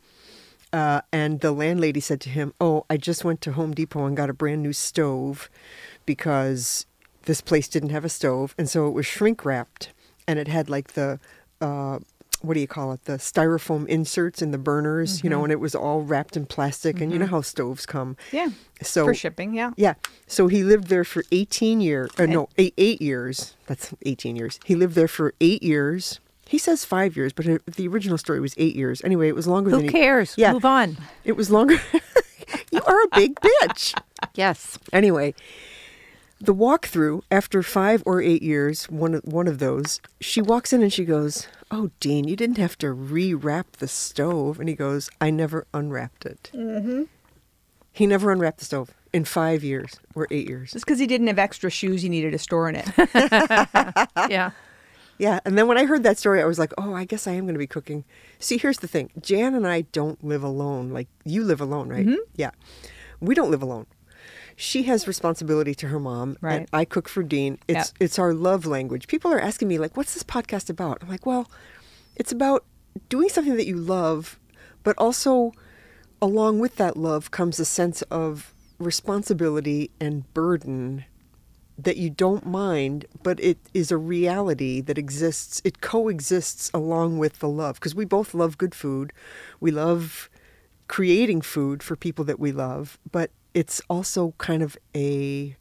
uh, 0.73 1.03
and 1.13 1.41
the 1.41 1.53
landlady 1.53 2.01
said 2.01 2.21
to 2.23 2.31
him, 2.31 2.55
Oh, 2.61 2.85
I 2.89 2.97
just 2.97 3.25
went 3.25 3.41
to 3.43 3.53
Home 3.53 3.73
Depot 3.73 4.05
and 4.05 4.17
got 4.17 4.31
a 4.31 4.35
brand 4.35 4.63
new 4.63 4.73
stove 4.73 5.51
because 6.07 6.87
this 7.25 7.41
place 7.41 7.69
didn't 7.69 7.91
have 7.91 8.05
a 8.05 8.11
stove. 8.11 8.55
And 8.59 8.69
so 8.69 8.87
it 8.87 8.93
was 8.93 9.07
shrink 9.07 9.45
wrapped, 9.45 9.93
and 10.27 10.39
it 10.39 10.49
had 10.49 10.69
like 10.71 10.95
the. 10.95 11.21
Uh, 11.61 11.99
what 12.43 12.55
do 12.55 12.61
you 12.61 12.69
call 12.69 12.93
it? 12.93 13.05
The 13.05 13.15
styrofoam 13.15 13.87
inserts 13.89 14.41
in 14.43 14.51
the 14.53 14.59
burners, 14.59 15.25
you 15.25 15.31
know, 15.31 15.43
and 15.43 15.53
it 15.53 15.61
was 15.61 15.75
all 15.75 16.03
wrapped 16.03 16.37
in 16.37 16.47
plastic. 16.47 17.01
And 17.01 17.13
you 17.13 17.19
know 17.19 17.27
how 17.27 17.41
stoves 17.41 17.85
come. 17.87 18.17
Yeah. 18.33 18.49
So 18.83 19.05
For 19.07 19.15
shipping, 19.15 19.55
yeah. 19.55 19.73
yeah. 19.77 19.95
So 20.27 20.47
he 20.47 20.63
lived 20.63 20.87
there 20.89 21.05
for 21.05 21.25
18 21.33 21.81
years. 21.81 22.11
Uh, 22.19 22.27
no, 22.27 22.49
eight, 22.57 22.75
eight 22.79 23.03
years. 23.03 23.55
That's 23.67 23.93
18 24.07 24.37
years. 24.37 24.61
He 24.65 24.75
lived 24.77 24.95
there 24.95 25.09
for 25.09 25.35
eight 25.41 25.63
years. 25.63 26.21
He 26.47 26.59
says 26.59 26.85
five 26.85 27.17
years, 27.17 27.33
but 27.33 27.45
the 27.67 27.89
original 27.89 28.17
story 28.17 28.41
was 28.41 28.55
eight 28.57 28.75
years. 28.75 29.03
Anyway, 29.05 29.29
it 29.29 29.35
was 29.35 29.47
longer 29.47 29.71
Who 29.71 29.77
than 29.77 29.85
he- 29.87 29.91
cares? 29.93 30.35
Yeah. 30.39 30.53
Move 30.53 30.65
on. 30.65 30.97
It 31.25 31.33
was 31.33 31.51
longer. 31.51 31.75
you 32.73 32.81
are 32.87 33.03
a 33.03 33.09
big 33.15 33.35
bitch. 33.41 33.95
Yes. 34.35 34.79
Anyway, 34.93 35.35
the 36.41 36.55
walkthrough 36.55 37.23
after 37.31 37.63
five 37.63 38.03
or 38.07 38.23
eight 38.23 38.43
years, 38.43 38.85
one 38.87 39.15
of, 39.15 39.25
one 39.25 39.49
of 39.49 39.59
those, 39.59 40.01
she 40.21 40.41
walks 40.41 40.73
in 40.73 40.83
and 40.83 40.93
she 40.93 41.05
goes, 41.05 41.49
"Oh, 41.71 41.91
Dean, 42.01 42.29
you 42.29 42.37
didn't 42.37 42.59
have 42.59 42.79
to 42.79 42.87
rewrap 42.89 43.73
the 43.79 43.89
stove." 43.89 44.61
And 44.61 44.69
he 44.69 44.75
goes, 44.75 45.11
"I 45.21 45.31
never 45.31 45.67
unwrapped 45.75 46.27
it." 46.27 46.51
Mm-hmm. 46.55 47.05
He 47.93 48.07
never 48.07 48.31
unwrapped 48.31 48.59
the 48.59 48.65
stove 48.65 48.95
in 49.13 49.25
five 49.25 49.65
years 49.65 49.99
or 50.15 50.29
eight 50.31 50.49
years. 50.49 50.73
Just 50.73 50.85
because 50.85 51.01
he 51.01 51.07
didn't 51.07 51.27
have 51.27 51.39
extra 51.39 51.71
shoes 51.71 52.03
he 52.03 52.09
needed 52.09 52.31
to 52.33 52.39
store 52.39 52.69
in 52.69 52.77
it. 52.77 52.89
Yeah. 54.31 54.51
Yeah, 55.19 55.41
and 55.45 55.59
then 55.59 55.67
when 55.67 55.77
I 55.77 55.85
heard 55.85 56.05
that 56.05 56.17
story, 56.17 56.41
I 56.41 56.45
was 56.45 56.61
like, 56.61 56.73
"Oh, 56.79 56.95
I 56.95 57.05
guess 57.05 57.27
I 57.27 57.33
am 57.33 57.45
going 57.45 57.55
to 57.55 57.59
be 57.59 57.67
cooking." 57.67 58.05
See, 58.39 58.57
here's 58.57 58.79
the 58.79 58.87
thing: 58.87 59.11
Jan 59.21 59.57
and 59.57 59.67
I 59.67 59.81
don't 59.81 60.23
live 60.23 60.45
alone. 60.45 60.91
Like 60.91 61.09
you 61.25 61.43
live 61.43 61.61
alone, 61.61 61.89
right? 61.89 62.07
Yeah, 62.37 62.51
we 63.19 63.35
don't 63.35 63.51
live 63.51 63.63
alone. 63.63 63.87
She 64.61 64.83
has 64.83 65.07
responsibility 65.07 65.73
to 65.77 65.87
her 65.87 66.01
mom, 66.01 66.31
and 66.31 66.43
Right. 66.43 66.69
I 66.73 66.85
cook 66.85 67.09
for 67.09 67.23
Dean. 67.23 67.59
It's 67.69 67.95
it's 68.01 68.19
our 68.19 68.35
love 68.35 68.67
language. 68.67 69.07
People 69.07 69.33
are 69.33 69.41
asking 69.41 69.69
me 69.69 69.79
like, 69.79 69.97
"What's 69.97 70.15
this 70.15 70.25
podcast 70.25 70.69
about?" 70.69 70.99
I'm 71.01 71.09
like, 71.09 71.25
"Well, 71.25 71.49
it's 72.17 72.33
about 72.33 72.65
doing 73.09 73.29
something 73.29 73.57
that 73.57 73.69
you 73.69 73.77
love, 73.77 74.37
but 74.83 74.97
also 74.99 75.53
along 76.21 76.59
with 76.59 76.75
that 76.75 76.97
love 76.97 77.31
comes 77.31 77.61
a 77.61 77.65
sense 77.65 78.03
of 78.11 78.53
responsibility 78.81 79.93
and 80.01 80.33
burden 80.35 81.05
that 81.79 81.97
you 81.97 82.11
don't 82.11 82.45
mind, 82.45 83.07
but 83.23 83.39
it 83.39 83.59
is 83.73 83.93
a 83.93 83.97
reality 83.97 84.81
that 84.81 84.99
exists. 84.99 85.63
It 85.65 85.81
coexists 85.81 86.69
along 86.75 87.19
with 87.19 87.39
the 87.39 87.49
love 87.49 87.77
because 87.77 87.95
we 87.95 88.05
both 88.05 88.35
love 88.35 88.59
good 88.59 88.75
food. 88.75 89.13
We 89.61 89.71
love 89.71 90.29
creating 90.89 91.43
food 91.43 91.81
for 91.85 91.95
people 91.95 92.25
that 92.25 92.41
we 92.41 92.51
love, 92.51 92.99
but 93.13 93.31
it's 93.59 93.81
also 93.91 94.35
kind 94.39 94.63
of 94.63 94.77
a 94.95 95.57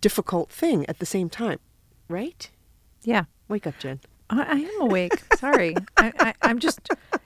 difficult 0.00 0.50
thing 0.50 0.84
at 0.88 0.98
the 0.98 1.06
same 1.06 1.28
time, 1.30 1.58
right? 2.08 2.50
Yeah. 3.04 3.24
Wake 3.48 3.66
up, 3.66 3.78
Jen. 3.78 4.00
I, 4.28 4.42
I 4.42 4.54
am 4.56 4.80
awake. 4.80 5.12
Sorry, 5.36 5.76
I, 5.98 6.12
I, 6.18 6.34
I'm 6.42 6.58
just, 6.58 6.80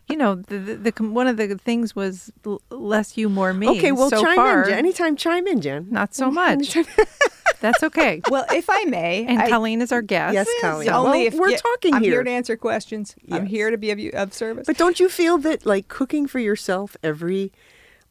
you 0.09 0.17
know, 0.17 0.35
the, 0.35 0.59
the, 0.59 0.91
the 0.91 1.03
one 1.05 1.29
of 1.29 1.37
the 1.39 1.57
things 1.57 1.95
was 1.97 2.31
l- 2.45 2.61
less 2.71 3.17
you, 3.17 3.29
more 3.31 3.55
me. 3.55 3.69
Okay, 3.69 3.93
well, 3.93 4.11
so 4.11 4.23
chime 4.23 4.37
far, 4.37 4.63
in, 4.65 4.69
Jen. 4.71 4.79
Anytime, 4.79 5.17
chime 5.17 5.47
in, 5.47 5.61
Jen. 5.61 5.87
Not 5.91 6.15
so 6.15 6.31
much. 6.31 6.77
That's 7.61 7.83
okay. 7.85 8.21
Well, 8.29 8.45
if 8.53 8.69
I 8.69 8.85
may, 8.85 9.25
And 9.25 9.41
I, 9.41 9.49
Colleen 9.49 9.81
is 9.81 9.93
our 9.93 10.03
guest. 10.03 10.35
Yes, 10.35 10.49
Colleen. 10.61 10.91
only 10.91 11.19
Well, 11.21 11.27
if 11.29 11.35
we're 11.35 11.51
yeah, 11.51 11.57
talking 11.57 11.95
I'm 11.95 12.03
here. 12.03 12.13
here 12.15 12.25
to 12.25 12.31
answer 12.31 12.57
questions. 12.57 13.15
I'm 13.31 13.47
here 13.47 13.71
to 13.71 13.79
be 13.79 13.91
of, 13.93 13.99
you- 13.99 14.11
of 14.13 14.35
service. 14.35 14.67
But 14.67 14.77
don't 14.77 15.01
you 15.01 15.09
feel 15.09 15.39
that 15.39 15.65
like 15.65 15.89
cooking 15.89 16.27
for 16.27 16.39
yourself 16.39 16.97
every 17.03 17.53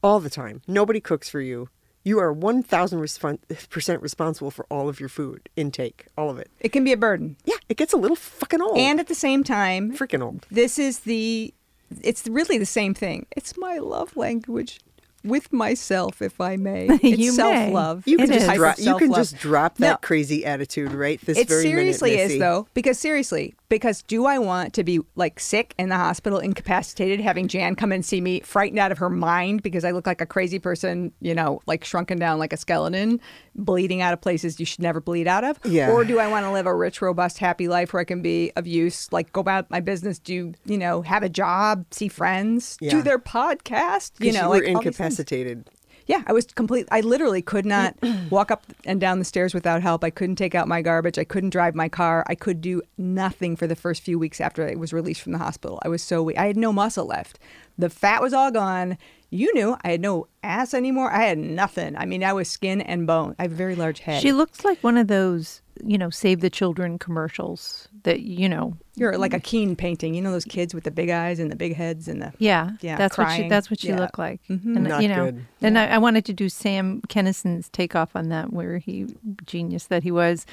all 0.01 0.19
the 0.19 0.29
time? 0.31 0.61
Nobody 0.67 0.99
cooks 0.99 1.29
for 1.29 1.41
you. 1.41 1.69
You 2.05 2.19
are 2.19 2.33
1000% 2.33 4.01
responsible 4.01 4.51
for 4.51 4.65
all 4.69 4.87
of 4.87 4.99
your 4.99 5.09
food 5.09 5.49
intake, 5.55 6.05
all 6.15 6.29
of 6.29 6.37
it. 6.37 6.51
it 6.59 6.69
can 6.69 6.83
be 6.83 6.93
a 6.93 6.97
burden. 6.97 7.35
Yeah, 7.45 7.55
it 7.67 7.77
gets 7.77 7.93
a 7.93 7.97
little 7.97 8.15
fucking 8.15 8.61
old. 8.61 8.77
And 8.77 8.99
at 8.99 9.07
the 9.07 9.15
same 9.15 9.43
time, 9.43 9.97
freaking 9.97 10.21
old. 10.21 10.45
this 10.51 10.77
is 10.79 10.99
the 10.99 11.53
it's 12.01 12.27
really 12.27 12.57
the 12.57 12.65
same 12.65 12.93
thing. 12.93 13.25
It's 13.35 13.57
my 13.57 13.79
love 13.79 14.15
language 14.15 14.79
with 15.25 15.51
myself, 15.51 16.21
if 16.21 16.39
I 16.39 16.55
may. 16.57 16.87
It's 17.03 17.17
You 17.19 17.31
self 17.31 17.71
love. 17.73 18.03
You 18.07 18.17
can 18.17 18.27
just 18.27 18.47
is. 18.49 18.53
drop 18.55 18.77
you 18.79 18.97
can 18.97 19.13
just 19.13 19.37
drop 19.37 19.77
that 19.79 19.89
No. 19.89 19.97
crazy 19.97 20.45
attitude 20.45 20.91
right 20.91 21.19
this 21.25 21.37
It 21.37 21.47
very 21.47 21.63
seriously 21.63 22.11
minute, 22.11 22.31
is 22.31 22.39
though, 22.39 22.67
because 22.73 22.97
seriously, 22.99 23.55
because 23.69 24.01
do 24.03 24.25
I 24.25 24.37
want 24.39 24.73
to 24.73 24.83
be 24.83 24.99
like 25.15 25.39
sick 25.39 25.73
in 25.79 25.89
the 25.89 25.95
hospital, 25.97 26.39
incapacitated, 26.39 27.19
having 27.19 27.47
Jan 27.47 27.75
come 27.75 27.91
and 27.91 28.05
see 28.05 28.21
me, 28.21 28.39
frightened 28.41 28.79
out 28.79 28.91
of 28.91 28.97
her 28.99 29.09
mind 29.09 29.63
because 29.63 29.83
I 29.83 29.91
look 29.91 30.05
like 30.07 30.21
a 30.21 30.25
crazy 30.25 30.59
person, 30.59 31.11
you 31.21 31.33
know, 31.33 31.61
like 31.65 31.83
shrunken 31.83 32.19
down 32.19 32.37
like 32.39 32.53
a 32.53 32.57
skeleton, 32.57 33.19
bleeding 33.55 34.01
out 34.01 34.13
of 34.13 34.21
places 34.21 34.59
you 34.59 34.65
should 34.65 34.81
never 34.81 35.01
bleed 35.01 35.27
out 35.27 35.43
of? 35.43 35.59
Yeah. 35.65 35.91
Or 35.91 36.03
do 36.05 36.19
I 36.19 36.27
want 36.27 36.45
to 36.45 36.51
live 36.51 36.65
a 36.67 36.75
rich, 36.75 37.01
robust, 37.01 37.37
happy 37.39 37.67
life 37.67 37.93
where 37.93 38.01
I 38.01 38.03
can 38.05 38.21
be 38.21 38.51
of 38.55 38.67
use, 38.67 39.11
like 39.11 39.31
go 39.31 39.41
about 39.41 39.69
my 39.71 39.79
business, 39.79 40.19
do 40.19 40.53
you 40.65 40.77
know, 40.77 41.01
have 41.01 41.23
a 41.23 41.29
job, 41.29 41.85
see 41.91 42.07
friends, 42.07 42.77
Yeah. 42.81 42.91
do 42.91 43.01
their 43.01 43.19
podcast, 43.19 44.11
you 44.19 44.31
know, 44.31 44.49
were 44.49 44.55
like 44.55 44.65
things. 44.65 44.97
Incapacitated. 45.19 45.69
Yeah, 46.07 46.21
I 46.27 46.33
was 46.33 46.45
complete. 46.45 46.87
I 46.91 47.01
literally 47.01 47.41
could 47.41 47.65
not 47.65 47.95
walk 48.29 48.51
up 48.51 48.63
and 48.85 49.01
down 49.01 49.17
the 49.17 49.25
stairs 49.25 49.53
without 49.55 49.81
help. 49.81 50.03
I 50.03 50.11
couldn't 50.11 50.35
take 50.35 50.53
out 50.53 50.67
my 50.67 50.81
garbage. 50.81 51.17
I 51.17 51.23
couldn't 51.23 51.49
drive 51.49 51.73
my 51.73 51.89
car. 51.89 52.23
I 52.27 52.35
could 52.35 52.61
do 52.61 52.81
nothing 52.97 53.55
for 53.55 53.65
the 53.65 53.75
first 53.75 54.03
few 54.03 54.19
weeks 54.19 54.39
after 54.39 54.67
I 54.67 54.75
was 54.75 54.93
released 54.93 55.21
from 55.21 55.31
the 55.31 55.39
hospital. 55.39 55.79
I 55.83 55.87
was 55.87 56.03
so 56.03 56.21
weak. 56.21 56.37
I 56.37 56.45
had 56.45 56.57
no 56.57 56.71
muscle 56.71 57.05
left. 57.07 57.39
The 57.77 57.89
fat 57.89 58.21
was 58.21 58.33
all 58.33 58.51
gone. 58.51 58.97
You 59.31 59.51
knew 59.55 59.75
I 59.83 59.91
had 59.91 60.01
no 60.01 60.27
ass 60.43 60.75
anymore. 60.75 61.11
I 61.11 61.23
had 61.23 61.39
nothing. 61.39 61.97
I 61.97 62.05
mean, 62.05 62.23
I 62.23 62.33
was 62.33 62.49
skin 62.49 62.81
and 62.81 63.07
bone. 63.07 63.35
I 63.39 63.43
have 63.43 63.51
a 63.51 63.55
very 63.55 63.75
large 63.75 63.99
head. 63.99 64.21
She 64.21 64.31
looks 64.31 64.63
like 64.63 64.83
one 64.83 64.97
of 64.97 65.07
those, 65.07 65.61
you 65.83 65.97
know, 65.97 66.09
Save 66.09 66.41
the 66.41 66.49
Children 66.49 66.97
commercials 66.99 67.87
that, 68.03 68.21
you 68.21 68.47
know, 68.47 68.77
You're 68.95 69.17
like 69.17 69.33
a 69.33 69.39
Keane 69.39 69.75
painting. 69.75 70.13
You 70.13 70.21
know 70.21 70.31
those 70.31 70.45
kids 70.45 70.73
with 70.73 70.83
the 70.85 70.91
big 70.91 71.09
eyes 71.09 71.39
and 71.39 71.51
the 71.51 71.55
big 71.55 71.75
heads 71.75 72.07
and 72.07 72.21
the. 72.21 72.33
yeah, 72.37 72.71
Yeah, 72.81 72.95
that's 72.97 73.17
what 73.17 73.29
she 73.35 73.49
that's 73.49 73.69
what 73.69 73.79
she 73.81 73.89
Yeah. 73.89 73.99
looked 73.99 74.17
like. 74.17 74.39
Mhm. 74.49 74.75
And 74.75 74.83
Not 74.85 75.01
you 75.01 75.09
know, 75.09 75.25
good. 75.31 75.45
and 75.61 75.77
I, 75.77 75.87
I 75.87 75.97
wanted 75.97 76.23
to 76.25 76.33
do 76.33 76.47
Sam 76.49 77.01
Kinison's 77.09 77.69
takeoff 77.69 78.15
on 78.15 78.29
that, 78.29 78.53
where 78.53 78.77
he 78.77 79.07
genius 79.45 79.87
that 79.87 80.03
he 80.03 80.11
was 80.11 80.45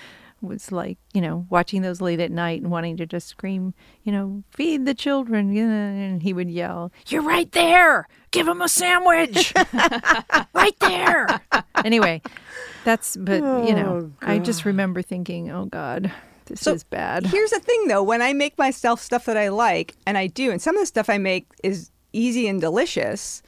was 0.42 0.72
like, 0.72 0.98
you 1.14 1.20
know, 1.20 1.46
watching 1.48 1.82
those 1.82 2.00
late 2.00 2.20
at 2.20 2.30
night 2.30 2.60
and 2.60 2.70
wanting 2.70 2.96
to 2.98 3.06
just 3.06 3.28
scream, 3.28 3.72
you 4.02 4.12
know, 4.12 4.42
feed 4.50 4.84
the 4.84 4.94
children, 4.94 5.56
and 5.56 6.22
he 6.22 6.32
would 6.32 6.50
yell, 6.50 6.92
"You're 7.06 7.22
right 7.22 7.50
there! 7.52 8.08
Give 8.32 8.46
him 8.48 8.60
a 8.60 8.68
sandwich, 8.68 9.54
right 10.54 10.78
there!" 10.80 11.40
Anyway, 11.84 12.22
that's 12.84 13.16
but 13.16 13.36
you 13.66 13.74
know, 13.74 14.10
Oh, 14.22 14.26
I 14.26 14.38
just 14.38 14.64
remember 14.64 15.02
thinking, 15.02 15.50
"Oh 15.50 15.66
God, 15.66 16.12
this 16.46 16.60
So, 16.60 16.74
is 16.74 16.84
bad." 16.84 17.26
Here's 17.26 17.50
the 17.50 17.60
thing, 17.60 17.88
though. 17.88 18.02
When 18.02 18.20
I 18.22 18.32
make 18.32 18.58
myself 18.58 19.00
stuff 19.00 19.24
that 19.26 19.36
I 19.36 19.48
like, 19.48 19.94
and 20.06 20.18
I 20.18 20.26
do, 20.26 20.50
and 20.50 20.60
some 20.60 20.76
of 20.76 20.82
the 20.82 20.86
stuff 20.86 21.08
I 21.08 21.18
make 21.18 21.46
is 21.62 21.90
easy 22.12 22.46
and 22.48 22.60
delicious, 22.60 23.42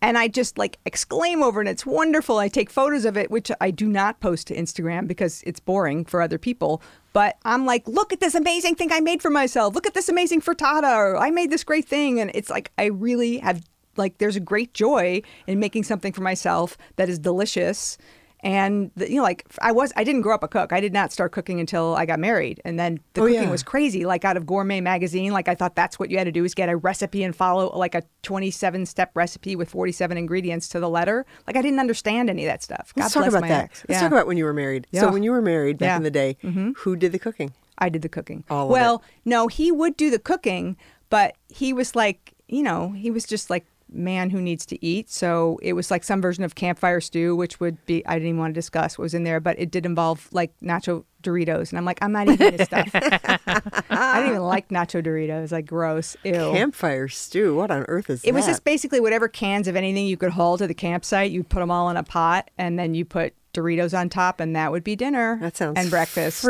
and 0.00 0.16
I 0.16 0.28
just 0.28 0.58
like 0.58 0.78
exclaim 0.84 1.42
over 1.42 1.60
and 1.60 1.68
it's 1.68 1.84
wonderful. 1.84 2.38
I 2.38 2.48
take 2.48 2.70
photos 2.70 3.04
of 3.04 3.16
it, 3.16 3.30
which 3.30 3.50
I 3.60 3.70
do 3.70 3.88
not 3.88 4.20
post 4.20 4.46
to 4.48 4.56
Instagram 4.56 5.06
because 5.06 5.42
it's 5.46 5.60
boring 5.60 6.04
for 6.04 6.22
other 6.22 6.38
people. 6.38 6.82
But 7.12 7.36
I'm 7.44 7.66
like, 7.66 7.88
look 7.88 8.12
at 8.12 8.20
this 8.20 8.34
amazing 8.34 8.76
thing 8.76 8.92
I 8.92 9.00
made 9.00 9.22
for 9.22 9.30
myself. 9.30 9.74
Look 9.74 9.86
at 9.86 9.94
this 9.94 10.08
amazing 10.08 10.40
frittata, 10.40 10.96
or 10.96 11.16
I 11.16 11.30
made 11.30 11.50
this 11.50 11.64
great 11.64 11.88
thing. 11.88 12.20
And 12.20 12.30
it's 12.34 12.50
like, 12.50 12.70
I 12.78 12.86
really 12.86 13.38
have, 13.38 13.64
like, 13.96 14.18
there's 14.18 14.36
a 14.36 14.40
great 14.40 14.72
joy 14.72 15.22
in 15.46 15.58
making 15.58 15.82
something 15.82 16.12
for 16.12 16.20
myself 16.20 16.78
that 16.96 17.08
is 17.08 17.18
delicious 17.18 17.98
and 18.40 18.90
the, 18.96 19.10
you 19.10 19.16
know 19.16 19.22
like 19.22 19.44
i 19.60 19.72
was 19.72 19.92
i 19.96 20.04
didn't 20.04 20.20
grow 20.22 20.34
up 20.34 20.42
a 20.42 20.48
cook 20.48 20.72
i 20.72 20.80
did 20.80 20.92
not 20.92 21.10
start 21.12 21.32
cooking 21.32 21.58
until 21.58 21.94
i 21.96 22.06
got 22.06 22.18
married 22.20 22.60
and 22.64 22.78
then 22.78 23.00
the 23.14 23.20
Oh, 23.22 23.24
cooking 23.26 23.42
yeah. 23.44 23.50
was 23.50 23.62
crazy 23.62 24.04
like 24.04 24.24
out 24.24 24.36
of 24.36 24.46
gourmet 24.46 24.80
magazine 24.80 25.32
like 25.32 25.48
i 25.48 25.54
thought 25.54 25.74
that's 25.74 25.98
what 25.98 26.10
you 26.10 26.18
had 26.18 26.24
to 26.24 26.32
do 26.32 26.44
is 26.44 26.54
get 26.54 26.68
a 26.68 26.76
recipe 26.76 27.22
and 27.24 27.34
follow 27.34 27.76
like 27.76 27.94
a 27.94 28.02
27 28.22 28.86
step 28.86 29.10
recipe 29.14 29.56
with 29.56 29.68
47 29.70 30.16
ingredients 30.16 30.68
to 30.68 30.78
the 30.80 30.88
letter 30.88 31.26
like 31.46 31.56
i 31.56 31.62
didn't 31.62 31.80
understand 31.80 32.30
any 32.30 32.44
of 32.44 32.48
that 32.48 32.62
stuff 32.62 32.92
Let's 32.96 33.12
God 33.14 33.20
talk 33.22 33.28
about 33.30 33.40
my 33.42 33.48
that. 33.48 33.64
ex. 33.64 33.84
Let's 33.88 33.96
Yeah. 33.96 34.00
talk 34.02 34.12
about 34.12 34.26
when 34.26 34.36
you 34.36 34.44
were 34.44 34.52
married. 34.52 34.86
Yeah. 34.92 35.00
So 35.02 35.12
when 35.12 35.22
you 35.22 35.32
were 35.32 35.42
married 35.42 35.78
back 35.78 35.96
in 35.96 36.02
the 36.04 36.10
day, 36.10 36.36
mm-hmm. 36.44 36.72
who 36.76 36.94
did 36.96 37.12
the 37.12 37.18
cooking? 37.18 37.52
I 37.78 37.88
did 37.88 38.02
the 38.02 38.08
cooking. 38.08 38.44
All 38.50 38.66
of 38.66 38.70
well, 38.70 39.02
no, 39.24 39.46
he 39.48 39.70
would 39.72 39.96
do 39.96 40.10
the 40.10 40.18
cooking, 40.18 40.76
but 41.10 41.34
he 41.48 41.72
was 41.72 41.94
like, 41.96 42.34
you 42.48 42.62
know, 42.62 42.90
he 42.92 43.10
was 43.10 43.24
just 43.24 43.50
like 43.50 43.64
man 43.90 44.30
who 44.30 44.40
needs 44.40 44.66
to 44.66 44.84
eat. 44.84 45.10
So 45.10 45.58
it 45.62 45.72
was 45.72 45.90
like 45.90 46.04
some 46.04 46.20
version 46.20 46.44
of 46.44 46.54
campfire 46.54 47.00
stew, 47.00 47.34
which 47.36 47.60
would 47.60 47.84
be 47.86 48.04
I 48.06 48.14
didn't 48.14 48.28
even 48.28 48.40
want 48.40 48.54
to 48.54 48.58
discuss 48.58 48.98
what 48.98 49.04
was 49.04 49.14
in 49.14 49.24
there, 49.24 49.40
but 49.40 49.58
it 49.58 49.70
did 49.70 49.86
involve 49.86 50.28
like 50.32 50.52
nacho 50.62 51.04
Doritos, 51.22 51.70
and 51.70 51.78
I'm 51.78 51.84
like, 51.84 51.98
I'm 52.00 52.12
not 52.12 52.28
eating 52.28 52.56
this 52.56 52.66
stuff. 52.66 52.88
I 52.94 54.20
don't 54.20 54.28
even 54.28 54.42
like 54.42 54.68
nacho 54.68 55.02
Doritos. 55.02 55.50
Like 55.50 55.66
gross. 55.66 56.16
Ew. 56.24 56.32
Campfire 56.32 57.08
stew. 57.08 57.56
What 57.56 57.70
on 57.70 57.84
earth 57.88 58.08
is 58.08 58.22
that 58.22 58.28
It 58.28 58.34
was 58.34 58.46
just 58.46 58.62
basically 58.64 59.00
whatever 59.00 59.26
cans 59.26 59.66
of 59.66 59.74
anything 59.74 60.06
you 60.06 60.16
could 60.16 60.30
haul 60.30 60.56
to 60.58 60.66
the 60.66 60.74
campsite, 60.74 61.30
you 61.30 61.42
put 61.42 61.60
them 61.60 61.70
all 61.70 61.90
in 61.90 61.96
a 61.96 62.04
pot, 62.04 62.50
and 62.56 62.78
then 62.78 62.94
you 62.94 63.04
put 63.04 63.34
Doritos 63.54 63.98
on 63.98 64.08
top, 64.08 64.40
and 64.40 64.54
that 64.54 64.70
would 64.72 64.84
be 64.84 64.94
dinner. 64.94 65.38
That 65.40 65.56
sounds 65.56 65.78
and 65.78 65.90
breakfast. 65.90 66.42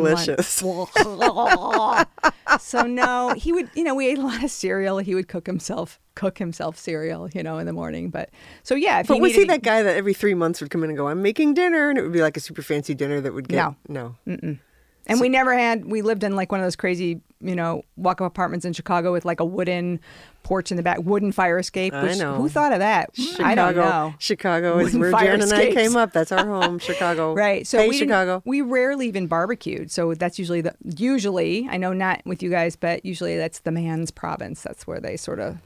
lunch. 0.00 0.26
delicious. 0.26 0.62
so 2.60 2.82
no, 2.82 3.34
he 3.36 3.52
would. 3.52 3.70
You 3.74 3.84
know, 3.84 3.94
we 3.94 4.08
ate 4.08 4.18
a 4.18 4.22
lot 4.22 4.42
of 4.42 4.50
cereal. 4.50 4.98
He 4.98 5.14
would 5.14 5.28
cook 5.28 5.46
himself, 5.46 6.00
cook 6.14 6.38
himself 6.38 6.78
cereal. 6.78 7.28
You 7.34 7.42
know, 7.42 7.58
in 7.58 7.66
the 7.66 7.72
morning. 7.72 8.10
But 8.10 8.30
so 8.62 8.74
yeah, 8.74 9.00
if 9.00 9.08
But 9.08 9.14
he 9.14 9.20
was 9.20 9.34
he 9.34 9.44
that 9.44 9.62
guy 9.62 9.82
that 9.82 9.96
every 9.96 10.14
three 10.14 10.34
months 10.34 10.60
would 10.60 10.70
come 10.70 10.82
in 10.82 10.90
and 10.90 10.96
go, 10.96 11.08
"I'm 11.08 11.22
making 11.22 11.54
dinner," 11.54 11.90
and 11.90 11.98
it 11.98 12.02
would 12.02 12.12
be 12.12 12.22
like 12.22 12.36
a 12.36 12.40
super 12.40 12.62
fancy 12.62 12.94
dinner 12.94 13.20
that 13.20 13.34
would 13.34 13.48
get 13.48 13.56
No. 13.88 14.16
no. 14.26 14.56
And 15.08 15.20
we 15.20 15.28
never 15.28 15.56
had. 15.56 15.84
We 15.84 16.02
lived 16.02 16.24
in 16.24 16.34
like 16.34 16.50
one 16.50 16.60
of 16.60 16.66
those 16.66 16.74
crazy, 16.76 17.20
you 17.40 17.54
know, 17.54 17.82
walk-up 17.96 18.26
apartments 18.26 18.64
in 18.64 18.72
Chicago 18.72 19.12
with 19.12 19.24
like 19.24 19.40
a 19.40 19.44
wooden 19.44 20.00
porch 20.42 20.70
in 20.70 20.76
the 20.76 20.82
back, 20.82 20.98
wooden 21.00 21.32
fire 21.32 21.58
escape. 21.58 21.92
I 21.92 22.14
know. 22.14 22.36
Who 22.36 22.48
thought 22.48 22.72
of 22.72 22.78
that? 22.78 23.10
Chicago, 23.14 23.44
I 23.44 23.54
don't 23.54 23.76
know. 23.76 24.14
Chicago 24.18 24.78
is 24.78 24.84
Wooden 24.86 25.00
where 25.00 25.10
fire 25.10 25.36
Jan 25.36 25.42
and 25.42 25.52
I 25.52 25.72
came 25.74 25.96
up. 25.96 26.12
That's 26.12 26.32
our 26.32 26.46
home, 26.46 26.78
Chicago. 26.88 27.34
Right. 27.34 27.66
So 27.66 27.78
hey, 27.78 27.88
we 27.88 27.98
Chicago. 27.98 28.42
we 28.46 28.60
rarely 28.62 29.08
even 29.08 29.26
barbecued. 29.26 29.90
So 29.90 30.14
that's 30.14 30.38
usually 30.38 30.60
the 30.62 30.74
usually 30.96 31.68
I 31.70 31.76
know 31.76 31.92
not 31.92 32.22
with 32.24 32.42
you 32.42 32.50
guys, 32.50 32.76
but 32.76 33.04
usually 33.04 33.36
that's 33.36 33.58
the 33.60 33.72
man's 33.72 34.10
province. 34.10 34.62
That's 34.62 34.86
where 34.86 35.00
they 35.00 35.16
sort 35.16 35.40
of 35.40 35.58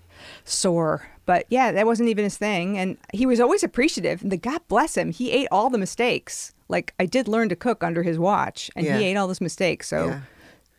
soar. 0.44 1.08
But 1.26 1.46
yeah, 1.50 1.72
that 1.72 1.86
wasn't 1.86 2.08
even 2.08 2.24
his 2.24 2.36
thing, 2.36 2.76
and 2.76 2.96
he 3.12 3.26
was 3.26 3.38
always 3.40 3.62
appreciative. 3.62 4.22
And 4.22 4.32
the 4.32 4.36
God 4.36 4.60
bless 4.68 4.96
him, 4.96 5.12
he 5.12 5.30
ate 5.30 5.48
all 5.52 5.70
the 5.70 5.78
mistakes. 5.78 6.52
Like 6.68 6.94
I 6.98 7.06
did 7.06 7.28
learn 7.28 7.48
to 7.50 7.56
cook 7.56 7.84
under 7.84 8.02
his 8.02 8.18
watch, 8.18 8.70
and 8.74 8.84
Yeah. 8.86 8.98
he 8.98 9.04
ate 9.04 9.16
all 9.16 9.26
those 9.28 9.40
mistakes. 9.40 9.88
So. 9.88 10.06
Yeah. 10.06 10.20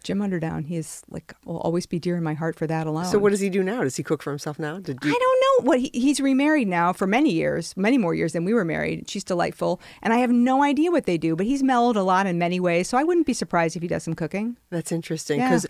Jim 0.04 0.20
Underdown, 0.20 0.66
he 0.66 0.78
is 0.78 1.04
like 1.10 1.34
will 1.46 1.58
always 1.60 1.86
be 1.86 2.00
dear 2.00 2.18
in 2.18 2.24
my 2.24 2.34
heart 2.34 2.56
for 2.56 2.68
that 2.68 2.88
alone. 2.88 3.06
So 3.06 3.20
what 3.20 3.30
does 3.32 3.40
he 3.40 3.50
do 3.50 3.64
now? 3.64 3.84
Does 3.84 3.96
he 3.98 4.04
cook 4.04 4.22
for 4.24 4.32
himself 4.32 4.58
now? 4.60 4.80
Did 4.80 4.98
I 5.02 5.10
don't 5.10 5.62
know 5.64 5.68
what 5.68 5.80
he, 5.80 5.92
he's 5.94 6.20
remarried 6.20 6.68
now 6.68 6.92
for 6.94 7.06
many 7.08 7.32
years, 7.32 7.76
many 7.78 7.98
more 7.98 8.14
years 8.16 8.34
than 8.34 8.46
we 8.46 8.54
were 8.54 8.66
married. 8.66 9.10
She's 9.10 9.24
delightful, 9.24 9.80
and 10.02 10.14
I 10.14 10.18
have 10.18 10.32
no 10.32 10.64
idea 10.64 10.92
what 10.92 11.06
they 11.06 11.18
do. 11.18 11.36
But 11.36 11.46
he's 11.46 11.62
mellowed 11.64 11.96
a 11.96 12.04
lot 12.04 12.26
in 12.28 12.38
many 12.38 12.60
ways, 12.60 12.88
so 12.90 12.98
I 12.98 13.04
wouldn't 13.04 13.26
be 13.28 13.34
surprised 13.34 13.76
if 13.76 13.82
he 13.82 13.88
does 13.88 14.04
some 14.04 14.16
cooking. 14.16 14.58
That's 14.70 14.92
interesting 14.92 15.40
Yeah. 15.40 15.50
because 15.50 15.68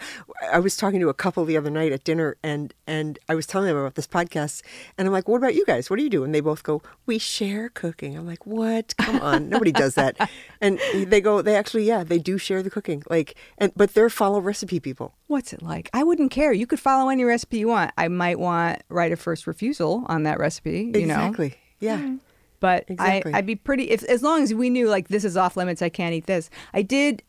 I 0.51 0.59
was 0.59 0.77
talking 0.77 0.99
to 1.01 1.09
a 1.09 1.13
couple 1.13 1.43
the 1.45 1.57
other 1.57 1.69
night 1.69 1.91
at 1.91 2.03
dinner, 2.03 2.37
and 2.43 2.73
and 2.87 3.19
I 3.29 3.35
was 3.35 3.45
telling 3.45 3.67
them 3.67 3.77
about 3.77 3.95
this 3.95 4.07
podcast, 4.07 4.61
and 4.97 5.07
I'm 5.07 5.11
like, 5.13 5.27
"What 5.27 5.37
about 5.37 5.55
you 5.55 5.65
guys? 5.65 5.89
What 5.89 5.97
do 5.97 6.03
you 6.03 6.09
do?" 6.09 6.23
And 6.23 6.33
they 6.33 6.39
both 6.41 6.63
go, 6.63 6.81
"We 7.05 7.17
share 7.17 7.69
cooking." 7.69 8.17
I'm 8.17 8.25
like, 8.27 8.45
"What? 8.45 8.95
Come 8.97 9.19
on, 9.21 9.49
nobody 9.49 9.71
does 9.71 9.95
that." 9.95 10.17
And 10.63 10.79
they 11.07 11.21
go, 11.21 11.41
"They 11.41 11.55
actually, 11.55 11.85
yeah, 11.85 12.03
they 12.03 12.19
do 12.19 12.37
share 12.37 12.61
the 12.61 12.69
cooking, 12.69 13.01
like, 13.09 13.35
and 13.57 13.71
but 13.75 13.95
they're 13.95 14.11
follow 14.21 14.39
recipe 14.39 14.79
people." 14.79 15.07
What's 15.27 15.51
it 15.53 15.61
like? 15.61 15.89
I 15.93 16.03
wouldn't 16.03 16.31
care. 16.31 16.51
You 16.53 16.67
could 16.67 16.79
follow 16.79 17.09
any 17.09 17.23
recipe 17.23 17.57
you 17.59 17.67
want. 17.67 17.91
I 17.97 18.07
might 18.07 18.39
want 18.39 18.81
right 18.89 19.11
of 19.11 19.19
first 19.19 19.47
refusal 19.47 20.03
on 20.07 20.23
that 20.23 20.37
recipe. 20.39 20.91
You 20.93 21.05
know, 21.07 21.15
exactly. 21.27 21.55
Yeah. 21.79 22.15
But 22.59 22.85
Exactly. 22.87 23.33
I, 23.33 23.39
I'd 23.39 23.47
be 23.47 23.55
pretty 23.55 23.85
if 23.89 24.03
as 24.03 24.21
long 24.21 24.43
as 24.43 24.53
we 24.53 24.69
knew 24.69 24.87
like 24.87 25.07
this 25.07 25.23
is 25.25 25.35
off 25.35 25.57
limits. 25.57 25.81
I 25.81 25.89
can't 25.89 26.13
eat 26.13 26.27
this. 26.27 26.49
I 26.73 26.83
did. 26.83 27.23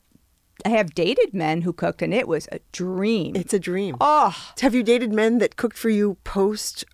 I 0.66 0.68
have 0.68 0.94
dated 0.94 1.32
men 1.32 1.62
who 1.62 1.72
cooked, 1.72 2.02
and 2.02 2.12
it 2.12 2.28
was 2.28 2.46
a 2.52 2.58
dream. 2.72 3.34
It's 3.34 3.54
a 3.54 3.58
dream. 3.58 3.96
oh 4.00 4.36
Have 4.60 4.74
you 4.74 4.82
dated 4.82 5.10
men 5.12 5.38
that 5.38 5.56
cooked 5.56 5.78
for 5.78 5.88
you 5.88 6.18
post 6.24 6.84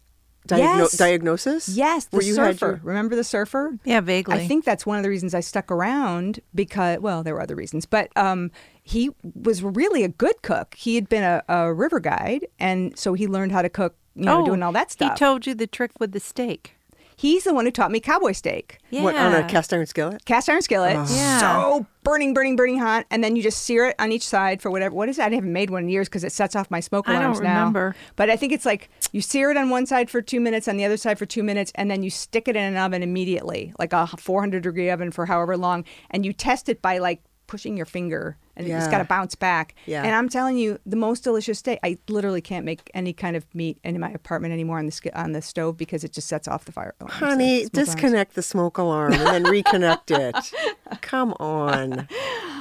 diagno- 0.47 0.59
Yes. 0.89 0.97
diagnosis? 0.97 1.69
yes, 1.69 2.05
the 2.07 2.17
Where 2.19 2.27
you 2.27 2.35
surfer. 2.35 2.67
your- 2.67 2.81
Remember 2.85 3.17
the 3.17 3.25
surfer? 3.25 3.77
Yeah, 3.85 4.01
vaguely. 4.01 4.37
I 4.37 4.47
think 4.47 4.65
that's 4.65 4.87
one 4.87 4.97
of 4.97 5.03
the 5.03 5.11
reasons 5.11 5.35
I 5.35 5.41
stuck 5.41 5.71
around 5.73 6.41
because, 6.55 7.01
well, 7.01 7.23
there 7.25 7.35
were 7.35 7.43
other 7.43 7.57
reasons, 7.57 7.85
but 7.85 8.09
um, 8.17 8.51
he 8.89 9.11
was 9.23 9.63
really 9.63 10.03
a 10.03 10.09
good 10.09 10.41
cook. 10.41 10.75
He 10.75 10.95
had 10.95 11.11
been 11.11 11.23
a, 11.23 11.43
a 11.47 11.75
river 11.75 12.01
guide, 12.01 12.47
and 12.59 12.99
so 12.99 13.13
he 13.13 13.27
learned 13.27 13.53
how 13.53 13.61
to 13.61 13.69
cook, 13.69 13.95
you 14.15 14.25
know, 14.25 14.41
oh, 14.41 14.47
doing 14.47 14.63
all 14.63 14.73
that 14.73 14.87
oh, 14.89 14.93
stuff. 14.93 15.13
He 15.13 15.19
told 15.19 15.47
you 15.47 15.55
the 15.55 15.67
trick 15.67 15.91
with 16.01 16.13
the 16.13 16.21
steak. 16.21 16.75
He's 17.15 17.45
the 17.45 17.53
one 17.53 17.67
who 17.67 17.71
taught 17.71 17.91
me 17.91 18.01
cowboy 18.01 18.33
steak. 18.33 18.79
Yeah. 18.89 19.03
What, 19.03 19.15
on 19.15 19.35
a 19.35 19.47
cast 19.47 19.75
iron 19.75 19.85
skillet? 19.85 20.25
Cast 20.25 20.49
iron 20.49 20.63
skillet, 20.63 20.97
oh. 20.97 21.07
Yeah. 21.11 21.39
so 21.39 21.87
burning, 22.03 22.33
burning, 22.33 22.57
burning 22.57 22.79
hot, 22.79 23.05
and 23.11 23.23
then 23.23 23.37
you 23.37 23.43
just 23.43 23.63
sear 23.65 23.89
it 23.89 23.97
on 23.99 24.11
each 24.11 24.27
side 24.27 24.63
for 24.63 24.71
whatever. 24.71 24.95
What 24.95 25.11
is 25.11 25.19
that? 25.19 25.33
I 25.33 25.35
haven't 25.35 25.53
made 25.53 25.69
one 25.69 25.83
in 25.83 25.89
years 25.91 26.09
because 26.09 26.25
it 26.25 26.33
sets 26.33 26.57
off 26.57 26.71
my 26.71 26.81
smoke 26.81 27.09
alarms 27.09 27.21
I 27.21 27.23
don't 27.25 27.33
alarms 27.33 27.45
now. 27.45 27.59
remember. 27.59 27.97
But 28.17 28.31
I 28.31 28.37
think 28.37 28.55
it's 28.55 28.65
like 28.65 28.89
you 29.13 29.21
sear 29.21 29.51
it 29.51 29.59
on 29.59 29.69
one 29.69 29.85
side 29.85 30.09
for 30.09 30.23
two 30.23 30.41
minutes, 30.41 30.67
on 30.67 30.79
the 30.79 30.87
other 30.87 30.97
side 30.97 31.19
for 31.19 31.27
two 31.27 31.43
minutes, 31.43 31.73
and 31.75 31.91
then 31.91 32.03
you 32.03 32.09
stick 32.09 32.49
it 32.49 32.57
in 32.57 32.63
an 32.63 32.79
oven 32.79 33.03
immediately, 33.03 33.75
like 33.79 33.93
a 33.93 34.07
400 34.07 34.63
degree 34.63 34.89
oven 34.89 35.11
for 35.11 35.27
however 35.27 35.59
long, 35.59 35.85
and 36.11 36.25
you 36.25 36.33
test 36.33 36.71
it 36.71 36.81
by 36.81 36.97
like 36.97 37.21
pushing 37.49 37.77
your 37.77 37.87
finger, 37.87 38.37
and 38.59 38.67
it's 38.67 38.85
Yeah. 38.87 38.91
got 38.91 38.99
to 38.99 39.05
bounce 39.05 39.35
back. 39.35 39.75
Yeah. 39.87 40.03
And 40.03 40.15
I'm 40.15 40.29
telling 40.29 40.59
you, 40.59 40.79
the 40.85 40.97
most 40.97 41.25
delicious 41.25 41.59
steak. 41.61 41.79
I 41.83 41.97
literally 42.09 42.41
can't 42.43 42.67
make 42.67 42.91
any 42.93 43.13
kind 43.15 43.37
of 43.37 43.47
meat 43.55 43.79
in 43.85 43.99
my 43.99 44.11
apartment 44.11 44.53
anymore 44.53 44.79
on 44.79 44.85
the 44.87 44.93
sk- 44.93 45.15
on 45.15 45.33
the 45.33 45.41
stove 45.41 45.77
because 45.79 46.05
it 46.05 46.13
just 46.13 46.29
sets 46.29 46.47
off 46.47 46.65
the 46.67 46.73
fire. 46.73 46.95
alarms, 47.01 47.19
the 47.21 47.27
Honey, 47.27 47.61
smoke 47.61 47.73
alarms. 47.75 47.95
disconnect 47.95 48.35
the 48.35 48.43
smoke 48.43 48.77
alarm 48.79 49.13
and 49.15 49.23
then 49.23 49.45
reconnect 49.45 50.11
it. 50.11 50.53
Come 51.01 51.33
on. 51.41 52.07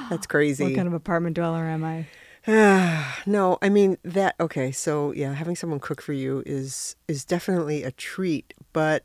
That's 0.08 0.26
crazy. 0.26 0.64
What 0.64 0.74
kind 0.76 0.88
of 0.88 0.94
apartment 0.94 1.34
dweller 1.34 1.64
am 1.64 1.84
I? 1.84 2.06
no, 3.26 3.58
I 3.60 3.68
mean 3.68 3.98
that 4.04 4.34
okay, 4.40 4.72
so 4.72 5.12
yeah, 5.12 5.34
having 5.34 5.54
someone 5.56 5.80
cook 5.80 6.00
for 6.00 6.14
you 6.14 6.42
is 6.46 6.96
is 7.06 7.24
definitely 7.24 7.82
a 7.82 7.90
treat, 7.90 8.54
but 8.72 9.04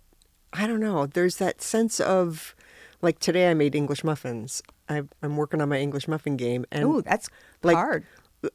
I 0.54 0.66
don't 0.68 0.80
know. 0.80 1.08
There's 1.08 1.38
that 1.38 1.62
sense 1.62 2.00
of 2.00 2.56
like 3.02 3.20
today 3.20 3.50
I 3.50 3.54
made 3.54 3.76
English 3.76 4.04
muffins. 4.04 4.62
I 4.90 5.04
I'm 5.22 5.38
working 5.38 5.62
on 5.62 5.70
my 5.70 5.80
English 5.80 6.08
muffin 6.08 6.38
game 6.38 6.66
and 6.72 6.84
Ooh, 6.86 7.02
that's 7.02 7.30
like 7.62 7.76
hard. 7.76 8.06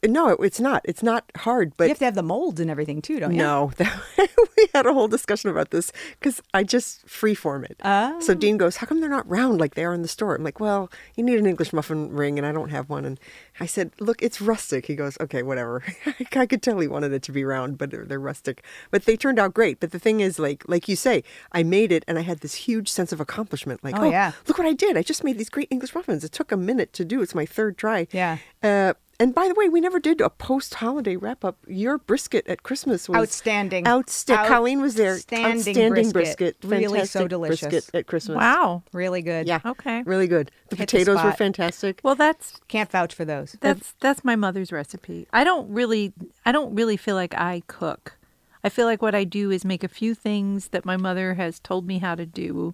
No, 0.05 0.29
it's 0.29 0.59
not. 0.59 0.81
It's 0.85 1.01
not 1.03 1.31
hard, 1.37 1.73
but 1.77 1.85
you 1.85 1.89
have 1.89 1.99
to 1.99 2.05
have 2.05 2.15
the 2.15 2.23
molds 2.23 2.59
and 2.59 2.69
everything 2.69 3.01
too, 3.01 3.19
don't 3.19 3.31
you? 3.31 3.37
no, 3.37 3.71
we 4.57 4.67
had 4.73 4.85
a 4.85 4.93
whole 4.93 5.07
discussion 5.07 5.49
about 5.49 5.71
this 5.71 5.91
because 6.19 6.41
I 6.53 6.63
just 6.63 7.05
freeform 7.07 7.65
it. 7.65 7.79
Oh. 7.83 8.19
So 8.19 8.33
Dean 8.33 8.57
goes, 8.57 8.77
"How 8.77 8.87
come 8.87 9.01
they're 9.01 9.09
not 9.09 9.29
round 9.29 9.59
like 9.59 9.75
they 9.75 9.85
are 9.85 9.93
in 9.93 10.01
the 10.01 10.07
store?" 10.07 10.35
I'm 10.35 10.43
like, 10.43 10.59
"Well, 10.59 10.91
you 11.15 11.23
need 11.23 11.39
an 11.39 11.45
English 11.45 11.73
muffin 11.73 12.11
ring, 12.11 12.37
and 12.37 12.45
I 12.45 12.51
don't 12.51 12.69
have 12.69 12.89
one." 12.89 13.05
And 13.05 13.19
I 13.59 13.65
said, 13.65 13.91
"Look, 13.99 14.21
it's 14.21 14.39
rustic." 14.41 14.85
He 14.85 14.95
goes, 14.95 15.17
"Okay, 15.19 15.43
whatever." 15.43 15.83
I 16.35 16.45
could 16.45 16.61
tell 16.61 16.79
he 16.79 16.87
wanted 16.87 17.13
it 17.13 17.23
to 17.23 17.31
be 17.31 17.43
round, 17.43 17.77
but 17.77 17.91
they're, 17.91 18.05
they're 18.05 18.19
rustic. 18.19 18.63
But 18.91 19.05
they 19.05 19.17
turned 19.17 19.39
out 19.39 19.53
great. 19.53 19.79
But 19.79 19.91
the 19.91 19.99
thing 19.99 20.19
is, 20.19 20.39
like, 20.39 20.63
like 20.67 20.87
you 20.87 20.95
say, 20.95 21.23
I 21.51 21.63
made 21.63 21.91
it, 21.91 22.03
and 22.07 22.17
I 22.17 22.21
had 22.21 22.39
this 22.39 22.53
huge 22.55 22.89
sense 22.89 23.11
of 23.11 23.19
accomplishment. 23.19 23.83
Like, 23.83 23.95
Oh, 23.97 24.03
oh, 24.03 24.09
yeah. 24.09 24.31
look 24.47 24.57
what 24.57 24.67
I 24.67 24.73
did! 24.73 24.97
I 24.97 25.01
just 25.03 25.23
made 25.23 25.37
these 25.37 25.49
great 25.49 25.67
English 25.71 25.93
muffins. 25.95 26.23
It 26.23 26.31
took 26.31 26.51
a 26.51 26.57
minute 26.57 26.93
to 26.93 27.05
do. 27.05 27.21
It's 27.21 27.35
my 27.35 27.45
third 27.45 27.77
try. 27.77 28.07
Yeah. 28.11 28.37
Uh, 28.61 28.93
and 29.19 29.35
by 29.35 29.47
the 29.47 29.53
way, 29.53 29.67
we 29.67 29.81
never 29.81 29.99
did 29.99 30.21
a 30.21 30.29
post-holiday 30.29 31.17
wrap-up. 31.17 31.57
Your 31.67 31.97
brisket 31.97 32.47
at 32.47 32.63
Christmas 32.63 33.09
was 33.09 33.17
Outstanding. 33.17 33.85
Outstanding. 33.85 34.47
Colleen 34.47 34.81
was 34.81 34.95
there. 34.95 35.15
Outstanding 35.15 36.11
brisket. 36.11 36.57
Really 36.63 37.05
so 37.05 37.27
delicious. 37.27 37.67
Brisket 37.67 37.93
at 37.93 38.07
Christmas. 38.07 38.37
Wow. 38.37 38.83
Really 38.93 39.21
good. 39.21 39.45
Yeah. 39.47 39.59
Okay. 39.65 40.03
Really 40.03 40.27
good. 40.27 40.51
The 40.69 40.77
Hit 40.77 40.89
the 40.89 40.97
potatoes 40.97 41.23
were 41.23 41.33
fantastic. 41.33 41.99
Well, 42.03 42.15
that's 42.15 42.59
Can't 42.67 42.89
vouch 42.89 43.13
for 43.13 43.25
those. 43.25 43.57
that's 43.59 43.93
that's 43.99 44.23
my 44.23 44.35
mother's 44.35 44.71
recipe. 44.71 45.27
I 45.33 45.43
don't 45.43 45.69
really 45.69 46.13
I 46.45 46.51
don't 46.51 46.73
really 46.73 46.95
feel 46.97 47.15
like 47.15 47.35
I 47.35 47.63
cook. 47.67 48.17
I 48.63 48.69
feel 48.69 48.85
like 48.85 49.01
what 49.01 49.15
I 49.15 49.23
do 49.23 49.51
is 49.51 49.65
make 49.65 49.83
a 49.83 49.87
few 49.87 50.13
things 50.15 50.69
that 50.69 50.85
my 50.85 50.97
mother 50.97 51.33
has 51.35 51.59
told 51.59 51.87
me 51.87 51.99
how 51.99 52.15
to 52.15 52.25
do, 52.25 52.73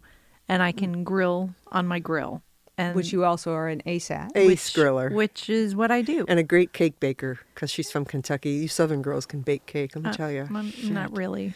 and 0.49 0.63
I 0.63 0.71
can 0.71 1.03
grill 1.03 1.55
on 1.71 1.87
my 1.87 1.99
grill. 1.99 2.41
And 2.77 2.93
Which 2.95 3.13
you 3.13 3.23
also 3.23 3.53
are 3.53 3.69
an 3.69 3.81
ace 3.85 4.11
at. 4.11 4.31
Ace 4.35 4.47
which, 4.47 4.59
griller. 4.73 5.11
which 5.13 5.49
is 5.49 5.75
what 5.75 5.91
I 5.91 6.01
do. 6.01 6.25
and 6.27 6.39
a 6.39 6.43
great 6.43 6.73
cake 6.73 6.99
baker 6.99 7.39
because 7.53 7.71
she's 7.71 7.89
from 7.89 8.03
Kentucky. 8.03 8.49
You 8.51 8.67
Southern 8.67 9.01
girls 9.01 9.25
can 9.25 9.41
bake 9.41 9.65
cake. 9.65 9.95
Let 9.95 10.03
me 10.03 10.09
Uh, 10.09 10.13
tell 10.13 10.31
you. 10.31 10.47
I'm 10.53 10.73
not 10.93 11.15
really. 11.15 11.53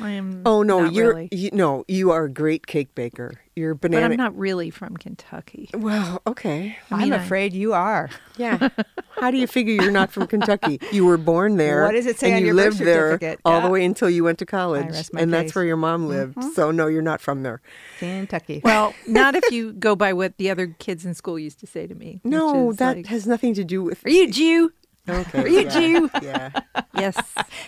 I 0.00 0.10
am. 0.10 0.42
Oh 0.46 0.62
no, 0.62 0.84
you're 0.84 1.08
really. 1.14 1.28
you, 1.32 1.50
no, 1.52 1.84
you 1.88 2.10
are 2.10 2.24
a 2.24 2.30
great 2.30 2.66
cake 2.66 2.94
baker. 2.94 3.32
You're 3.56 3.74
banana. 3.74 4.06
But. 4.06 4.12
I'm 4.12 4.16
not 4.16 4.38
really 4.38 4.70
from 4.70 4.96
Kentucky. 4.96 5.68
Well, 5.74 6.22
okay. 6.26 6.78
I 6.90 7.02
mean, 7.04 7.12
I- 7.12 7.22
afraid 7.22 7.52
you 7.52 7.72
are. 7.74 8.08
Yeah. 8.38 8.68
How 9.10 9.30
do 9.30 9.36
you 9.36 9.46
figure 9.46 9.74
you're 9.74 9.90
not 9.90 10.10
from 10.10 10.26
Kentucky? 10.26 10.80
You 10.92 11.04
were 11.04 11.18
born 11.18 11.56
there. 11.56 11.84
What 11.84 11.92
does 11.92 12.06
it 12.06 12.18
say 12.18 12.28
and 12.28 12.36
on 12.36 12.40
you 12.40 12.46
your 12.46 12.54
birth 12.54 12.64
lived 12.64 12.78
there 12.80 13.10
certificate? 13.12 13.40
all 13.44 13.58
Yeah. 13.58 13.66
the 13.66 13.70
way 13.70 13.84
until 13.84 14.08
you 14.08 14.24
went 14.24 14.38
to 14.38 14.46
college, 14.46 14.86
and 14.86 14.94
that's 14.94 15.10
case. 15.10 15.50
Mm-hmm. 15.50 15.58
where 15.58 15.64
your 15.66 15.76
mom 15.76 16.08
lived. 16.08 16.42
So 16.54 16.70
no, 16.70 16.86
you're 16.86 17.02
not 17.02 17.20
from 17.20 17.42
there. 17.42 17.60
Kentucky. 17.98 18.62
Well, 18.70 18.94
not 19.06 19.34
if 19.34 19.50
you 19.50 19.72
go 19.72 19.94
by 19.96 20.12
what 20.12 20.38
the 20.38 20.48
other 20.48 20.68
kids 20.78 21.04
in 21.04 21.14
school 21.14 21.38
used 21.38 21.58
to 21.60 21.66
say 21.66 21.86
to 21.86 21.94
me. 21.94 22.20
No, 22.24 22.72
that 22.74 22.96
like, 22.98 23.06
has 23.06 23.26
nothing 23.26 23.52
to 23.54 23.64
do 23.64 23.82
with. 23.82 24.06
Are 24.06 24.10
you 24.10 24.30
Jew? 24.30 24.72
Okay. 25.08 25.42
Are 25.42 25.48
you 25.48 25.60
yeah, 25.62 25.68
Jew? 25.70 26.10
Yeah. 26.22 26.50
Yes. 26.94 27.16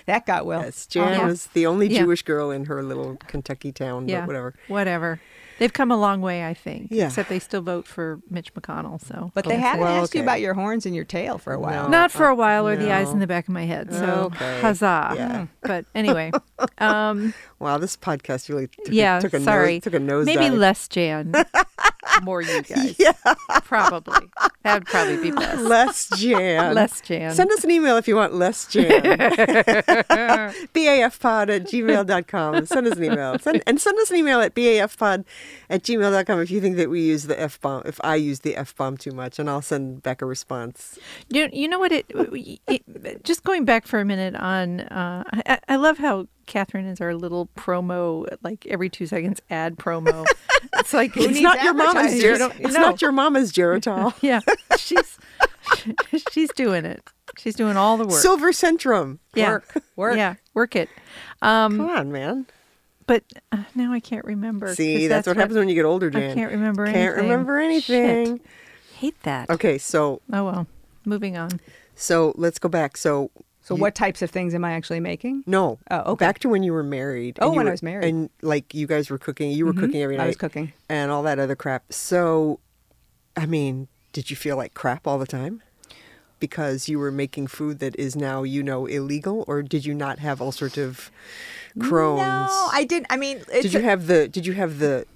that 0.07 0.27
got 0.27 0.47
well. 0.47 0.63
Yes. 0.63 0.87
Jan 0.87 1.19
Yeah. 1.19 1.27
was 1.27 1.47
the 1.47 1.67
only 1.67 1.89
Yeah. 1.89 2.01
Jewish 2.03 2.23
girl 2.23 2.51
in 2.51 2.67
her 2.67 2.83
little 2.83 3.17
Kentucky 3.27 3.73
town, 3.73 4.09
yeah. 4.09 4.21
but 4.21 4.27
whatever. 4.29 4.55
Whatever. 4.69 5.21
They've 5.59 5.73
come 5.73 5.91
a 5.93 5.97
long 5.97 6.21
way, 6.21 6.45
I 6.45 6.55
think. 6.55 6.89
Yeah. 6.91 7.07
Except 7.07 7.29
they 7.29 7.39
still 7.39 7.63
vote 7.63 7.87
for 7.87 8.21
Mitch 8.29 8.53
McConnell. 8.55 9.01
So. 9.01 9.31
But 9.35 9.45
they 9.45 9.51
that's 9.53 9.63
haven't. 9.63 9.81
Well, 9.85 10.03
asked 10.03 10.15
you 10.15 10.23
about 10.23 10.41
your 10.41 10.55
horns 10.55 10.87
and 10.87 10.95
your 10.95 11.05
tail 11.05 11.39
for 11.39 11.53
a 11.53 11.61
while. 11.61 11.85
No. 11.85 11.89
Not 11.91 12.11
for 12.11 12.27
a 12.27 12.35
while, 12.35 12.67
or 12.67 12.75
the 12.77 12.93
eyes 12.93 13.11
in 13.11 13.21
the 13.21 13.27
back 13.27 13.47
of 13.49 13.55
my 13.55 13.65
head. 13.65 13.93
So 13.93 14.31
Okay. 14.35 14.61
huzzah! 14.61 15.13
Yeah. 15.15 15.47
But 15.61 15.85
anyway, 15.95 16.33
um, 16.79 17.33
Wow, 17.63 17.79
this 17.79 17.97
podcast 17.97 18.49
really 18.49 18.67
took, 18.67 18.89
yeah. 18.93 19.21
took 19.21 19.35
a 19.35 19.41
sorry. 19.41 19.75
nose, 19.75 19.83
took 19.85 19.95
a 19.95 20.01
nose 20.01 20.27
Maybe 20.27 20.49
dive. 20.49 20.55
less 20.55 20.89
Jan, 20.89 21.33
more 22.25 22.43
you 22.43 22.61
guys. 22.63 22.97
Yeah, 22.99 23.13
probably. 23.63 24.27
That 24.65 24.75
would 24.75 24.87
probably 24.87 25.17
be 25.19 25.31
best. 25.31 25.63
Less 25.63 26.09
Jan. 26.19 26.75
Less 26.83 27.01
Jan. 27.01 27.33
Send 27.33 27.53
us 27.53 27.63
an 27.63 27.71
email 27.71 27.97
if 27.97 28.09
you 28.09 28.17
want 28.17 28.35
less 28.35 28.67
Jan. 28.67 28.89
BAFpod 30.75 31.55
at 31.55 31.63
gmail.com. 31.65 32.67
Send 32.67 32.87
us 32.89 32.97
an 32.97 33.05
email. 33.05 33.39
Send, 33.39 33.63
and 33.65 33.81
send 33.81 33.97
us 34.01 34.11
an 34.11 34.17
email 34.17 34.41
at 34.41 34.55
BAFpod 34.57 35.25
at 35.71 35.85
gmail.com 35.85 36.41
if 36.41 36.51
you 36.51 36.61
think 36.61 36.77
that 36.77 36.91
we 36.91 37.01
use 37.01 37.25
the 37.25 37.41
F 37.41 37.61
bomb, 37.61 37.83
if 37.87 38.01
I 38.03 38.17
use 38.17 38.41
the 38.41 38.57
F 38.57 38.75
bomb 38.77 38.97
too 38.97 39.13
much, 39.13 39.39
and 39.39 39.49
I'll 39.49 39.63
send 39.63 40.03
back 40.03 40.21
a 40.21 40.27
response. 40.27 40.99
You, 41.29 41.49
you 41.53 41.69
know 41.69 41.79
what? 41.79 41.93
It, 41.93 42.07
it 42.09 43.23
just 43.25 43.45
going 43.45 43.65
back 43.65 43.87
for 43.87 44.01
a 44.01 44.05
minute 44.05 44.35
on. 44.35 44.81
Uh, 44.81 45.23
I, 45.47 45.61
I 45.69 45.77
love 45.77 45.99
how 45.99 46.27
Catherine 46.47 46.87
is 46.87 47.01
our 47.01 47.15
little 47.15 47.49
promo, 47.57 48.27
like 48.43 48.67
every 48.67 48.89
two 48.91 49.07
seconds 49.07 49.41
ad 49.51 49.77
promo. 49.79 50.25
It's 50.75 50.93
like 50.95 51.17
It's 51.17 51.41
not 51.41 51.63
your 51.63 51.75
mama's? 51.75 52.21
Ger- 52.21 52.51
It's 52.59 52.75
no. 52.75 52.81
not 52.81 53.03
your 53.03 53.13
mama's 53.13 53.53
Geritol. 53.53 54.15
Yeah, 54.23 54.41
she's 54.79 55.19
she's 56.33 56.51
doing 56.53 56.85
it. 56.85 57.03
She's 57.37 57.55
doing 57.55 57.77
all 57.77 57.97
the 57.97 58.05
work. 58.07 58.21
Silver 58.21 58.53
Centrum. 58.53 59.19
yeah, 59.35 59.51
Work. 59.51 59.75
Work. 59.97 60.17
Yeah, 60.17 60.35
work 60.55 60.77
it. 60.77 60.89
Um, 61.43 61.79
Come 61.79 61.91
on, 61.91 62.13
man. 62.13 62.47
but 63.07 63.25
uh, 63.51 63.65
now 63.75 63.93
I 63.93 64.01
can't 64.01 64.25
remember. 64.25 64.75
See, 64.75 65.01
'cause 65.01 65.09
that's, 65.09 65.27
what 65.27 65.37
happens 65.37 65.59
when 65.59 65.69
you 65.69 65.75
get 65.75 65.85
older, 65.85 66.11
Jan. 66.11 66.31
I 66.31 66.35
can't 66.35 66.53
remember 66.53 66.87
Can't 66.87 66.97
anything. 66.97 67.23
remember 67.23 67.59
anything. 67.59 68.27
Shit. 68.39 68.47
Hate 68.99 69.23
that. 69.25 69.51
Okay, 69.51 69.79
so 69.79 70.21
Oh 70.33 70.45
well. 70.45 70.67
Moving 71.05 71.37
on. 71.37 71.61
so 71.97 72.33
let's 72.37 72.59
go 72.59 72.69
back. 72.69 72.97
So 72.97 73.31
So, 73.63 73.77
you- 73.77 73.81
what 73.81 73.95
types 73.95 74.23
of 74.23 74.31
things 74.31 74.55
am 74.55 74.65
I 74.65 74.73
actually 74.73 75.01
making? 75.01 75.45
No. 75.47 75.79
Oh, 75.91 76.13
okay. 76.13 76.25
Back 76.25 76.41
to 76.41 76.49
when 76.49 76.63
you 76.63 76.73
were 76.73 76.83
married. 76.83 77.39
Oh, 77.41 77.53
when 77.53 77.69
I 77.69 77.71
was 77.71 77.83
married. 77.83 78.09
And 78.09 78.31
like 78.43 78.75
you 78.75 78.87
guys 78.87 79.09
were 79.09 79.19
cooking. 79.19 79.53
You 79.53 79.67
were 79.67 79.73
mm-hmm. 79.73 79.81
cooking 79.81 80.03
every 80.03 80.17
night. 80.17 80.25
I 80.25 80.27
was 80.29 80.37
cooking. 80.37 80.73
And 80.89 81.11
all 81.11 81.23
that 81.23 81.39
other 81.39 81.55
crap. 81.55 81.93
So, 81.93 82.59
I 83.37 83.47
mean, 83.47 83.89
did 84.13 84.31
you 84.31 84.37
feel 84.37 84.57
like 84.57 84.75
crap 84.75 85.07
all 85.07 85.19
the 85.19 85.27
time? 85.27 85.63
Because 86.41 86.89
you 86.89 86.99
were 86.99 87.13
making 87.13 87.47
food 87.47 87.79
that 87.79 87.95
is 87.97 88.17
now, 88.17 88.43
you 88.43 88.65
know, 88.65 88.87
illegal? 88.87 89.45
Or 89.47 89.63
did 89.63 89.87
you 89.87 89.95
not 89.95 90.19
have 90.19 90.43
all 90.43 90.51
sorts 90.51 90.77
of 90.77 91.11
Crohn's? 91.79 92.19
No, 92.19 92.69
I 92.73 92.85
didn't. 92.85 93.07
I 93.11 93.17
mean, 93.17 93.39
it's 93.53 93.63
did 93.63 93.75
you 93.75 93.81
have 93.83 94.09
the, 94.09 94.27
did 94.27 94.45
you 94.45 94.55
have 94.55 94.81
the, 94.81 95.07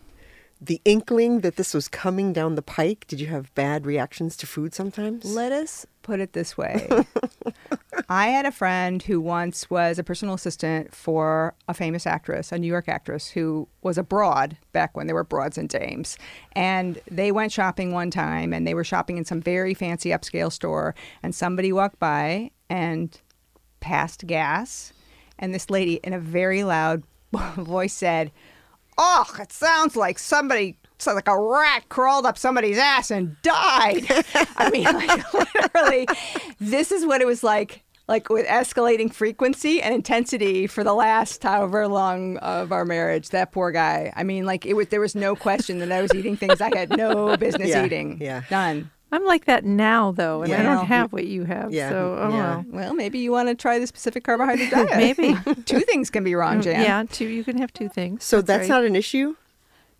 the 0.61 0.80
inkling 0.84 1.40
that 1.40 1.57
this 1.57 1.74
was 1.74 1.88
coming 1.88 2.32
down 2.32 2.55
the 2.55 2.62
pike? 2.62 3.07
Did 3.09 3.20
you 3.20 3.26
have 3.26 3.53
bad 3.57 3.86
reactions 3.86 4.36
to 4.36 4.47
food 4.47 4.72
sometimes? 4.72 5.24
Let 5.24 5.51
us 5.51 5.84
put 6.03 6.20
it 6.20 6.32
this 6.32 6.57
way. 6.57 6.88
I 8.09 8.28
had 8.28 8.46
a 8.46 8.52
friend 8.52 9.02
who 9.02 9.20
once 9.20 9.68
was 9.68 9.98
a 9.98 10.04
personal 10.04 10.34
assistant 10.34 10.94
for 10.94 11.54
a 11.66 11.74
famous 11.74 12.07
actress, 12.07 12.52
a 12.52 12.59
New 12.59 12.68
York 12.68 12.88
actress, 12.88 13.28
who 13.28 13.66
was 13.82 13.98
a 13.98 14.04
broad 14.04 14.57
back 14.72 14.96
when 14.96 15.07
there 15.07 15.16
were 15.16 15.24
broads 15.24 15.59
and 15.59 15.68
dames. 15.68 16.16
And 16.52 17.00
they 17.11 17.32
went 17.32 17.50
shopping 17.50 17.92
one 17.92 18.12
time 18.12 18.52
and 18.52 18.66
they 18.66 18.74
were 18.74 18.84
shopping 18.84 19.16
in 19.16 19.24
some 19.24 19.40
very 19.40 19.74
fancy 19.74 20.11
upscale 20.11 20.52
store. 20.52 20.94
And 21.22 21.34
somebody 21.34 21.72
walked 21.72 21.98
by 21.98 22.52
and 22.70 23.20
passed 23.80 24.26
gas. 24.26 24.92
And 25.38 25.52
this 25.52 25.68
lady, 25.68 25.94
in 26.04 26.12
a 26.12 26.20
very 26.20 26.62
loud 26.62 27.02
voice, 27.57 27.92
said, 27.92 28.30
oh, 28.98 29.26
it 29.40 29.52
sounds 29.52 29.96
like 29.96 30.18
somebody, 30.18 30.78
it's 30.94 31.07
like 31.07 31.28
a 31.28 31.38
rat 31.38 31.88
crawled 31.88 32.24
up 32.24 32.38
somebody's 32.38 32.78
ass 32.78 33.11
and 33.11 33.36
died. 33.42 34.07
I 34.57 34.70
mean, 34.70 34.84
like, 34.84 35.34
literally, 35.54 36.07
this 36.61 36.92
is 36.92 37.04
what 37.04 37.20
it 37.20 37.26
was 37.26 37.42
like. 37.42 37.82
Like 38.09 38.28
with 38.28 38.46
escalating 38.46 39.12
frequency 39.12 39.82
and 39.82 39.92
intensity 39.92 40.68
for 40.68 40.84
the 40.84 40.94
last 40.94 41.42
however 41.42 41.88
long 41.88 42.36
of 42.38 42.70
our 42.70 42.84
marriage, 42.84 43.30
that 43.30 43.50
poor 43.50 43.72
guy. 43.72 44.12
I 44.14 44.22
mean, 44.22 44.46
like 44.46 44.64
it 44.64 44.74
was. 44.74 44.88
There 44.88 45.00
was 45.00 45.16
no 45.16 45.34
question 45.34 45.80
that 45.80 45.90
I 45.90 46.02
was 46.02 46.14
eating 46.14 46.36
things 46.36 46.61
I 46.61 46.70
had 46.76 46.96
no 46.96 47.36
business 47.38 47.68
Yeah, 47.70 47.84
eating. 47.84 48.18
yeah. 48.20 48.42
None. 48.50 48.90
I'm 49.12 49.24
like 49.24 49.44
that 49.46 49.64
now, 49.64 50.12
though, 50.12 50.42
and 50.42 50.52
I 50.52 50.62
don't 50.62 50.86
have 50.86 51.12
what 51.12 51.26
you 51.26 51.44
have. 51.44 51.72
Yeah, 51.72 51.90
So, 51.90 52.16
oh 52.20 52.28
yeah. 52.30 52.57
well. 52.57 52.64
Well, 52.70 52.94
maybe 52.94 53.18
you 53.20 53.30
want 53.32 53.48
to 53.48 53.54
try 53.54 53.78
the 53.78 53.86
specific 53.86 54.24
carbohydrate 54.24 54.70
diet. 54.72 54.90
Maybe. 54.96 55.36
two 55.64 55.80
things 55.80 56.11
can 56.11 56.22
be 56.24 56.34
wrong, 56.34 56.59
mm, 56.59 56.62
Jan. 56.64 56.82
Yeah, 56.82 57.04
two. 57.11 57.26
You 57.28 57.42
can 57.44 57.59
have 57.59 57.72
two 57.72 57.88
things. 57.88 58.24
So 58.24 58.40
that's, 58.42 58.62
right. 58.62 58.68
not 58.68 58.84
an 58.84 58.94
issue. 58.96 59.36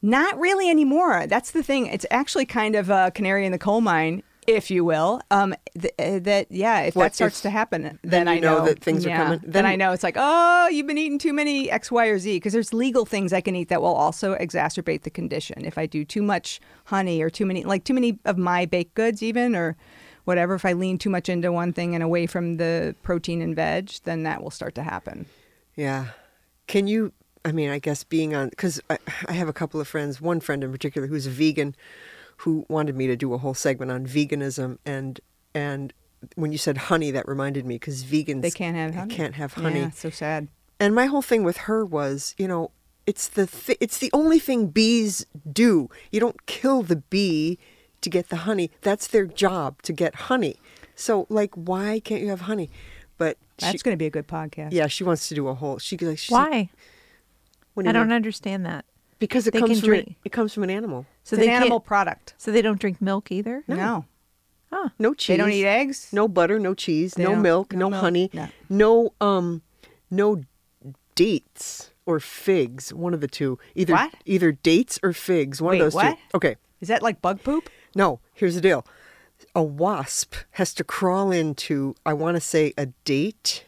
Not 0.03 0.39
really 0.39 0.69
anymore. 0.69 1.27
That's 1.29 1.53
the 1.53 1.63
thing. 1.63 1.87
It's 1.87 2.05
actually 2.11 2.47
kind 2.47 2.75
of 2.77 2.91
a 2.91 3.11
canary 3.15 3.47
in 3.47 3.53
the 3.53 3.59
coal 3.59 3.81
mine, 3.81 4.23
if 4.47 4.71
you 4.71 4.85
will. 4.85 5.21
Um, 5.31 5.55
th- 5.79 5.95
uh, 5.99 6.19
that 6.21 6.47
yeah, 6.51 6.81
if 6.83 6.97
What, 6.97 7.05
that 7.05 7.15
starts 7.15 7.39
if- 7.39 7.43
to 7.43 7.51
happen, 7.51 7.83
then, 7.83 7.99
then 8.03 8.29
I 8.29 8.35
you 8.35 8.41
know 8.41 8.65
that 8.65 8.81
things 8.81 9.05
are 9.07 9.09
yeah, 9.11 9.25
coming? 9.25 9.39
Then, 9.43 9.51
Then- 9.53 9.67
I 9.67 9.77
know 9.77 9.93
it's 9.93 10.03
like, 10.03 10.17
oh, 10.19 10.69
you've 10.69 10.87
been 10.87 10.99
eating 10.99 11.19
too 11.19 11.33
many 11.33 11.71
X, 11.71 11.91
Y, 11.91 12.07
or 12.07 12.19
Z. 12.19 12.37
Because 12.37 12.53
there's 12.53 12.73
legal 12.73 13.05
things 13.05 13.33
I 13.33 13.41
can 13.41 13.55
eat 13.57 13.69
that 13.69 13.81
will 13.83 13.95
also 13.95 14.35
exacerbate 14.37 15.03
the 15.03 15.11
condition. 15.11 15.65
If 15.65 15.79
I 15.79 15.87
do 15.87 16.05
too 16.05 16.23
much 16.23 16.61
honey 16.87 17.23
or 17.23 17.31
too 17.31 17.47
many, 17.47 17.65
like 17.65 17.85
too 17.85 17.95
many 17.95 18.19
of 18.25 18.39
my 18.39 18.67
baked 18.67 18.95
goods, 18.95 19.23
even 19.23 19.55
or 19.57 19.77
whatever. 20.25 20.55
If 20.55 20.65
I 20.65 20.73
lean 20.73 20.99
too 20.99 21.11
much 21.11 21.29
into 21.29 21.53
one 21.53 21.73
thing 21.73 21.95
and 21.95 22.03
away 22.03 22.27
from 22.27 22.57
the 22.57 22.95
protein 23.03 23.41
and 23.41 23.55
veg, 23.55 23.91
then 24.05 24.25
that 24.25 24.43
will 24.43 24.51
start 24.51 24.75
to 24.75 24.83
happen. 24.83 25.27
Yeah. 25.77 26.07
Can 26.67 26.87
you? 26.89 27.13
I 27.45 27.53
mean, 27.53 27.71
I 27.71 27.79
guess 27.79 28.03
being 28.03 28.35
on 28.35 28.49
because 28.49 28.81
I, 28.91 28.99
I 29.29 29.33
have 29.33 29.49
a 29.49 29.53
couple 29.53 29.81
of 29.81 29.87
friends. 29.87 30.21
One 30.21 30.41
friend 30.41 30.65
in 30.65 30.73
particular 30.73 31.07
who's 31.07 31.29
a 31.29 31.31
vegan, 31.31 31.77
who 32.39 32.65
wanted 32.69 32.97
me 32.97 33.07
to 33.07 33.17
do 33.17 33.33
a 33.35 33.39
whole 33.39 33.55
segment 33.55 33.91
on 33.91 34.07
veganism 34.07 34.79
and 34.85 35.21
and 35.55 35.93
when 36.35 36.51
you 36.51 36.59
said 36.59 36.77
honey, 36.77 37.11
that 37.11 37.29
reminded 37.29 37.65
me 37.67 37.77
because 37.77 38.03
vegans 38.05 38.43
They 38.43 38.51
can't 38.51 38.77
have 38.77 38.95
honey. 38.95 39.15
Can't 39.15 39.35
have 39.35 39.53
honey. 39.55 39.81
Yeah, 39.81 39.91
so 39.91 40.11
sad. 40.11 40.49
And 40.81 40.95
my 40.95 41.07
whole 41.07 41.23
thing 41.23 41.45
with 41.45 41.57
her 41.59 41.85
was, 41.85 42.35
you 42.39 42.49
know, 42.49 42.71
it's 43.07 43.29
the 43.29 43.47
th- 43.47 43.79
it's 43.81 43.99
the 43.99 44.11
only 44.13 44.39
thing 44.39 44.67
bees 44.69 45.25
do. 45.51 45.89
You 46.11 46.21
don't 46.21 46.45
kill 46.47 46.83
the 46.83 46.97
bee 46.97 47.59
to 48.01 48.11
get 48.11 48.29
the 48.31 48.37
honey. 48.37 48.71
That's 48.83 49.07
their 49.07 49.27
job 49.27 49.83
to 49.83 49.93
get 49.93 50.15
honey. 50.15 50.57
So 50.95 51.27
like, 51.29 51.55
why 51.55 52.01
can't 52.01 52.23
you 52.23 52.29
have 52.31 52.43
honey? 52.43 52.71
But 53.19 53.39
That's 53.59 53.73
she, 53.73 53.79
going 53.79 53.95
to 53.95 53.99
be 53.99 54.07
a 54.07 54.11
good 54.11 54.27
podcast. 54.27 54.73
yeah, 54.73 54.89
she 54.89 55.05
wants 55.05 55.29
to 55.29 55.35
do 55.35 55.49
a 55.49 55.55
whole. 55.55 55.79
She 55.79 55.97
like, 55.97 56.19
she's 56.19 56.31
Why? 56.31 56.71
What 57.75 57.85
do 57.85 57.89
I 57.89 57.93
don't 57.93 58.09
mean? 58.09 58.17
understand 58.17 58.67
that. 58.67 58.85
Because 59.19 59.47
it 59.47 59.53
They 59.53 59.61
comes 59.61 59.81
can 59.81 59.89
from 59.89 59.95
a- 59.95 60.17
it 60.25 60.33
comes 60.33 60.53
from 60.53 60.63
an 60.65 60.71
animal. 60.71 61.07
So 61.25 61.37
it's 61.37 61.45
they 61.45 61.49
an 61.51 61.63
animal 61.63 61.81
product. 61.81 62.35
So 62.39 62.51
they 62.53 62.61
don't 62.63 62.79
drink 62.81 63.01
milk 63.01 63.33
either. 63.33 63.65
No. 63.67 64.05
Huh. 64.71 64.89
No 64.99 65.15
cheese. 65.15 65.35
They 65.35 65.37
don't 65.39 65.51
eat 65.53 65.65
eggs. 65.65 66.09
No 66.13 66.29
butter. 66.29 66.59
No 66.59 66.75
cheese. 66.75 67.15
They 67.15 67.23
no 67.25 67.37
milk. 67.37 67.73
no 67.73 67.79
No, 67.87 67.91
milk, 67.91 68.01
honey. 68.03 68.31
no. 68.35 68.49
No 68.69 69.13
um, 69.21 69.63
no 70.11 70.43
dates 71.15 71.91
or 72.05 72.21
figs. 72.21 72.93
One 72.93 73.15
of 73.15 73.21
the 73.21 73.29
two. 73.29 73.59
Either 73.75 73.95
What? 73.95 74.15
either 74.25 74.53
dates 74.53 74.99
or 75.03 75.13
figs. 75.13 75.61
One 75.63 75.73
Wait, 75.73 75.81
of 75.81 75.87
those 75.87 75.95
what? 75.95 76.17
two. 76.17 76.37
Okay. 76.37 76.57
Is 76.81 76.89
that 76.89 77.03
like 77.03 77.23
bug 77.23 77.43
poop? 77.43 77.71
No. 77.95 78.21
Here's 78.35 78.55
the 78.55 78.61
deal. 78.61 78.87
A 79.55 79.63
wasp 79.63 80.35
has 80.53 80.73
to 80.75 80.85
crawl 80.85 81.31
into. 81.31 81.95
I 82.05 82.13
want 82.13 82.37
to 82.37 82.41
say 82.41 82.73
a 82.77 82.87
date. 83.05 83.65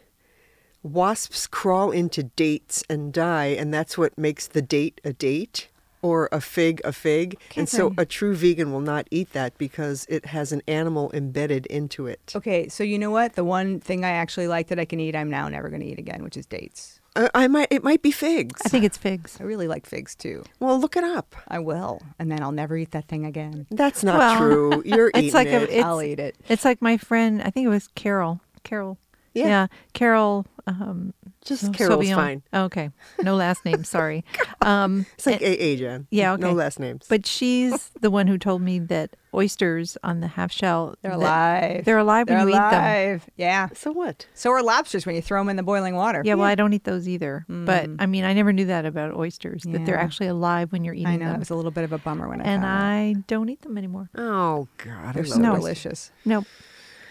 Wasps 0.93 1.47
crawl 1.47 1.91
into 1.91 2.23
dates 2.25 2.83
and 2.89 3.13
die, 3.13 3.47
and 3.47 3.73
that's 3.73 3.97
what 3.99 4.17
makes 4.19 4.47
the 4.47 4.63
date 4.63 5.01
a 5.05 5.13
date 5.13 5.69
or 6.01 6.29
a 6.31 6.41
fig 6.41 6.81
a 6.85 6.93
fig. 6.93 7.37
and 7.57 7.69
so 7.69 7.89
Catherine. 7.91 7.95
a 8.03 8.07
true 8.07 8.35
vegan 8.37 8.73
will 8.73 8.81
not 8.81 9.07
eat 9.11 9.33
that 9.33 9.59
because 9.59 10.07
it 10.09 10.27
has 10.27 10.53
an 10.53 10.63
animal 10.69 11.11
embedded 11.13 11.67
into 11.67 12.07
it. 12.07 12.33
Okay, 12.37 12.69
so 12.69 12.85
you 12.85 12.99
know 12.99 13.11
what? 13.11 13.35
The 13.35 13.45
one 13.45 13.81
thing 13.81 14.05
I 14.05 14.11
actually 14.11 14.47
like 14.47 14.69
that 14.69 14.79
I 14.79 14.85
can 14.85 15.01
eat, 15.01 15.17
I'm 15.17 15.29
now 15.31 15.49
never 15.49 15.69
going 15.69 15.81
to 15.81 15.87
eat 15.87 15.99
again, 15.99 16.23
which 16.23 16.37
is 16.37 16.47
dates. 16.47 17.01
I, 17.17 17.29
I 17.35 17.49
might. 17.49 17.67
It 17.71 17.83
might 17.83 18.01
be 18.01 18.13
figs. 18.13 18.61
I 18.65 18.69
think 18.69 18.85
it's 18.85 18.97
figs. 18.97 19.39
I 19.41 19.43
really 19.43 19.67
like 19.67 19.87
figs 19.87 20.15
too. 20.15 20.45
Well, 20.61 20.79
look 20.79 20.97
it 20.97 21.03
up. 21.03 21.35
I 21.49 21.59
will, 21.59 22.01
and 22.21 22.31
then 22.31 22.43
I'll 22.45 22.53
never 22.53 22.77
eat 22.77 22.93
that 22.93 23.09
thing 23.09 23.25
again. 23.27 23.67
That's 23.71 24.05
not 24.05 24.19
Well, 24.19 24.37
true. 24.39 24.83
You're 24.87 25.09
it's 25.09 25.19
eating 25.19 25.35
like 25.35 25.49
a- 25.49 25.63
it. 25.65 25.71
It's- 25.71 25.85
I'll 25.85 26.01
eat 26.03 26.21
it. 26.21 26.37
It's 26.49 26.65
like 26.65 26.81
my 26.81 26.97
friend. 26.97 27.43
I 27.43 27.51
think 27.51 27.67
it 27.67 27.71
was 27.71 27.89
Carol. 27.97 28.41
Carol. 28.63 28.99
Yeah. 29.35 29.47
Yeah. 29.47 29.67
Carol. 29.95 30.47
Um, 30.69 31.15
Just 31.45 31.63
so- 31.67 31.73
Carol's 31.73 32.05
Sauvignon. 32.05 32.15
fine. 32.15 32.43
Okay. 32.53 32.91
No 33.23 33.37
last 33.37 33.65
name. 33.65 33.85
Sorry. 33.97 34.25
Um, 34.61 35.07
It's 35.15 35.25
like 35.27 35.41
and- 35.41 35.55
AA, 35.61 35.77
Jan. 35.77 36.07
Yeah, 36.11 36.33
okay. 36.35 36.43
No 36.43 36.53
last 36.53 36.79
names. 36.79 37.07
but 37.09 37.25
she's 37.27 37.89
the 38.01 38.11
one 38.11 38.27
who 38.27 38.37
told 38.37 38.61
me 38.63 38.79
that 38.81 39.17
oysters 39.35 39.97
on 40.03 40.21
the 40.21 40.27
half 40.29 40.51
shell. 40.53 40.95
They're 41.03 41.13
alive. 41.13 41.85
They're 41.85 41.99
alive 41.99 42.27
They're 42.27 42.39
when 42.39 42.49
you 42.49 42.55
eat 42.55 42.71
them. 42.71 43.21
Yeah. 43.37 43.69
so 43.75 43.93
what? 43.93 44.27
So 44.35 44.51
are 44.51 44.63
lobsters 44.63 45.07
when 45.07 45.15
you 45.15 45.23
throw 45.23 45.41
them 45.41 45.49
in 45.49 45.57
the 45.57 45.63
boiling 45.63 45.95
water. 45.95 46.23
Yeah, 46.25 46.35
well, 46.35 46.47
I 46.47 46.55
don't 46.55 46.73
eat 46.73 46.85
those 46.85 47.09
either. 47.09 47.45
But 47.49 47.89
I 47.99 48.07
mean, 48.07 48.25
I 48.25 48.33
never 48.35 48.53
knew 48.53 48.67
that 48.67 48.85
about 48.85 49.15
oysters 49.15 49.63
that 49.65 49.87
they're 49.87 49.99
actually 49.99 50.27
alive 50.29 50.73
when 50.73 50.85
you're 50.85 50.95
eating 50.95 51.19
them. 51.19 51.23
I 51.23 51.31
know. 51.31 51.35
It 51.35 51.39
was 51.39 51.51
a 51.51 51.55
little 51.55 51.71
bit 51.71 51.85
of 51.85 51.93
a 51.93 51.99
bummer 51.99 52.29
when 52.29 52.41
I 52.41 52.45
and 52.45 52.63
found 52.63 52.65
out. 52.65 52.83
I 52.83 53.15
don't 53.27 53.49
eat 53.49 53.63
them 53.63 53.79
anymore. 53.79 54.11
Oh 54.17 54.69
God, 54.79 55.15
They're 55.15 55.25
so 55.25 55.35
love 55.35 55.43
No. 55.43 55.57
delicious. 55.57 56.11
Nope. 56.25 56.45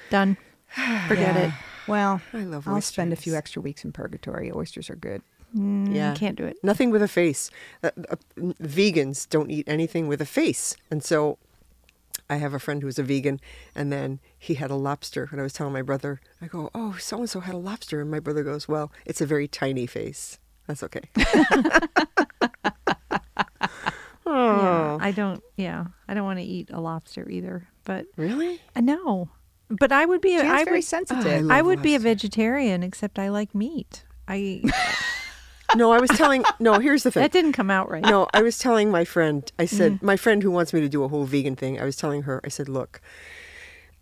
Done. 0.10 0.38
Forget 1.08 1.36
Yeah. 1.36 1.48
it. 1.48 1.54
Well, 1.88 2.22
I 2.34 2.44
love 2.44 2.68
I'll 2.68 2.82
spend 2.82 3.14
a 3.14 3.16
few 3.16 3.36
extra 3.36 3.62
weeks 3.62 3.84
in 3.86 3.92
purgatory. 3.92 4.52
Oysters 4.52 4.90
are 4.90 4.96
good. 4.96 5.22
Mm, 5.56 5.94
Yeah. 5.96 6.14
Can't 6.14 6.36
do 6.38 6.44
it. 6.46 6.58
Nothing 6.64 6.90
with 6.92 7.02
a 7.02 7.08
face. 7.08 7.50
Uh, 7.82 7.92
uh, 8.10 8.16
vegans 8.62 9.28
don't 9.30 9.50
eat 9.50 9.68
anything 9.68 10.08
with 10.08 10.22
a 10.22 10.26
face, 10.26 10.76
and 10.92 11.02
so 11.04 11.38
I 12.30 12.36
have 12.36 12.54
a 12.54 12.60
friend 12.60 12.82
who's 12.82 13.00
a 13.00 13.04
vegan, 13.04 13.40
and 13.74 13.90
then 13.92 14.20
he 14.38 14.56
had 14.56 14.70
a 14.72 14.76
lobster, 14.76 15.30
and 15.32 15.40
I 15.40 15.44
was 15.44 15.54
telling 15.54 15.72
my 15.72 15.82
brother, 15.82 16.20
I 16.42 16.48
go, 16.48 16.70
"Oh, 16.76 16.98
so 17.00 17.20
and 17.20 17.30
so 17.30 17.40
had 17.40 17.56
a 17.56 17.58
lobster," 17.58 18.02
and 18.02 18.12
my 18.12 18.20
brother 18.20 18.44
goes, 18.44 18.68
"Well, 18.68 18.92
it's 19.06 19.22
a 19.22 19.26
very 19.26 19.48
tiny 19.48 19.88
face. 19.88 20.38
That's 20.68 20.84
okay." 20.84 21.04
oh, 24.26 24.58
Yeah. 24.62 24.98
I 25.00 25.12
don't. 25.12 25.42
Yeah. 25.56 25.86
I 26.08 26.14
don't 26.14 26.26
want 26.26 26.40
to 26.40 26.46
eat 26.46 26.70
a 26.72 26.82
lobster 26.82 27.30
either. 27.30 27.68
But 27.86 28.06
really? 28.18 28.60
I 28.76 28.82
know. 28.82 29.30
But 29.70 29.92
I 29.92 30.06
would 30.06 30.22
be. 30.22 30.36
a- 30.36 30.42
Jan's 30.42 30.52
I 30.62 30.64
very 30.66 30.78
would. 30.78 30.84
sensitive. 30.86 31.26
I 31.52 31.56
I 31.56 31.58
love 31.60 31.66
would 31.68 31.82
be 31.82 31.96
a 31.96 32.00
vegetarian, 32.00 32.84
except 32.84 33.20
I 33.20 33.30
like 33.30 33.54
meat. 33.54 34.04
I 34.28 34.62
No, 35.76 35.92
I 35.92 36.00
was 36.00 36.10
telling. 36.12 36.46
No, 36.60 36.80
here's 36.80 37.04
the 37.04 37.12
thing. 37.14 37.22
that 37.22 37.32
didn't 37.34 37.52
come 37.54 37.70
out 37.70 37.92
right. 37.92 38.02
no, 38.04 38.28
I 38.34 38.42
was 38.42 38.58
telling 38.58 38.90
my 38.90 39.04
friend, 39.04 39.52
I 39.60 39.66
said, 39.66 39.94
Mm-hmm. 39.96 40.06
my 40.06 40.16
friend 40.16 40.42
who 40.42 40.50
wants 40.52 40.72
me 40.74 40.80
to 40.80 40.88
do 40.88 41.04
a 41.04 41.10
whole 41.10 41.26
vegan 41.26 41.56
thing, 41.58 41.80
I 41.80 41.84
was 41.84 41.98
telling 41.98 42.22
her, 42.24 42.40
I 42.46 42.48
said, 42.48 42.70
look, 42.70 43.02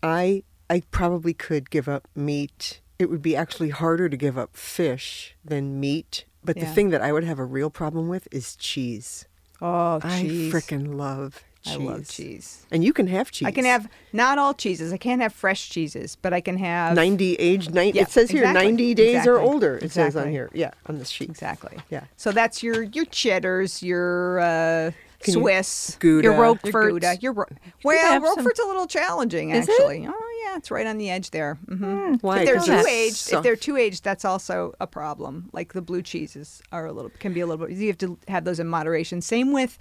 I 0.04 0.44
I 0.70 0.82
probably 0.92 1.34
could 1.34 1.70
give 1.72 1.88
up 1.90 2.08
meat. 2.16 2.82
It 3.00 3.10
would 3.10 3.22
be 3.22 3.36
actually 3.36 3.70
harder 3.70 4.08
to 4.10 4.16
give 4.18 4.38
up 4.38 4.56
fish 4.56 5.36
than 5.44 5.80
meat. 5.80 6.26
But 6.44 6.58
the 6.60 6.66
thing 6.68 6.92
that 6.92 7.02
I 7.02 7.12
would 7.12 7.24
have 7.24 7.40
a 7.40 7.44
real 7.46 7.72
problem 7.72 8.08
with 8.08 8.28
is 8.32 8.56
cheese. 8.56 9.26
Oh, 9.62 10.00
I 10.04 10.22
freaking 10.22 10.52
frickin' 10.52 10.94
love 10.96 11.44
cheese. 11.66 11.74
I 11.74 11.84
love 11.84 12.08
cheese. 12.08 12.66
And 12.72 12.84
you 12.84 12.94
can 12.94 13.08
have 13.08 13.32
cheese. 13.32 13.48
I 13.48 13.52
can 13.52 13.66
have 13.66 13.90
not 14.14 14.38
all 14.38 14.54
cheeses. 14.54 14.94
I 14.94 14.98
can't 14.98 15.22
have 15.22 15.34
fresh 15.34 15.70
cheeses, 15.70 16.16
but 16.22 16.34
I 16.34 16.42
can 16.42 16.58
have 16.58 16.96
90 16.96 17.36
age, 17.36 17.70
90, 17.70 17.98
Yeah, 17.98 18.04
it 18.04 18.10
says 18.12 18.30
here 18.32 18.44
exactly, 18.44 18.66
90 18.72 18.94
days 18.94 19.28
or 19.28 19.38
older. 19.40 19.78
It 19.82 19.92
says 19.92 20.16
on 20.16 20.30
here. 20.30 20.50
Yeah, 20.54 20.72
on 20.88 20.98
this 21.00 21.10
sheet. 21.10 21.30
Exactly. 21.30 21.78
Yeah. 21.90 22.06
So 22.18 22.32
that's 22.32 22.64
your 22.64 22.84
your 22.84 23.06
cheddars, 23.06 23.84
your 23.84 24.40
uh, 24.40 24.92
Can 25.20 25.34
you- 25.36 25.40
Swiss, 25.42 25.98
Gouda. 26.00 26.24
Your 26.26 26.36
your 26.36 26.56
Gouda, 26.72 27.18
your 27.22 27.34
Ro- 27.34 27.46
well, 27.84 27.98
have 28.12 28.24
some- 28.24 28.38
Roquefort's 28.38 28.60
a 28.60 28.66
little 28.66 28.88
challenging 28.88 29.50
Is 29.52 29.68
it? 29.68 29.72
actually. 29.72 30.06
Oh 30.08 30.44
yeah, 30.46 30.58
it's 30.58 30.70
right 30.72 30.86
on 30.86 30.98
the 30.98 31.10
edge 31.10 31.32
there. 31.32 31.56
hmm 31.68 32.16
Why? 32.22 32.40
If 32.42 32.46
they're 32.46 32.56
'Cause 32.56 32.66
too 32.68 32.74
it's 32.74 32.88
aged, 32.88 33.16
soft. 33.16 33.34
if 33.40 33.44
they're 33.44 33.56
too 33.56 33.78
aged, 33.78 34.04
that's 34.04 34.24
also 34.26 34.74
a 34.80 34.88
problem. 34.88 35.50
Like 35.52 35.74
the 35.74 35.82
blue 35.82 36.02
cheeses 36.02 36.62
are 36.72 36.86
a 36.86 36.92
little 36.94 37.12
can 37.20 37.34
be 37.34 37.40
a 37.42 37.48
little 37.48 37.66
bit. 37.66 37.76
You 37.76 37.88
have 37.88 37.98
to 38.00 38.18
have 38.28 38.44
those 38.46 38.60
in 38.60 38.68
moderation. 38.68 39.22
Same 39.22 39.52
with. 39.52 39.78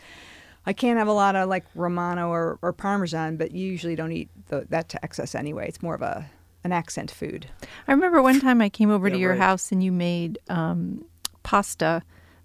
I 0.66 0.72
can't 0.72 0.98
have 0.98 1.08
a 1.08 1.12
lot 1.12 1.36
of 1.36 1.48
like 1.48 1.64
Romano 1.74 2.30
or, 2.30 2.58
or 2.62 2.72
Parmesan, 2.72 3.36
but 3.36 3.52
you 3.52 3.70
usually 3.70 3.96
don't 3.96 4.12
eat 4.12 4.30
the, 4.48 4.66
that 4.70 4.88
to 4.90 5.04
excess 5.04 5.34
anyway. 5.34 5.68
It's 5.68 5.82
more 5.82 5.94
of 5.94 6.02
a 6.02 6.30
an 6.64 6.72
accent 6.72 7.10
food. 7.10 7.46
I 7.86 7.92
remember 7.92 8.22
one 8.22 8.40
time 8.40 8.62
I 8.62 8.70
came 8.70 8.90
over 8.90 9.10
to 9.10 9.18
your 9.18 9.32
right. 9.32 9.38
house 9.38 9.70
and 9.70 9.84
you 9.84 9.92
made 9.92 10.38
um, 10.48 11.04
pasta 11.42 12.02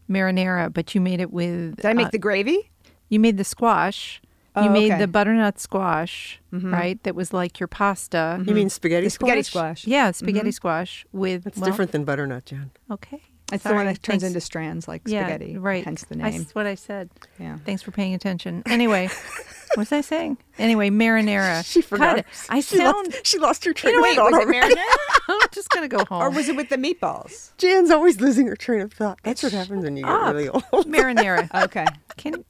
marinara, 0.10 0.72
but 0.74 0.94
you 0.94 1.02
made 1.02 1.22
it 1.22 1.32
with. 1.32 1.78
Did 1.78 1.86
I 1.86 1.94
make 1.94 2.08
uh, 2.08 2.12
the 2.12 2.18
gravy? 2.18 2.70
You 3.08 3.20
made 3.20 3.38
the 3.38 3.46
squash. 3.46 4.22
Oh, 4.56 4.64
you 4.64 4.70
made 4.72 4.92
okay. 4.92 5.00
the 5.00 5.08
butternut 5.08 5.60
squash, 5.60 6.42
right? 6.52 7.02
That 7.04 7.16
was 7.16 7.32
like 7.32 7.60
your 7.60 7.68
pasta. 7.68 8.44
You 8.46 8.54
mean 8.54 8.70
spaghetti 8.70 9.06
The 9.06 9.12
spaghetti 9.12 9.44
squash? 9.44 9.82
squash. 9.82 9.88
Yeah, 9.88 10.12
spaghetti 10.12 10.52
squash 10.52 11.06
with. 11.14 11.46
That's 11.46 11.58
well, 11.58 11.70
different 11.70 11.92
than 11.92 12.04
butternut, 12.04 12.46
Jan. 12.46 12.72
Okay. 12.92 13.22
It's 13.52 13.64
the 13.64 13.74
one 13.74 13.86
that 13.86 14.02
turns 14.04 14.22
thanks. 14.22 14.24
into 14.24 14.42
strands 14.42 14.88
like 14.88 15.02
yeah, 15.06 15.22
spaghetti. 15.28 15.58
right. 15.58 15.84
Hence 15.84 16.06
the 16.06 16.16
name. 16.16 16.38
That's 16.38 16.56
what 16.56 16.66
I 16.66 16.76
said. 16.76 17.10
Yeah. 17.40 17.58
Thanks 17.66 17.82
for 17.82 17.92
paying 17.92 18.14
attention. 18.14 18.64
Anyway, 18.68 19.08
what 19.70 19.78
was 19.78 19.92
I 19.92 20.02
saying? 20.02 20.38
Anyway, 20.58 20.90
marinara. 20.90 21.64
She 21.70 21.82
forgot. 21.82 22.18
God, 22.18 22.26
I 22.50 22.62
she 22.62 22.78
sound. 22.78 23.14
Lost, 23.14 23.26
she 23.26 23.38
lost 23.40 23.66
her 23.66 23.74
train 23.74 24.02
Wait, 24.02 24.12
of 24.12 24.16
thought 24.18 24.32
was 24.32 24.42
it 24.42 24.48
marinara? 24.48 24.84
I'm 25.30 25.40
just 25.52 25.70
gonna 25.70 25.88
go 25.88 26.04
home. 26.06 26.22
or 26.22 26.30
was 26.30 26.50
it 26.50 26.56
with 26.56 26.70
the 26.70 26.78
meatballs? 26.78 27.52
Jan's 27.58 27.92
always 27.92 28.20
losing 28.20 28.48
her 28.48 28.56
train 28.56 28.82
of 28.82 28.94
thought. 28.94 29.20
That's 29.24 29.44
what 29.44 29.52
happens 29.52 29.84
when 29.84 29.98
you 29.98 30.04
get 30.04 30.12
up. 30.12 30.34
really 30.34 30.50
old. 30.50 30.64
marinara? 30.88 31.64
Okay. 31.66 31.86
Can 32.18 32.44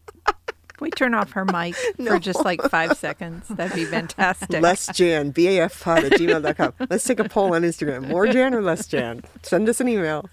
we 0.79 0.89
turn 0.91 1.13
off 1.13 1.31
her 1.31 1.43
mic 1.43 1.75
for 1.97 2.19
just 2.19 2.45
like 2.45 2.61
five 2.69 2.97
seconds? 2.97 3.47
That'd 3.49 3.75
be 3.75 3.83
fantastic. 3.83 4.61
Less 4.61 4.87
Jan, 4.95 5.33
BAFpod 5.33 6.09
at 6.09 6.11
gmail.com. 6.13 6.73
Let's 6.89 7.03
take 7.03 7.19
a 7.19 7.27
poll 7.27 7.53
on 7.53 7.63
Instagram. 7.63 8.07
More 8.07 8.27
Jan 8.27 8.53
or 8.53 8.61
less 8.61 8.87
Jan? 8.87 9.21
Send 9.43 9.67
us 9.67 9.81
an 9.81 9.89
email. 9.89 10.29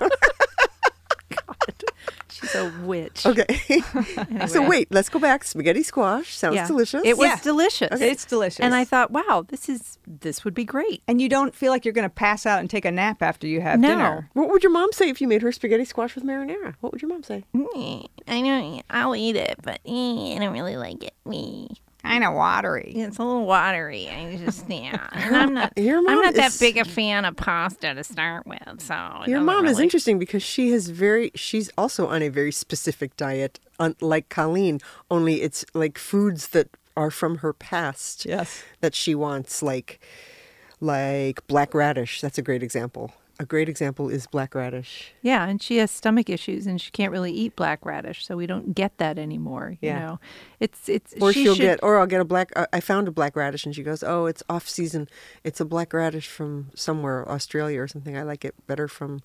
She's 2.28 2.54
a 2.54 2.72
witch. 2.84 3.26
Okay. 3.26 3.44
Anyway. 4.30 4.46
so 4.46 4.66
wait, 4.66 4.88
let's 4.90 5.08
go 5.08 5.18
back. 5.18 5.44
Spaghetti 5.44 5.82
squash 5.82 6.34
sounds 6.34 6.54
Yeah. 6.54 6.66
delicious. 6.66 7.02
It 7.04 7.18
was 7.18 7.26
Yeah. 7.26 7.40
delicious. 7.42 8.00
It's 8.00 8.24
delicious. 8.24 8.60
And 8.60 8.74
I 8.74 8.84
thought, 8.84 9.10
wow, 9.10 9.44
this 9.48 9.68
is 9.68 9.98
this 10.06 10.44
would 10.44 10.54
be 10.54 10.64
great. 10.64 11.02
and 11.08 11.20
you 11.20 11.28
don't 11.28 11.54
feel 11.54 11.70
like 11.72 11.84
you're 11.84 11.92
going 11.94 12.08
to 12.08 12.14
pass 12.14 12.46
out 12.46 12.60
and 12.60 12.70
take 12.70 12.84
a 12.84 12.90
nap 12.90 13.22
after 13.22 13.46
you 13.46 13.60
have 13.60 13.78
No. 13.80 13.88
dinner. 13.88 14.30
what 14.32 14.48
would 14.50 14.62
your 14.62 14.72
mom 14.72 14.92
say 14.92 15.08
if 15.10 15.20
you 15.20 15.28
made 15.28 15.42
her 15.42 15.52
spaghetti 15.52 15.84
squash 15.84 16.14
with 16.14 16.24
marinara? 16.24 16.74
What 16.80 16.92
would 16.92 17.02
your 17.02 17.08
mom 17.10 17.22
say? 17.22 17.44
I 18.26 18.40
know 18.40 18.80
I'll 18.90 19.16
eat 19.16 19.36
it, 19.36 19.56
but 19.62 19.80
eh, 19.84 20.34
I 20.34 20.38
don't 20.40 20.52
really 20.52 20.76
like 20.76 21.02
it. 21.04 21.14
Me, 21.26 21.68
Kind 22.02 22.24
of 22.24 22.34
watery. 22.34 22.92
it's 22.96 23.18
a 23.18 23.22
little 23.22 23.44
watery. 23.46 24.08
I 24.08 24.36
just 24.36 24.68
yeah, 24.68 25.06
and 25.12 25.36
I'm 25.36 25.54
not. 25.54 25.72
Your 25.76 26.00
mom 26.02 26.08
I'm 26.18 26.22
not 26.22 26.34
that 26.34 26.48
is- 26.52 26.58
big 26.58 26.76
a 26.78 26.84
fan 26.84 27.24
of 27.24 27.36
pasta 27.36 27.94
to 27.94 28.02
start 28.04 28.46
with. 28.46 28.80
So 28.80 28.94
Your 29.26 29.38
doesn't 29.40 29.44
mom 29.44 29.66
is 29.66 29.78
interesting 29.78 30.18
because 30.18 30.42
she 30.42 30.70
has 30.72 30.88
very 30.88 31.30
she's 31.34 31.70
also 31.76 32.06
on 32.06 32.22
a 32.22 32.28
very 32.28 32.52
specific 32.52 33.16
diet 33.16 33.60
like 34.00 34.28
Colleen, 34.28 34.80
only 35.10 35.42
it's 35.42 35.64
like 35.74 35.96
foods 35.98 36.48
that 36.48 36.68
are 36.96 37.10
from 37.10 37.38
her 37.38 37.52
past. 37.52 38.24
Yes. 38.26 38.62
That 38.80 38.94
she 38.94 39.14
wants 39.14 39.62
like 39.62 40.00
like 40.80 41.46
black 41.46 41.74
radish. 41.74 42.20
That's 42.20 42.38
a 42.38 42.42
great 42.42 42.62
example. 42.62 43.12
A 43.40 43.46
great 43.46 43.70
example 43.70 44.10
is 44.10 44.26
black 44.26 44.54
radish. 44.54 45.12
Yeah, 45.22 45.48
and 45.48 45.62
she 45.62 45.78
has 45.78 45.90
stomach 45.90 46.28
issues 46.28 46.66
and 46.66 46.78
she 46.78 46.90
can't 46.90 47.10
really 47.10 47.32
eat 47.32 47.56
black 47.56 47.86
radish, 47.86 48.26
so 48.26 48.36
we 48.36 48.46
don't 48.46 48.74
get 48.74 48.98
that 48.98 49.18
anymore. 49.18 49.78
You 49.80 49.88
Yeah. 49.88 49.98
know, 49.98 50.20
it's 50.60 50.90
it's 50.90 51.14
Or 51.18 51.32
she 51.32 51.44
she'll 51.44 51.54
should, 51.54 51.62
get 51.62 51.80
or 51.82 51.98
I'll 51.98 52.06
get 52.06 52.20
a 52.20 52.24
black 52.26 52.52
uh, 52.54 52.66
I 52.70 52.80
found 52.80 53.08
a 53.08 53.10
black 53.10 53.34
radish 53.36 53.64
and 53.64 53.74
she 53.74 53.82
goes, 53.82 54.02
"Oh, 54.02 54.26
it's 54.26 54.42
off 54.50 54.68
season. 54.68 55.08
It's 55.42 55.58
a 55.58 55.64
black 55.64 55.94
radish 55.94 56.28
from 56.28 56.70
somewhere, 56.74 57.26
Australia 57.26 57.80
or 57.80 57.88
something. 57.88 58.14
I 58.14 58.24
like 58.24 58.44
it 58.44 58.54
better 58.66 58.88
from 58.88 59.22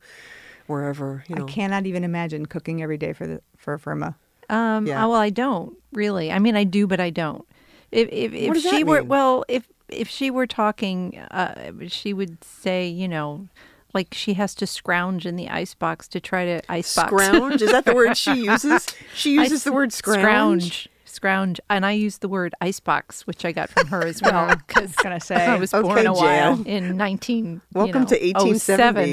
wherever, 0.67 1.25
you 1.27 1.35
know." 1.35 1.43
I 1.43 1.51
cannot 1.51 1.85
even 1.85 2.05
imagine 2.05 2.45
cooking 2.45 2.81
every 2.81 2.97
day 2.97 3.11
for 3.11 3.27
the 3.27 3.41
for 3.57 3.77
Firma. 3.77 4.15
Um, 4.47 4.87
Yeah. 4.87 5.03
uh, 5.03 5.09
well, 5.09 5.19
I 5.19 5.29
don't 5.29 5.75
really. 5.91 6.31
I 6.31 6.39
mean, 6.39 6.55
I 6.55 6.63
do, 6.63 6.87
but 6.87 7.01
I 7.01 7.09
don't. 7.09 7.45
If 7.91 8.07
if, 8.13 8.31
if 8.33 8.53
does 8.53 8.63
she 8.63 8.83
that 8.83 8.87
were 8.87 9.03
well, 9.03 9.43
if 9.49 9.67
if 9.89 10.07
she 10.07 10.31
were 10.31 10.47
talking, 10.47 11.17
uh, 11.31 11.71
she 11.89 12.13
would 12.13 12.41
say, 12.45 12.87
you 12.87 13.09
know, 13.09 13.49
like 13.95 14.13
she 14.13 14.33
has 14.35 14.53
to 14.55 14.67
scrounge 14.67 15.25
in 15.25 15.35
the 15.37 15.49
ice 15.49 15.73
box 15.73 16.07
to 16.09 16.19
try 16.19 16.45
to 16.45 16.61
ice 16.71 16.93
box. 16.95 17.07
Scrounge 17.07 17.61
is 17.61 17.71
that 17.71 17.85
the 17.85 17.95
word 17.95 18.15
she 18.17 18.33
uses? 18.45 18.85
She 19.15 19.33
uses 19.35 19.61
Ice- 19.61 19.63
the 19.63 19.71
word 19.73 19.91
scrounge. 19.93 20.21
Scrounge. 20.21 20.89
Scrounge, 21.05 21.61
and 21.69 21.85
I 21.85 21.93
use 21.93 22.17
the 22.17 22.27
word 22.27 22.53
icebox, 22.59 23.25
which 23.25 23.45
I 23.45 23.53
got 23.53 23.69
from 23.69 23.87
her 23.87 24.05
as 24.05 24.21
well, 24.25 24.53
because 24.67 24.93
gonna 24.97 25.21
say. 25.21 25.35
I 25.35 25.55
was 25.55 25.73
Okay, 25.73 25.81
born 25.87 26.05
a 26.05 26.13
while 26.13 26.57
Jan. 26.57 26.65
in 26.65 26.97
nineteen. 26.97 27.61
Welcome 27.73 27.93
you 27.93 27.99
know, 28.01 28.05
to 28.07 28.15
1870, 28.33 28.59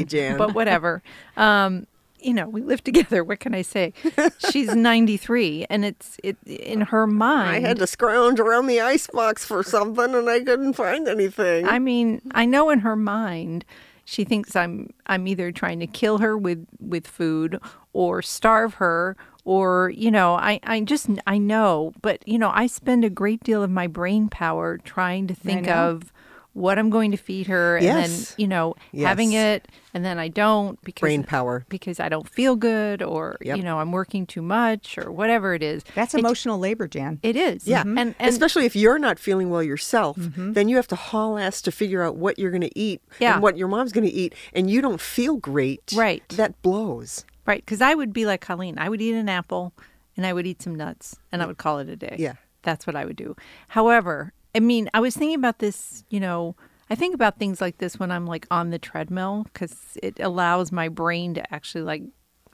07, 0.01 0.07
Jan. 0.09 0.37
But 0.37 0.53
whatever. 0.53 1.01
Um, 1.37 1.87
you 2.19 2.35
know, 2.35 2.49
we 2.49 2.61
live 2.63 2.83
together. 2.83 3.23
What 3.23 3.39
can 3.39 3.55
I 3.55 3.63
say? 3.63 3.93
She's 4.51 4.75
ninety 4.75 5.17
three, 5.17 5.65
and 5.71 5.85
it's 5.85 6.17
it 6.25 6.37
in 6.45 6.81
her 6.81 7.07
mind. 7.07 7.65
I 7.65 7.69
had 7.69 7.79
to 7.79 7.87
scrounge 7.87 8.41
around 8.41 8.67
the 8.67 8.81
icebox 8.81 9.45
for 9.45 9.63
something 9.63 10.13
and 10.15 10.29
I 10.29 10.41
couldn't 10.41 10.73
find 10.73 11.07
anything. 11.07 11.69
I 11.69 11.79
mean, 11.79 12.21
I 12.33 12.47
know 12.47 12.71
in 12.71 12.81
her 12.81 12.97
mind 12.97 13.65
she 14.13 14.25
thinks 14.25 14.55
I'm 14.55 14.93
I'm 15.07 15.27
either 15.27 15.51
trying 15.53 15.81
to 15.81 15.87
kill 15.87 16.19
her 16.19 16.37
with 16.37 16.67
with 16.79 17.07
food 17.07 17.59
or 17.95 18.21
starve 18.21 18.75
her 18.75 19.17
or 19.47 19.91
you 19.97 20.11
know 20.11 20.35
I 20.35 20.61
I 20.65 20.81
just 20.81 21.09
I 21.27 21.39
know 21.39 21.95
but 22.03 22.27
you 22.29 22.39
know 22.39 22.51
I 22.53 22.67
spend 22.67 23.07
a 23.07 23.11
great 23.11 23.43
deal 23.43 23.63
of 23.63 23.71
my 23.71 23.87
brain 23.87 24.29
power 24.29 24.77
trying 24.77 25.29
to 25.29 25.35
think 25.35 25.67
of 25.67 26.12
what 26.55 26.79
I'm 26.79 26.91
going 26.91 27.11
to 27.13 27.17
feed 27.17 27.47
her 27.47 27.77
and 27.77 27.85
Yes. 27.85 28.29
then 28.29 28.35
you 28.39 28.47
know 28.49 28.75
having 28.95 29.33
it 29.33 29.69
and 29.95 30.05
then 30.05 30.19
I 30.19 30.29
don't 30.29 30.81
because 30.83 31.01
Brain 31.01 31.25
power. 31.25 31.65
because 31.69 31.99
I 31.99 32.09
don't 32.09 32.29
feel 32.29 32.57
good 32.57 33.03
or 33.03 33.37
Yep. 33.41 33.57
you 33.57 33.63
know 33.63 33.79
I'm 33.79 33.91
working 33.93 34.27
too 34.27 34.43
much 34.43 34.99
or 34.99 35.11
whatever 35.11 35.55
it 35.55 35.63
is 35.63 35.83
That's 35.95 36.15
It- 36.15 36.19
emotional 36.21 36.59
labor, 36.59 36.87
Jan. 36.89 37.19
it 37.23 37.37
is 37.37 37.67
Yeah. 37.67 37.83
and 37.83 37.99
and 37.99 38.15
Especially 38.21 38.67
if 38.67 38.77
you're 38.77 38.99
not 38.99 39.19
feeling 39.19 39.49
well 39.51 39.63
yourself, 39.63 40.17
mm-hmm. 40.19 40.53
then 40.53 40.69
you 40.69 40.77
have 40.77 40.89
to 40.89 40.97
haul 40.97 41.39
ass 41.39 41.63
to 41.63 41.73
figure 41.73 42.03
out 42.03 42.17
what 42.17 42.39
you're 42.39 42.51
going 42.51 42.61
to 42.63 42.79
eat 42.79 43.01
Yeah. 43.19 43.35
and 43.35 43.43
what 43.43 43.57
your 43.57 43.69
mom's 43.69 43.93
going 43.93 44.07
to 44.09 44.13
eat, 44.13 44.35
and 44.53 44.71
you 44.71 44.83
don't 44.83 45.01
feel 45.01 45.37
great. 45.37 45.93
Right. 45.97 46.23
That 46.31 46.61
blows. 46.63 47.25
Right, 47.47 47.65
because 47.65 47.81
I 47.81 47.95
would 47.95 48.13
be 48.13 48.25
like 48.27 48.41
Colleen. 48.41 48.79
I 48.79 48.89
would 48.89 49.01
eat 49.03 49.15
an 49.15 49.29
apple 49.29 49.73
and 50.17 50.25
I 50.27 50.33
would 50.33 50.47
eat 50.47 50.63
some 50.63 50.75
nuts 50.77 51.17
and 51.33 51.43
I 51.43 51.47
would 51.47 51.59
call 51.59 51.79
it 51.79 51.89
a 51.89 51.97
day. 51.97 52.17
Yeah. 52.19 52.35
That's 52.63 52.87
what 52.87 52.95
I 52.95 53.05
would 53.05 53.17
do. 53.17 53.35
However, 53.69 54.33
I 54.55 54.61
mean, 54.61 54.91
I 54.93 55.01
was 55.01 55.17
thinking 55.17 55.37
about 55.37 55.59
this, 55.59 56.05
you 56.11 56.21
know, 56.21 56.57
I 56.91 56.95
think 56.95 57.15
about 57.15 57.39
things 57.39 57.61
like 57.61 57.79
this 57.79 57.99
when 57.99 58.11
I'm 58.11 58.27
like 58.27 58.47
on 58.51 58.71
the 58.71 58.79
treadmill 58.79 59.45
because 59.45 59.97
it 60.03 60.21
allows 60.21 60.71
my 60.71 60.89
brain 60.89 61.35
to 61.35 61.55
actually 61.55 61.85
like 61.85 62.03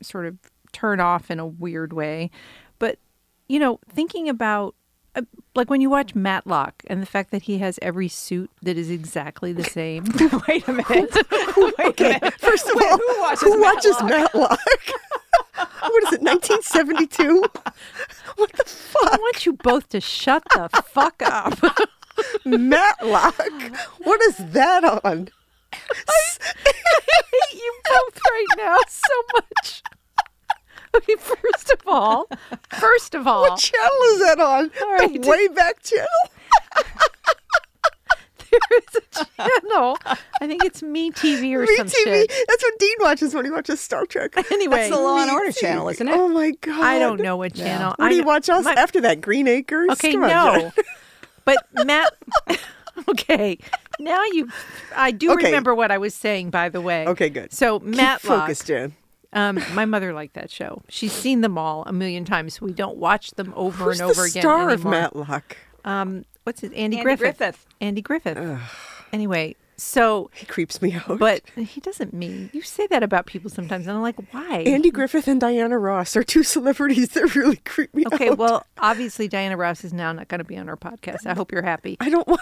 sort 0.00 0.26
of 0.26 0.36
turn 0.72 1.00
off 1.00 1.30
in 1.30 1.40
a 1.40 1.46
weird 1.46 1.92
way. 1.92 2.30
But, 2.78 2.98
you 3.48 3.58
know, 3.58 3.80
thinking 3.88 4.28
about 4.28 4.76
uh, 5.16 5.22
like 5.54 5.70
when 5.70 5.80
you 5.80 5.90
watch 5.90 6.14
Matlock 6.14 6.84
and 6.86 7.02
the 7.02 7.06
fact 7.06 7.32
that 7.32 7.42
he 7.42 7.58
has 7.58 7.78
every 7.82 8.08
suit 8.08 8.50
that 8.62 8.76
is 8.76 8.90
exactly 8.90 9.52
the 9.52 9.64
same. 9.64 10.04
Wait 10.48 10.68
a 10.68 10.72
minute. 10.72 10.86
Wait 11.78 12.00
a 12.00 12.02
minute. 12.02 12.34
First 12.40 12.68
of 12.68 12.74
Wait, 12.76 12.92
all, 12.92 12.98
who 12.98 13.20
watches 13.20 13.42
who 13.42 13.60
watches 13.60 14.02
Matlock? 14.02 14.32
Matlock? 14.32 14.60
what 15.80 16.02
is 16.04 16.12
it, 16.12 16.22
1972? 16.22 17.40
what 18.36 18.52
the 18.52 18.64
fuck? 18.64 19.12
I 19.12 19.16
want 19.16 19.46
you 19.46 19.52
both 19.54 19.88
to 19.90 20.00
shut 20.00 20.42
the 20.54 20.68
fuck 20.86 21.22
up. 21.22 21.58
Matlock? 22.44 23.36
What 23.98 24.20
is 24.22 24.36
that 24.38 24.84
on? 25.04 25.28
I 25.72 26.20
hate 26.64 27.54
you 27.54 27.74
both 27.84 28.20
right 28.30 28.46
now 28.56 28.76
so 28.88 29.14
much. 29.34 29.82
Okay, 30.96 31.14
first 31.16 31.70
of 31.70 31.80
all, 31.86 32.28
first 32.80 33.14
of 33.14 33.26
all, 33.26 33.42
What 33.42 33.58
channel 33.60 34.02
is 34.12 34.20
that 34.20 34.40
on? 34.40 34.70
All 34.82 34.92
right. 34.94 35.12
The 35.12 35.18
Wayback 35.28 35.82
Channel? 35.82 36.08
There 38.50 38.78
is 38.78 38.96
a 38.96 39.24
channel. 39.24 39.98
I 40.40 40.46
think 40.46 40.64
it's 40.64 40.82
Me 40.82 41.10
TV 41.10 41.54
or 41.54 41.62
Me 41.62 41.76
some 41.76 41.86
TV. 41.86 41.92
shit. 42.04 42.32
That's 42.48 42.62
what 42.62 42.78
Dean 42.78 42.94
watches 43.00 43.34
when 43.34 43.44
he 43.44 43.50
watches 43.50 43.80
Star 43.80 44.06
Trek. 44.06 44.34
Anyway, 44.50 44.76
That's 44.76 44.90
the 44.90 45.00
Law 45.00 45.18
and 45.20 45.30
Order 45.30 45.50
TV. 45.50 45.60
channel, 45.60 45.88
isn't 45.88 46.08
it? 46.08 46.14
Oh 46.14 46.28
my 46.28 46.50
god! 46.60 46.80
I 46.82 46.98
don't 46.98 47.20
know 47.20 47.36
what 47.36 47.54
channel. 47.54 47.94
What 47.96 48.08
do 48.08 48.14
I 48.14 48.18
you 48.18 48.24
watch 48.24 48.48
else 48.48 48.64
my- 48.64 48.74
after 48.74 49.00
that? 49.02 49.20
Green 49.20 49.46
Acres. 49.48 49.90
Okay, 49.92 50.12
Come 50.12 50.24
on, 50.24 50.28
no. 50.30 50.72
But 51.44 51.64
Matt, 51.86 52.12
okay, 53.08 53.58
now 53.98 54.22
you, 54.32 54.48
I 54.94 55.10
do 55.12 55.32
Okay. 55.32 55.46
remember 55.46 55.74
what 55.74 55.90
I 55.90 55.96
was 55.98 56.14
saying. 56.14 56.50
By 56.50 56.68
the 56.68 56.80
way, 56.80 57.06
Okay, 57.06 57.30
good. 57.30 57.52
So 57.52 57.78
Matt, 57.78 57.96
Matlock, 58.24 58.40
focused, 58.40 58.66
Jen. 58.66 58.94
um, 59.32 59.58
my 59.72 59.84
mother 59.86 60.12
liked 60.12 60.34
that 60.34 60.50
show. 60.50 60.82
She's 60.90 61.12
seen 61.12 61.40
them 61.40 61.56
all 61.56 61.84
a 61.86 61.92
million 61.92 62.24
times. 62.26 62.60
We 62.60 62.72
don't 62.72 62.98
watch 62.98 63.30
them 63.32 63.52
over 63.56 63.84
Who's 63.84 64.00
and 64.00 64.10
over 64.10 64.22
the 64.22 64.28
again 64.28 64.42
star 64.42 64.68
of 64.68 64.80
anymore. 64.84 64.90
Matlock? 64.92 65.56
Um, 65.84 66.24
what's 66.48 66.62
his 66.62 66.70
Andy, 66.72 66.96
Andy 66.96 67.02
Griffith. 67.02 67.36
Griffith. 67.38 67.66
Andy 67.78 68.00
Griffith. 68.00 68.38
Anyway, 69.12 69.54
so 69.76 70.30
He 70.34 70.46
creeps 70.46 70.80
me 70.80 70.94
out. 70.94 71.18
but 71.18 71.42
he 71.56 71.80
doesn't 71.80 72.14
mean 72.14 72.48
you 72.54 72.62
say 72.62 72.86
that 72.88 73.02
about 73.02 73.26
people 73.26 73.50
sometimes, 73.50 73.86
and 73.86 73.94
I'm 73.96 74.02
like, 74.02 74.16
why? 74.32 74.62
Andy 74.66 74.90
Griffith 74.90 75.28
and 75.28 75.38
Diana 75.40 75.78
Ross 75.78 76.16
are 76.16 76.24
two 76.24 76.42
celebrities 76.42 77.10
that 77.10 77.34
really 77.34 77.56
creep 77.56 77.94
me 77.94 78.04
okay, 78.06 78.14
out. 78.14 78.20
Okay, 78.22 78.30
well, 78.30 78.66
obviously 78.78 79.28
Diana 79.28 79.56
Ross 79.58 79.84
is 79.84 79.92
now 79.92 80.10
not 80.12 80.28
going 80.28 80.38
to 80.38 80.44
be 80.44 80.56
on 80.56 80.68
our 80.70 80.76
podcast. 80.76 81.26
I 81.26 81.34
hope 81.34 81.52
you're 81.52 81.62
happy. 81.62 81.96
I 82.00 82.08
don't 82.08 82.26
want, 82.26 82.40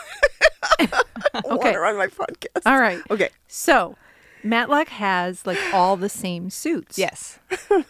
I 0.79 0.87
don't 0.87 1.07
want 1.35 1.61
Okay. 1.61 1.73
her 1.73 1.85
on 1.85 1.97
my 1.97 2.07
podcast. 2.07 2.63
All 2.65 2.79
right. 2.79 3.03
Okay. 3.11 3.31
So 3.49 3.97
Matlock 4.45 4.89
has 4.89 5.45
like 5.45 5.59
all 5.75 5.97
the 5.97 6.09
same 6.09 6.49
suits. 6.49 6.97
Yes. 6.97 7.39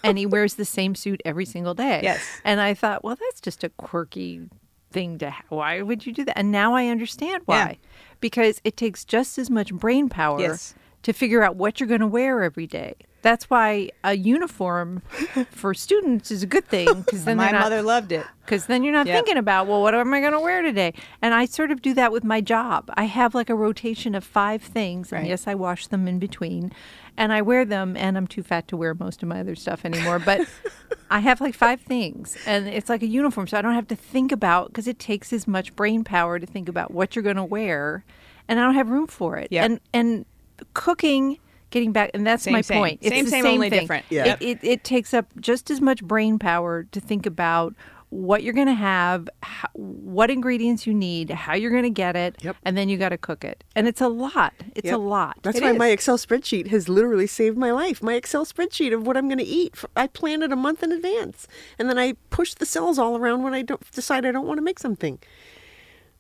and 0.02 0.16
he 0.16 0.24
wears 0.24 0.54
the 0.54 0.64
same 0.64 0.94
suit 0.94 1.20
every 1.26 1.44
single 1.44 1.74
day. 1.74 2.00
Yes. 2.02 2.40
And 2.42 2.60
I 2.60 2.72
thought, 2.72 3.04
well, 3.04 3.16
that's 3.20 3.40
just 3.42 3.62
a 3.62 3.68
quirky 3.68 4.48
thing 4.96 5.18
to. 5.18 5.30
Ha- 5.30 5.42
why 5.50 5.82
would 5.82 6.06
you 6.06 6.12
do 6.14 6.24
that? 6.24 6.38
And 6.38 6.50
now 6.50 6.74
I 6.74 6.86
understand 6.86 7.42
why. 7.44 7.56
Yeah. 7.56 7.74
Because 8.20 8.62
it 8.64 8.78
takes 8.78 9.04
just 9.04 9.36
as 9.36 9.50
much 9.50 9.72
brain 9.74 10.08
power 10.08 10.40
Yes. 10.40 10.74
to 11.02 11.12
figure 11.12 11.42
out 11.42 11.54
what 11.56 11.78
you're 11.78 11.86
going 11.88 12.00
to 12.00 12.06
wear 12.06 12.42
every 12.42 12.66
day. 12.66 12.94
That's 13.26 13.50
why 13.50 13.90
a 14.04 14.14
uniform 14.16 15.02
for 15.50 15.74
students 15.74 16.30
is 16.30 16.44
a 16.44 16.46
good 16.46 16.64
thing 16.68 17.00
because 17.02 17.24
then 17.24 17.38
My 17.38 17.50
not, 17.50 17.62
mother 17.62 17.82
loved 17.82 18.12
it. 18.12 18.24
because 18.44 18.66
then 18.66 18.84
you're 18.84 18.92
not 18.92 19.08
Yep. 19.08 19.16
thinking 19.16 19.36
about 19.36 19.66
well 19.66 19.82
what 19.82 19.96
am 19.96 20.14
i 20.14 20.20
going 20.20 20.32
to 20.32 20.38
wear 20.38 20.62
today 20.62 20.94
and 21.20 21.34
i 21.34 21.44
sort 21.44 21.72
of 21.72 21.82
do 21.82 21.92
that 21.94 22.12
with 22.12 22.22
my 22.22 22.40
job 22.40 22.88
i 22.94 23.02
have 23.04 23.34
like 23.34 23.50
a 23.50 23.54
rotation 23.56 24.14
of 24.14 24.22
five 24.22 24.62
things 24.62 25.10
and 25.12 25.22
Right. 25.22 25.28
yes 25.30 25.48
i 25.48 25.54
wash 25.56 25.88
them 25.88 26.06
in 26.06 26.20
between 26.20 26.70
and 27.16 27.32
i 27.32 27.42
wear 27.42 27.64
them 27.64 27.96
and 27.96 28.16
i'm 28.16 28.28
too 28.28 28.44
fat 28.44 28.68
to 28.68 28.76
wear 28.76 28.94
most 28.94 29.24
of 29.24 29.28
my 29.28 29.40
other 29.40 29.56
stuff 29.56 29.84
anymore 29.84 30.20
but 30.20 30.46
i 31.10 31.18
have 31.18 31.40
like 31.40 31.54
five 31.56 31.80
things 31.80 32.38
and 32.46 32.68
it's 32.68 32.88
like 32.88 33.02
a 33.02 33.08
uniform 33.08 33.48
so 33.48 33.58
i 33.58 33.62
don't 33.62 33.74
have 33.74 33.88
to 33.88 33.96
think 33.96 34.30
about 34.30 34.68
because 34.68 34.86
it 34.86 35.00
takes 35.00 35.32
as 35.32 35.48
much 35.48 35.74
brain 35.74 36.04
power 36.04 36.38
to 36.38 36.46
think 36.46 36.68
about 36.68 36.92
what 36.92 37.16
you're 37.16 37.24
going 37.24 37.34
to 37.34 37.44
wear 37.44 38.04
and 38.46 38.60
i 38.60 38.62
don't 38.62 38.74
have 38.74 38.88
room 38.88 39.08
for 39.08 39.36
it 39.36 39.48
Yep. 39.50 39.64
and 39.64 39.80
and 39.92 40.26
cooking 40.74 41.38
getting 41.70 41.92
back 41.92 42.10
and 42.14 42.26
that's 42.26 42.42
Same, 42.44 42.52
my 42.52 42.60
same. 42.60 42.78
point 42.78 42.98
it's 43.02 43.14
Same, 43.14 43.24
the 43.24 43.30
same, 43.30 43.42
same 43.42 43.52
only 43.54 43.70
thing. 43.70 43.80
different. 43.80 44.04
Yeah. 44.10 44.36
It, 44.40 44.42
it, 44.42 44.58
it 44.62 44.84
takes 44.84 45.12
up 45.14 45.26
just 45.40 45.70
as 45.70 45.80
much 45.80 46.02
brain 46.02 46.38
power 46.38 46.84
to 46.92 47.00
think 47.00 47.26
about 47.26 47.74
what 48.10 48.44
you're 48.44 48.54
going 48.54 48.68
to 48.68 48.72
have, 48.72 49.28
how, 49.42 49.68
what 49.72 50.30
ingredients 50.30 50.86
you 50.86 50.94
need, 50.94 51.28
how 51.28 51.54
you're 51.54 51.72
going 51.72 51.82
to 51.82 51.90
get 51.90 52.14
it, 52.14 52.36
Yep. 52.40 52.56
and 52.64 52.78
then 52.78 52.88
you 52.88 52.96
got 52.96 53.08
to 53.08 53.18
cook 53.18 53.44
it. 53.44 53.64
And 53.74 53.88
it's 53.88 54.00
a 54.00 54.06
lot. 54.08 54.54
It's 54.76 54.92
a 54.92 54.96
lot. 54.96 55.38
That's 55.42 55.58
It 55.58 55.64
why 55.64 55.72
is. 55.72 55.76
my 55.78 55.88
Excel 55.88 56.16
spreadsheet 56.16 56.68
has 56.68 56.88
literally 56.88 57.26
saved 57.26 57.58
my 57.58 57.72
life. 57.72 58.04
My 58.04 58.14
Excel 58.14 58.46
spreadsheet 58.46 58.94
of 58.94 59.04
what 59.08 59.16
I'm 59.16 59.26
going 59.28 59.38
to 59.38 59.44
eat, 59.44 59.74
i 59.96 60.06
plan 60.06 60.42
it 60.42 60.52
a 60.52 60.56
month 60.56 60.84
in 60.84 60.92
advance, 60.92 61.48
and 61.80 61.90
then 61.90 61.98
I 61.98 62.14
push 62.30 62.54
the 62.54 62.64
cells 62.64 62.96
all 62.96 63.16
around 63.16 63.42
when 63.42 63.54
I 63.54 63.62
don't 63.62 63.90
decide 63.90 64.24
I 64.24 64.30
don't 64.30 64.46
want 64.46 64.58
to 64.58 64.62
make 64.64 64.78
something. 64.78 65.18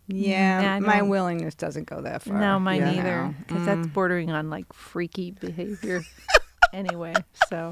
Yeah, 0.08 0.78
my 0.78 1.02
willingness 1.02 1.54
doesn't 1.56 1.88
go 1.88 2.00
that 2.02 2.22
far. 2.22 2.38
no, 2.38 2.58
mine 2.60 2.80
Yeah. 2.80 2.90
either, 2.92 3.22
No. 3.26 3.34
because 3.46 3.62
Mm. 3.62 3.66
that's 3.66 3.86
bordering 3.88 4.30
on 4.30 4.50
like 4.50 4.72
freaky 4.72 5.32
behavior. 5.32 6.02
anyway, 6.72 7.14
so 7.48 7.70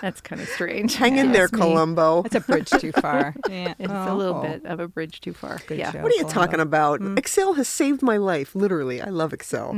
that's 0.00 0.20
kind 0.20 0.40
of 0.40 0.48
strange. 0.48 0.94
Hang 0.94 1.16
in 1.18 1.32
there, 1.32 1.42
That's 1.48 1.52
me. 1.54 1.58
Columbo. 1.60 2.22
That's 2.22 2.34
a 2.36 2.40
bridge 2.40 2.70
too 2.70 2.92
far. 2.92 3.34
Yeah. 3.48 3.74
It's 3.78 3.90
a 3.92 4.14
little 4.14 4.36
Oh. 4.36 4.42
bit 4.42 4.64
of 4.66 4.78
a 4.80 4.88
bridge 4.88 5.20
too 5.20 5.32
far. 5.32 5.58
Good 5.66 5.78
yeah. 5.78 5.90
show. 5.92 6.02
What 6.02 6.12
are 6.12 6.16
you 6.16 6.22
Columbo. 6.24 6.40
talking 6.46 6.60
about? 6.60 7.00
Mm. 7.00 7.18
Excel 7.18 7.54
has 7.54 7.66
saved 7.68 8.02
my 8.02 8.16
life, 8.18 8.54
literally. 8.54 9.00
I 9.00 9.08
love 9.08 9.32
Excel. 9.32 9.72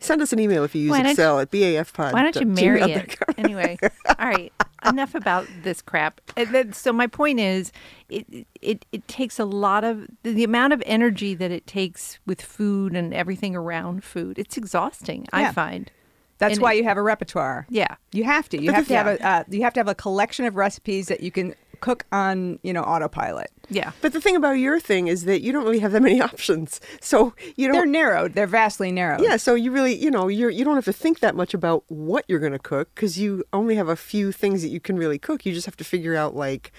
Send 0.00 0.20
us 0.22 0.32
an 0.32 0.38
email 0.40 0.64
if 0.64 0.74
you 0.74 0.82
use 0.82 0.90
Why 0.90 0.98
don't 0.98 1.06
you- 1.06 1.10
Excel 1.12 1.38
at 1.40 1.50
BAFpod. 1.50 2.12
Why 2.12 2.22
don't 2.22 2.36
you 2.36 2.46
marry 2.46 2.80
it? 2.82 3.16
anyway, 3.38 3.78
all 4.18 4.28
right. 4.28 4.52
Enough 4.84 5.14
about 5.14 5.46
this 5.62 5.80
crap. 5.80 6.20
And 6.36 6.48
then- 6.52 6.72
So 6.72 6.92
my 6.92 7.06
point 7.06 7.38
is, 7.38 7.70
it, 8.08 8.26
it 8.60 8.84
it 8.92 9.06
takes 9.08 9.38
a 9.38 9.44
lot 9.44 9.84
of 9.84 10.08
the, 10.24 10.32
the 10.32 10.44
amount 10.44 10.72
of 10.72 10.82
energy 10.84 11.34
that 11.34 11.50
it 11.52 11.66
takes 11.66 12.18
with 12.26 12.42
food 12.42 12.94
and 12.96 13.14
everything 13.14 13.54
around 13.54 14.02
food. 14.04 14.38
It's 14.38 14.56
exhausting. 14.56 15.26
I 15.32 15.52
find. 15.52 15.90
That's 16.42 16.54
And 16.54 16.62
why 16.62 16.72
it- 16.74 16.78
you 16.78 16.84
have 16.84 16.96
a 16.98 17.02
repertoire. 17.02 17.66
Yeah. 17.70 17.94
You 18.12 18.24
have 18.24 18.48
to. 18.50 18.60
You 18.60 18.72
have 18.72 18.88
the- 18.88 18.94
to 18.94 18.96
have 18.98 19.06
a. 19.06 19.26
Uh, 19.26 19.44
you 19.48 19.62
have 19.62 19.72
to 19.74 19.80
have 19.80 19.88
a 19.88 19.94
collection 19.94 20.44
of 20.44 20.56
recipes 20.56 21.06
that 21.06 21.20
you 21.22 21.30
can 21.30 21.54
cook 21.80 22.04
on, 22.12 22.58
you 22.62 22.72
know, 22.72 22.82
autopilot. 22.82 23.50
Yeah. 23.68 23.90
But 24.00 24.12
the 24.12 24.20
thing 24.20 24.36
about 24.36 24.52
your 24.52 24.78
thing 24.78 25.08
is 25.08 25.24
that 25.24 25.40
you 25.42 25.50
don't 25.52 25.64
really 25.64 25.80
have 25.80 25.92
that 25.92 26.02
many 26.02 26.20
options. 26.30 26.80
So 27.00 27.34
you 27.56 27.66
know 27.68 27.74
They're 27.74 27.86
narrowed. 27.86 28.34
They're 28.34 28.46
vastly 28.46 28.92
narrowed. 28.92 29.20
Yeah, 29.22 29.36
so 29.36 29.54
you 29.54 29.70
really, 29.72 29.94
you 29.94 30.10
know, 30.10 30.28
you're 30.28 30.50
you 30.50 30.64
don't 30.64 30.74
have 30.76 30.84
to 30.84 30.92
think 30.92 31.20
that 31.20 31.34
much 31.34 31.54
about 31.54 31.84
what 31.88 32.24
you're 32.28 32.38
going 32.40 32.52
to 32.52 32.58
cook 32.58 32.90
because 32.94 33.18
you 33.18 33.44
only 33.52 33.74
have 33.76 33.88
a 33.88 33.96
few 33.96 34.30
things 34.32 34.62
that 34.62 34.68
you 34.68 34.80
can 34.80 34.96
really 34.96 35.18
cook. 35.18 35.44
You 35.46 35.52
just 35.52 35.66
have 35.66 35.76
to 35.76 35.84
figure 35.84 36.14
out 36.16 36.36
like 36.36 36.72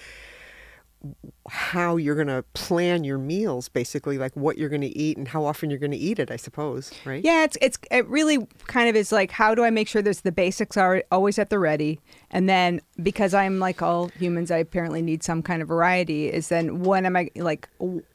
how 1.48 1.96
you're 1.96 2.14
going 2.14 2.28
to 2.28 2.44
plan 2.54 3.04
your 3.04 3.18
meals, 3.18 3.68
basically, 3.68 4.18
like 4.18 4.34
what 4.34 4.56
you're 4.56 4.68
going 4.68 4.80
to 4.80 4.98
eat 4.98 5.16
and 5.16 5.28
how 5.28 5.44
often 5.44 5.70
you're 5.70 5.78
going 5.78 5.90
to 5.90 5.96
eat 5.96 6.18
it. 6.18 6.30
I 6.30 6.36
suppose, 6.36 6.92
right? 7.04 7.24
Yeah, 7.24 7.44
it's 7.44 7.56
it's 7.60 7.78
it 7.90 8.06
really 8.08 8.46
kind 8.66 8.88
of 8.88 8.96
is 8.96 9.12
like 9.12 9.30
how 9.30 9.54
do 9.54 9.64
I 9.64 9.70
make 9.70 9.88
sure 9.88 10.02
there's 10.02 10.22
the 10.22 10.32
basics 10.32 10.76
are 10.76 11.04
always 11.10 11.38
at 11.38 11.50
the 11.50 11.58
ready, 11.58 12.00
and 12.30 12.48
then 12.48 12.80
because 13.02 13.34
I'm 13.34 13.58
like 13.58 13.82
all 13.82 14.08
humans, 14.08 14.50
I 14.50 14.58
apparently 14.58 15.02
need 15.02 15.22
some 15.22 15.42
kind 15.42 15.60
of 15.62 15.68
variety. 15.68 16.28
Is 16.28 16.48
then 16.48 16.82
when 16.82 17.06
am 17.06 17.16
I 17.16 17.30
like 17.36 17.68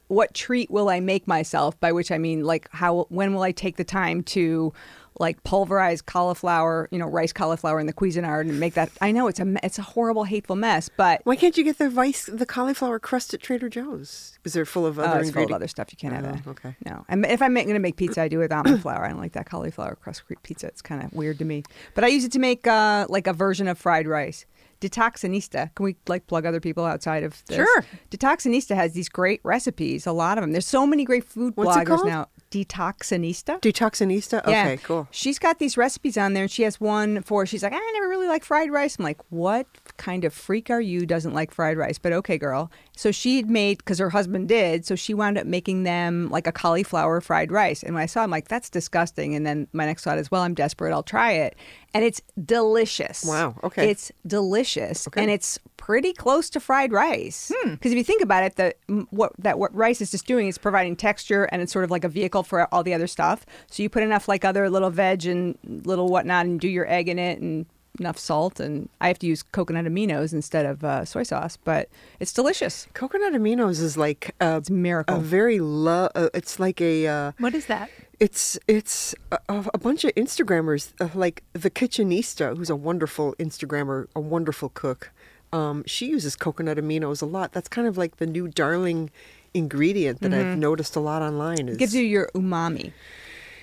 what 0.08 0.34
treat 0.34 0.70
will 0.70 0.88
I 0.88 0.98
make 0.98 1.28
myself? 1.28 1.78
By 1.78 1.92
which 1.92 2.10
I 2.10 2.18
mean 2.18 2.44
like 2.44 2.68
how 2.72 3.06
when 3.10 3.32
will 3.32 3.42
I 3.42 3.52
take 3.52 3.76
the 3.76 3.84
time 3.84 4.22
to 4.24 4.72
like 5.20 5.44
pulverize 5.44 6.00
cauliflower, 6.00 6.88
you 6.90 6.98
know, 6.98 7.06
rice 7.06 7.32
cauliflower 7.32 7.78
in 7.78 7.86
the 7.86 7.92
Cuisinart 7.92 8.40
and 8.40 8.58
make 8.58 8.74
that. 8.74 8.90
I 9.00 9.12
know 9.12 9.28
it's 9.28 9.38
a 9.38 9.54
it's 9.62 9.78
a 9.78 9.82
horrible, 9.82 10.24
hateful 10.24 10.56
mess, 10.56 10.88
but 10.88 11.20
Why 11.24 11.36
can't 11.36 11.56
you 11.56 11.62
get 11.62 11.78
the 11.78 11.90
rice, 11.90 12.24
the 12.24 12.46
cauliflower 12.46 12.98
crust 12.98 13.34
at 13.34 13.40
Trader 13.40 13.68
Joe's? 13.68 14.38
Is 14.44 14.54
there 14.54 14.64
full 14.64 14.86
of 14.86 14.98
other? 14.98 15.18
Oh, 15.18 15.20
it's 15.20 15.30
full 15.30 15.44
of 15.44 15.52
other 15.52 15.68
stuff 15.68 15.88
you 15.90 15.98
can't 15.98 16.14
have. 16.14 16.24
Oh, 16.24 16.32
that. 16.32 16.46
okay. 16.48 16.76
No, 16.86 17.04
and 17.08 17.24
if 17.26 17.42
I'm 17.42 17.54
going 17.54 17.68
to 17.68 17.78
make 17.78 17.96
pizza, 17.96 18.22
I 18.22 18.28
do 18.28 18.38
it 18.38 18.44
with 18.44 18.52
almond 18.52 18.80
flour. 18.82 19.04
I 19.04 19.10
don't 19.10 19.20
like 19.20 19.32
that 19.32 19.46
cauliflower 19.46 19.94
crust 19.94 20.22
pizza. 20.42 20.66
It's 20.66 20.82
kind 20.82 21.02
of 21.02 21.12
weird 21.12 21.38
to 21.38 21.44
me. 21.44 21.62
But 21.94 22.04
I 22.04 22.08
use 22.08 22.24
it 22.24 22.32
to 22.32 22.38
make 22.38 22.66
uh, 22.66 23.06
like 23.10 23.26
a 23.26 23.34
version 23.34 23.68
of 23.68 23.78
fried 23.78 24.08
rice. 24.08 24.46
Detoxinista. 24.80 25.74
Can 25.74 25.84
we 25.84 25.96
like 26.08 26.26
plug 26.26 26.46
other 26.46 26.60
people 26.60 26.86
outside 26.86 27.22
of 27.22 27.44
this? 27.46 27.56
Sure. 27.56 27.84
Detoxinista 28.10 28.74
has 28.74 28.94
these 28.94 29.10
great 29.10 29.40
recipes. 29.44 30.06
A 30.06 30.12
lot 30.12 30.38
of 30.38 30.42
them. 30.42 30.52
There's 30.52 30.66
so 30.66 30.86
many 30.86 31.04
great 31.04 31.24
food 31.24 31.54
What's 31.54 31.76
bloggers 31.76 32.06
now. 32.06 32.28
Detoxinista. 32.50 33.60
Detoxinista? 33.60 34.46
Yeah. 34.46 34.64
Okay, 34.64 34.76
cool. 34.78 35.08
She's 35.10 35.38
got 35.38 35.58
these 35.58 35.76
recipes 35.76 36.16
on 36.16 36.32
there, 36.32 36.44
and 36.44 36.50
she 36.50 36.62
has 36.64 36.80
one 36.80 37.22
for. 37.22 37.46
She's 37.46 37.62
like, 37.62 37.72
I 37.72 37.92
never 37.94 38.08
really 38.08 38.28
like 38.28 38.44
fried 38.44 38.70
rice. 38.70 38.96
I'm 38.98 39.04
like, 39.04 39.20
what 39.30 39.66
kind 40.00 40.24
of 40.24 40.32
freak 40.32 40.70
are 40.70 40.80
you? 40.80 41.06
Doesn't 41.06 41.34
like 41.34 41.52
fried 41.52 41.76
rice, 41.76 41.98
but 41.98 42.12
okay, 42.12 42.38
girl. 42.38 42.70
So 42.96 43.12
she'd 43.12 43.48
made 43.48 43.78
because 43.78 43.98
her 43.98 44.10
husband 44.10 44.48
did. 44.48 44.84
So 44.86 44.96
she 44.96 45.14
wound 45.14 45.38
up 45.38 45.46
making 45.46 45.84
them 45.84 46.28
like 46.30 46.46
a 46.46 46.52
cauliflower 46.52 47.20
fried 47.20 47.52
rice. 47.52 47.82
And 47.84 47.94
when 47.94 48.02
I 48.02 48.06
saw, 48.06 48.22
it, 48.22 48.24
I'm 48.24 48.30
like, 48.30 48.48
that's 48.48 48.70
disgusting. 48.70 49.34
And 49.34 49.46
then 49.46 49.68
my 49.72 49.86
next 49.86 50.02
thought 50.04 50.18
is, 50.18 50.30
well, 50.30 50.42
I'm 50.42 50.54
desperate. 50.54 50.92
I'll 50.92 51.02
try 51.02 51.32
it, 51.32 51.54
and 51.94 52.02
it's 52.02 52.20
delicious. 52.42 53.24
Wow, 53.24 53.54
okay. 53.62 53.90
It's 53.90 54.10
delicious, 54.26 55.06
Okay. 55.06 55.20
and 55.22 55.30
it's 55.30 55.58
pretty 55.76 56.12
close 56.12 56.50
to 56.50 56.60
fried 56.60 56.92
rice. 56.92 57.52
Hmm. 57.54 57.72
Because 57.72 57.92
if 57.92 57.98
you 57.98 58.04
think 58.04 58.22
about 58.22 58.42
it, 58.44 58.56
the 58.56 58.74
what 59.10 59.32
that 59.38 59.58
what 59.58 59.74
rice 59.74 60.00
is 60.00 60.10
just 60.10 60.26
doing 60.26 60.48
is 60.48 60.56
providing 60.58 60.96
texture, 60.96 61.44
and 61.44 61.60
it's 61.62 61.72
sort 61.72 61.84
of 61.84 61.90
like 61.90 62.04
a 62.04 62.08
vehicle 62.08 62.42
for 62.42 62.72
all 62.72 62.82
the 62.82 62.94
other 62.94 63.06
stuff. 63.06 63.44
So 63.70 63.82
you 63.82 63.88
put 63.90 64.02
enough 64.02 64.28
like 64.28 64.44
other 64.44 64.70
little 64.70 64.90
veg 64.90 65.26
and 65.26 65.58
little 65.64 66.08
whatnot, 66.08 66.46
and 66.46 66.58
do 66.58 66.68
your 66.68 66.88
egg 66.90 67.08
in 67.08 67.18
it, 67.18 67.40
and 67.40 67.66
enough 68.00 68.18
salt. 68.18 68.58
And 68.58 68.88
I 69.00 69.08
have 69.08 69.18
to 69.20 69.26
use 69.26 69.42
coconut 69.42 69.84
aminos 69.84 70.32
instead 70.32 70.66
of 70.66 70.82
uh, 70.82 71.04
soy 71.04 71.22
sauce, 71.22 71.56
but 71.56 71.88
it's 72.18 72.32
delicious. 72.32 72.88
Coconut 72.94 73.34
aminos 73.34 73.80
is 73.80 73.96
like 73.96 74.34
a, 74.40 74.56
It's 74.56 74.70
a 74.70 74.72
miracle. 74.72 75.16
a 75.16 75.20
very 75.20 75.60
low. 75.60 76.08
Uh, 76.14 76.28
it's 76.34 76.58
like 76.58 76.80
a. 76.80 77.06
Uh, 77.06 77.32
What 77.38 77.54
is 77.54 77.66
that? 77.66 77.88
it's 78.18 78.58
it's 78.68 79.14
a, 79.32 79.38
a 79.72 79.78
bunch 79.78 80.04
of 80.04 80.14
Instagrammers 80.14 80.92
uh, 81.00 81.08
like 81.14 81.42
the 81.54 81.70
Kitchenista, 81.70 82.54
who's 82.56 82.68
a 82.70 82.76
wonderful 82.76 83.34
Instagrammer, 83.38 84.08
a 84.16 84.20
wonderful 84.20 84.68
cook. 84.70 85.10
Um, 85.52 85.82
she 85.86 86.06
uses 86.06 86.36
coconut 86.36 86.76
aminos 86.76 87.22
a 87.22 87.26
lot. 87.26 87.52
That's 87.52 87.68
kind 87.68 87.88
of 87.88 87.96
like 87.96 88.16
the 88.16 88.26
new 88.26 88.46
darling 88.48 89.10
ingredient 89.54 90.20
that 90.20 90.32
I've 90.32 90.56
noticed 90.58 90.94
a 90.96 91.00
lot 91.00 91.22
online. 91.22 91.68
Is 91.68 91.74
It 91.76 91.78
gives 91.78 91.94
you 91.94 92.02
your 92.02 92.28
umami. 92.34 92.92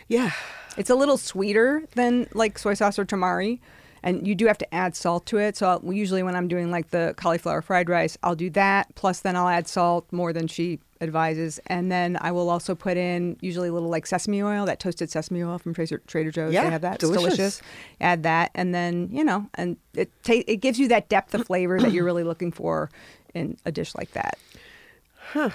yeah. 0.08 0.32
It's 0.76 0.90
a 0.92 0.96
little 0.96 1.18
sweeter 1.18 1.84
than 1.96 2.28
like 2.34 2.60
soy 2.60 2.74
sauce 2.76 3.00
or 3.00 3.06
tamari, 3.06 3.60
and 4.04 4.28
you 4.28 4.36
do 4.36 4.48
have 4.48 4.58
to 4.60 4.74
add 4.74 4.96
salt 4.96 5.26
to 5.28 5.38
it. 5.38 5.58
So 5.58 5.68
I'll, 5.68 5.94
usually 5.94 6.24
when 6.24 6.36
I'm 6.36 6.48
doing 6.48 6.72
like 6.72 6.90
the 6.90 7.14
cauliflower 7.18 7.62
fried 7.62 7.90
rice, 7.90 8.18
I'll 8.24 8.36
do 8.36 8.50
that. 8.52 8.94
Plus, 8.96 9.22
then 9.22 9.36
I'll 9.36 9.48
add 9.48 9.68
salt 9.68 10.06
more 10.12 10.34
than 10.34 10.48
she 10.48 10.80
advises, 11.02 11.60
and 11.68 11.92
then 11.92 12.18
I 12.20 12.32
will 12.32 12.50
also 12.50 12.74
put 12.74 12.98
in 12.98 13.38
usually 13.42 13.70
a 13.70 13.74
little 13.74 13.90
like 13.90 14.08
sesame 14.08 14.42
oil, 14.42 14.66
that 14.66 14.80
toasted 14.80 15.10
sesame 15.10 15.44
oil 15.44 15.60
from 15.60 15.74
Trader, 15.74 16.00
Trader 16.08 16.32
Joe's. 16.32 16.54
Yeah, 16.54 16.64
they 16.64 16.72
have 16.72 16.82
that. 16.82 16.96
It's 16.96 17.04
delicious. 17.04 17.36
delicious. 17.36 17.62
Add 18.02 18.24
that, 18.24 18.52
and 18.56 18.74
then 18.74 19.10
you 19.12 19.24
know, 19.24 19.50
and 19.56 19.78
it 19.94 20.12
ta- 20.24 20.44
it 20.48 20.58
gives 20.58 20.80
you 20.80 20.88
that 20.90 21.10
depth 21.10 21.34
of 21.34 21.46
flavor 21.46 21.80
that 21.80 21.92
you're 21.92 22.06
really 22.06 22.24
looking 22.24 22.52
for 22.52 22.90
in 23.34 23.58
a 23.66 23.72
dish 23.72 23.96
like 23.96 24.12
that. 24.14 24.38
Huh. 25.32 25.50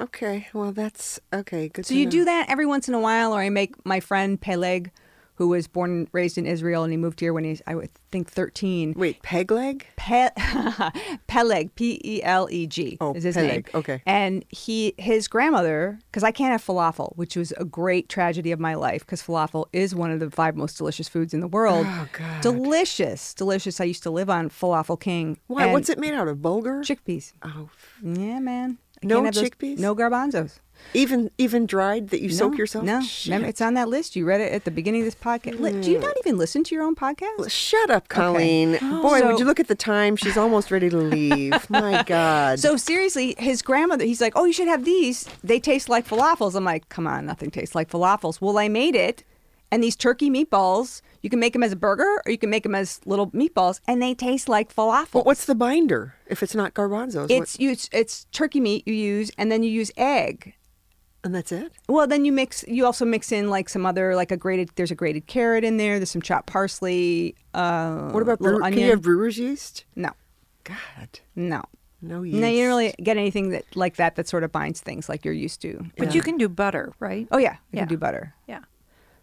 Okay. 0.00 0.48
Well, 0.52 0.72
that's 0.72 1.18
okay. 1.32 1.68
Good. 1.68 1.86
So 1.86 1.94
you 1.94 2.04
know. 2.04 2.10
do 2.10 2.24
that 2.24 2.46
every 2.48 2.66
once 2.66 2.88
in 2.88 2.94
a 2.94 3.00
while, 3.00 3.32
or 3.32 3.40
I 3.40 3.50
make 3.50 3.74
my 3.84 4.00
friend 4.00 4.40
Peleg, 4.40 4.90
who 5.38 5.48
was 5.48 5.66
born 5.66 5.90
and 5.90 6.08
raised 6.12 6.36
in 6.36 6.46
Israel, 6.46 6.82
and 6.84 6.92
he 6.92 6.96
moved 6.96 7.20
here 7.20 7.32
when 7.32 7.44
he's 7.44 7.62
I 7.66 7.74
would 7.74 7.90
think 8.12 8.28
thirteen. 8.30 8.92
Wait, 8.96 9.22
peg 9.22 9.50
leg? 9.50 9.86
Pe- 9.96 10.28
Peleg, 11.26 11.74
P 11.74 12.00
E 12.04 12.22
L 12.22 12.48
E 12.50 12.66
G, 12.66 12.98
Oh, 13.00 13.14
is 13.14 13.24
his 13.24 13.36
Peleg, 13.36 13.50
name. 13.50 13.64
okay. 13.74 14.02
And 14.06 14.44
he, 14.48 14.94
his 14.98 15.28
grandmother, 15.28 15.98
because 16.10 16.24
I 16.24 16.30
can't 16.32 16.52
have 16.52 16.64
falafel, 16.64 17.16
which 17.16 17.36
was 17.36 17.52
a 17.52 17.64
great 17.64 18.08
tragedy 18.08 18.52
of 18.52 18.60
my 18.60 18.74
life, 18.74 19.00
because 19.06 19.22
falafel 19.22 19.66
is 19.72 19.94
one 19.94 20.10
of 20.10 20.20
the 20.20 20.30
five 20.30 20.56
most 20.56 20.76
delicious 20.78 21.08
foods 21.08 21.32
in 21.34 21.40
the 21.40 21.48
world. 21.48 21.86
Oh, 21.88 22.08
God. 22.12 22.40
Delicious, 22.42 23.34
delicious. 23.34 23.80
I 23.80 23.84
used 23.84 24.02
to 24.04 24.10
live 24.10 24.28
on 24.30 24.48
Falafel 24.50 24.98
King. 25.00 25.38
Why? 25.46 25.72
What's 25.72 25.88
it 25.88 25.98
made 25.98 26.14
out 26.14 26.28
of? 26.28 26.38
Bulgur? 26.38 26.80
Chickpeas. 26.82 27.32
oh, 27.42 27.68
Yeah, 28.02 28.38
man. 28.40 28.78
I 29.02 29.06
No 29.06 29.24
have 29.24 29.34
those- 29.34 29.44
chickpeas? 29.50 29.78
No 29.78 29.94
garbanzos. 29.94 30.58
even 30.94 31.28
even 31.38 31.66
dried 31.66 32.08
that 32.10 32.20
you 32.20 32.30
soak 32.30 32.56
yourself? 32.56 32.84
No, 32.84 33.00
Shit. 33.00 33.26
remember 33.32 33.48
it's 33.48 33.60
on 33.60 33.74
that 33.74 33.88
list. 33.88 34.14
You 34.14 34.24
read 34.24 34.40
it 34.40 34.52
at 34.52 34.64
the 34.64 34.70
beginning 34.70 35.00
of 35.00 35.06
this 35.06 35.14
podcast. 35.16 35.58
Li- 35.58 35.72
Do 35.80 35.90
you 35.90 35.98
mm. 35.98 36.02
not 36.02 36.16
even 36.24 36.38
listen 36.38 36.62
to 36.64 36.74
your 36.74 36.84
own 36.84 36.94
podcast? 36.94 37.50
Shut 37.50 37.90
up, 37.90 38.08
Colleen. 38.08 38.72
Boy, 38.80 39.18
So- 39.20 39.26
would 39.26 39.38
you 39.40 39.44
look 39.44 39.58
at 39.60 39.66
the 39.68 39.74
time? 39.74 40.14
She's 40.16 40.36
almost 40.36 40.70
ready 40.70 40.88
to 40.88 40.96
leave. 40.96 41.68
My 41.70 42.02
God. 42.04 42.60
So 42.60 42.76
seriously, 42.76 43.34
his 43.38 43.60
grandmother, 43.62 44.04
he's 44.04 44.20
like, 44.20 44.34
"Oh, 44.36 44.44
you 44.44 44.52
should 44.52 44.68
have 44.68 44.84
these. 44.84 45.26
They 45.42 45.58
taste 45.58 45.88
like 45.88 46.06
falafels." 46.06 46.54
I'm 46.54 46.64
like, 46.64 46.88
"Come 46.88 47.06
on, 47.06 47.26
nothing 47.26 47.50
tastes 47.50 47.74
like 47.74 47.90
falafels." 47.90 48.40
Well, 48.40 48.56
I 48.58 48.68
made 48.68 48.94
it, 48.94 49.24
and 49.72 49.82
these 49.82 49.96
turkey 49.96 50.30
meatballs. 50.30 51.02
You 51.22 51.30
can 51.30 51.40
make 51.40 51.52
them 51.52 51.62
as 51.62 51.72
a 51.72 51.76
burger, 51.76 52.22
or 52.24 52.30
you 52.30 52.38
can 52.38 52.50
make 52.50 52.62
them 52.62 52.74
as 52.74 53.00
little 53.04 53.30
meatballs, 53.32 53.80
and 53.88 54.00
they 54.00 54.14
taste 54.14 54.48
like 54.48 54.74
falafel. 54.74 55.12
But 55.12 55.26
what's 55.26 55.44
the 55.46 55.54
binder 55.54 56.14
if 56.28 56.42
it's 56.42 56.54
not 56.54 56.74
garbanzos? 56.74 57.30
It's 57.30 57.58
you, 57.58 57.70
it's, 57.72 57.88
it's 57.92 58.24
turkey 58.32 58.60
meat 58.60 58.86
you 58.86 58.94
use, 58.94 59.30
and 59.36 59.50
then 59.50 59.62
you 59.62 59.70
use 59.70 59.90
egg. 59.96 60.54
and 61.24 61.34
that's 61.34 61.50
it. 61.50 61.72
Well, 61.88 62.06
then 62.06 62.24
you 62.24 62.30
mix. 62.32 62.64
You 62.68 62.86
also 62.86 63.04
mix 63.04 63.32
in 63.32 63.50
like 63.50 63.68
some 63.68 63.84
other, 63.84 64.14
like 64.14 64.30
a 64.30 64.36
grated. 64.36 64.70
There's 64.76 64.90
a 64.92 64.94
grated 64.94 65.26
carrot 65.26 65.64
in 65.64 65.76
there. 65.76 65.98
There's 65.98 66.10
some 66.10 66.22
chopped 66.22 66.46
parsley. 66.46 67.34
Uh, 67.52 68.10
What 68.10 68.22
about 68.22 68.40
little 68.40 68.60
brewer, 68.60 68.70
can 68.70 68.78
you 68.78 68.90
have 68.90 69.02
brewer's 69.02 69.38
yeast? 69.38 69.84
no, 69.96 70.10
God, 70.64 71.18
no, 71.34 71.62
no 72.00 72.22
yeast. 72.22 72.38
no. 72.38 72.46
You 72.48 72.58
don't 72.62 72.68
really 72.68 72.94
get 73.02 73.16
anything 73.16 73.50
that 73.50 73.64
like 73.74 73.96
that 73.96 74.14
that 74.16 74.28
sort 74.28 74.44
of 74.44 74.52
binds 74.52 74.80
things 74.80 75.08
like 75.08 75.24
you're 75.24 75.34
used 75.34 75.60
to. 75.62 75.84
But 75.98 76.14
you 76.14 76.22
can 76.22 76.36
do 76.38 76.48
butter, 76.48 76.92
right? 77.00 77.26
Oh 77.32 77.38
yeah, 77.38 77.54
you 77.72 77.78
Yeah. 77.78 77.80
can 77.80 77.88
do 77.88 77.96
butter. 77.98 78.34
Yeah. 78.46 78.60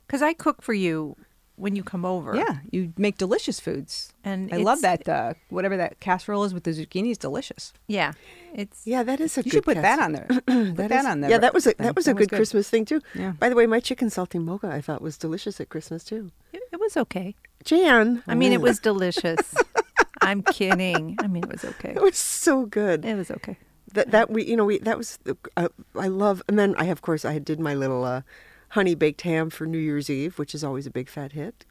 Because 0.05 0.21
I 0.21 0.33
cook 0.33 0.61
for 0.61 0.73
you 0.73 1.15
when 1.57 1.75
you 1.75 1.83
come 1.83 2.05
over. 2.05 2.35
Yeah, 2.35 2.57
you 2.71 2.93
make 2.97 3.17
delicious 3.17 3.59
foods. 3.59 4.13
And 4.23 4.53
I 4.53 4.57
love 4.57 4.81
that 4.81 5.07
uh, 5.07 5.33
whatever 5.49 5.77
that 5.77 5.99
casserole 5.99 6.43
is 6.43 6.53
with 6.53 6.63
the 6.63 6.71
zucchini 6.71 7.11
is 7.11 7.17
delicious. 7.17 7.73
Yeah. 7.87 8.13
It's 8.53 8.81
Yeah, 8.85 9.03
that 9.03 9.19
is 9.19 9.37
a 9.37 9.41
You 9.41 9.43
good 9.43 9.51
should 9.51 9.63
put 9.65 9.81
that 9.81 9.99
on 9.99 10.13
there. 10.13 10.27
put 10.27 10.45
that, 10.77 10.91
is- 10.91 11.05
on 11.05 11.21
there. 11.21 11.29
Yeah, 11.31 11.37
that 11.39 11.53
was 11.53 11.67
a 11.67 11.73
that 11.77 11.95
was 11.95 12.07
a 12.07 12.13
good, 12.13 12.29
Christmas 12.29 12.69
thing 12.69 12.85
too. 12.85 13.01
Yeah. 13.13 13.31
By 13.39 13.49
the 13.49 13.55
way, 13.55 13.65
my 13.67 13.79
chicken 13.79 14.09
saltimbocca 14.09 14.65
I 14.71 14.81
thought 14.81 15.01
was 15.01 15.17
delicious 15.17 15.59
at 15.61 15.69
Christmas 15.69 16.03
too. 16.03 16.31
it, 16.53 16.63
it 16.71 16.79
was 16.79 16.97
okay. 16.97 17.35
Jan, 17.63 18.21
I 18.27 18.35
mean, 18.35 18.51
it 18.53 18.61
was 18.61 18.79
delicious. 18.79 19.55
I'm 20.21 20.41
kidding. 20.43 21.15
I 21.19 21.27
mean, 21.27 21.43
it 21.43 21.51
was 21.51 21.65
okay. 21.65 21.89
it 21.95 22.01
was 22.01 22.17
so 22.17 22.65
good. 22.65 23.05
It 23.05 23.15
was 23.15 23.29
okay. 23.31 23.57
That 23.93 24.11
that 24.11 24.29
we 24.29 24.43
you 24.43 24.55
know 24.57 24.65
we 24.65 24.79
that 24.79 24.97
was 24.97 25.19
uh, 25.57 25.69
I 25.95 26.07
love 26.07 26.41
and 26.47 26.57
then 26.59 26.75
I 26.77 26.85
of 26.85 27.01
course 27.01 27.23
I 27.25 27.39
did 27.39 27.59
my 27.59 27.73
little 27.75 28.03
uh, 28.03 28.21
honey 28.69 28.95
baked 28.95 29.21
ham 29.21 29.49
for 29.49 29.65
New 29.65 29.77
Year's 29.77 30.09
Eve, 30.09 30.37
which 30.39 30.53
is 30.55 30.63
always 30.63 30.85
a 30.85 30.91
big 30.91 31.09
fat 31.09 31.31
hit. 31.33 31.65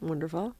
Wonderful. 0.00 0.54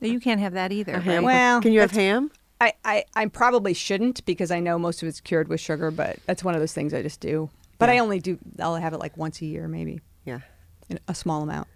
You 0.00 0.20
can't 0.20 0.40
have 0.40 0.52
that 0.52 0.72
either. 0.72 0.98
Ham. 1.00 1.24
right? 1.24 1.34
Well, 1.34 1.60
can 1.62 1.72
you 1.72 1.80
have 1.80 1.90
ham? 1.92 2.30
I, 2.60 2.72
I, 2.84 3.04
I 3.14 3.26
probably 3.26 3.74
shouldn't 3.74 4.24
because 4.24 4.50
I 4.50 4.60
know 4.60 4.78
most 4.78 5.02
of 5.02 5.08
it's 5.08 5.20
cured 5.20 5.48
with 5.48 5.60
sugar, 5.60 5.90
but 5.90 6.18
that's 6.26 6.44
one 6.44 6.54
of 6.54 6.60
those 6.60 6.72
things 6.72 6.94
I 6.94 7.02
just 7.02 7.20
do. 7.20 7.50
But 7.78 7.90
I 7.90 7.98
only 7.98 8.20
do. 8.20 8.38
I'll 8.60 8.76
have 8.76 8.92
it 8.92 8.98
like 8.98 9.16
once 9.16 9.40
a 9.42 9.46
year, 9.46 9.66
maybe 9.68 10.00
Yeah. 10.24 10.40
in 10.88 10.98
a 11.08 11.14
small 11.14 11.42
amount. 11.42 11.68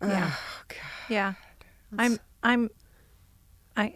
Oh, 0.00 0.08
yeah. 0.08 0.32
Yeah. 1.08 1.32
I'm. 1.98 2.18
I'm. 2.42 2.70
I. 3.76 3.92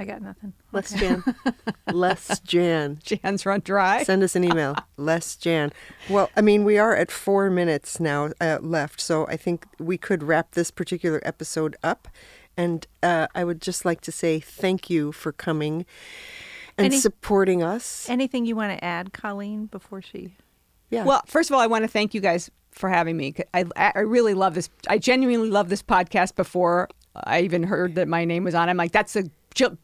I 0.00 0.04
got 0.06 0.22
nothing. 0.22 0.54
Less 0.72 0.94
Jan. 0.94 1.22
Less 1.92 2.40
Jan. 2.40 2.98
Jan's 3.04 3.44
run 3.44 3.60
dry. 3.62 4.02
Send 4.02 4.22
us 4.22 4.34
an 4.34 4.44
email. 4.44 4.74
Less 4.96 5.36
Jan. 5.36 5.72
Well, 6.08 6.30
I 6.34 6.40
mean, 6.40 6.64
we 6.64 6.78
are 6.78 6.96
at 6.96 7.10
four 7.10 7.50
minutes 7.50 8.00
now 8.00 8.30
uh, 8.40 8.58
left, 8.62 9.00
so 9.00 9.26
I 9.26 9.36
think 9.36 9.66
we 9.78 9.98
could 9.98 10.22
wrap 10.22 10.52
this 10.52 10.70
particular 10.70 11.20
episode 11.22 11.76
up. 11.82 12.08
And 12.56 12.86
uh, 13.02 13.26
I 13.34 13.44
would 13.44 13.60
just 13.60 13.84
like 13.84 14.00
to 14.02 14.12
say 14.12 14.40
thank 14.40 14.88
you 14.88 15.12
for 15.12 15.32
coming 15.32 15.84
and 16.78 16.86
Any- 16.86 16.96
supporting 16.98 17.62
us. 17.62 18.08
Anything 18.08 18.46
you 18.46 18.56
want 18.56 18.72
to 18.78 18.82
add, 18.82 19.12
Colleen, 19.12 19.66
before 19.66 20.00
she? 20.00 20.32
yeah. 20.88 21.04
Well, 21.04 21.22
first 21.26 21.50
of 21.50 21.54
all, 21.54 21.60
I 21.60 21.66
want 21.66 21.84
to 21.84 21.88
thank 21.88 22.14
you 22.14 22.22
guys 22.22 22.50
for 22.70 22.88
having 22.88 23.18
me. 23.18 23.34
I, 23.52 23.66
I 23.76 23.98
really 24.00 24.32
love 24.32 24.54
this. 24.54 24.70
I 24.88 24.96
genuinely 24.96 25.50
love 25.50 25.68
this 25.68 25.82
podcast 25.82 26.36
before 26.36 26.88
I 27.14 27.40
even 27.42 27.64
heard 27.64 27.96
that 27.96 28.08
my 28.08 28.24
name 28.24 28.44
was 28.44 28.54
on. 28.54 28.68
it. 28.68 28.70
I'm 28.70 28.76
like, 28.76 28.92
that's 28.92 29.14
a 29.16 29.24
ge- 29.24 29.30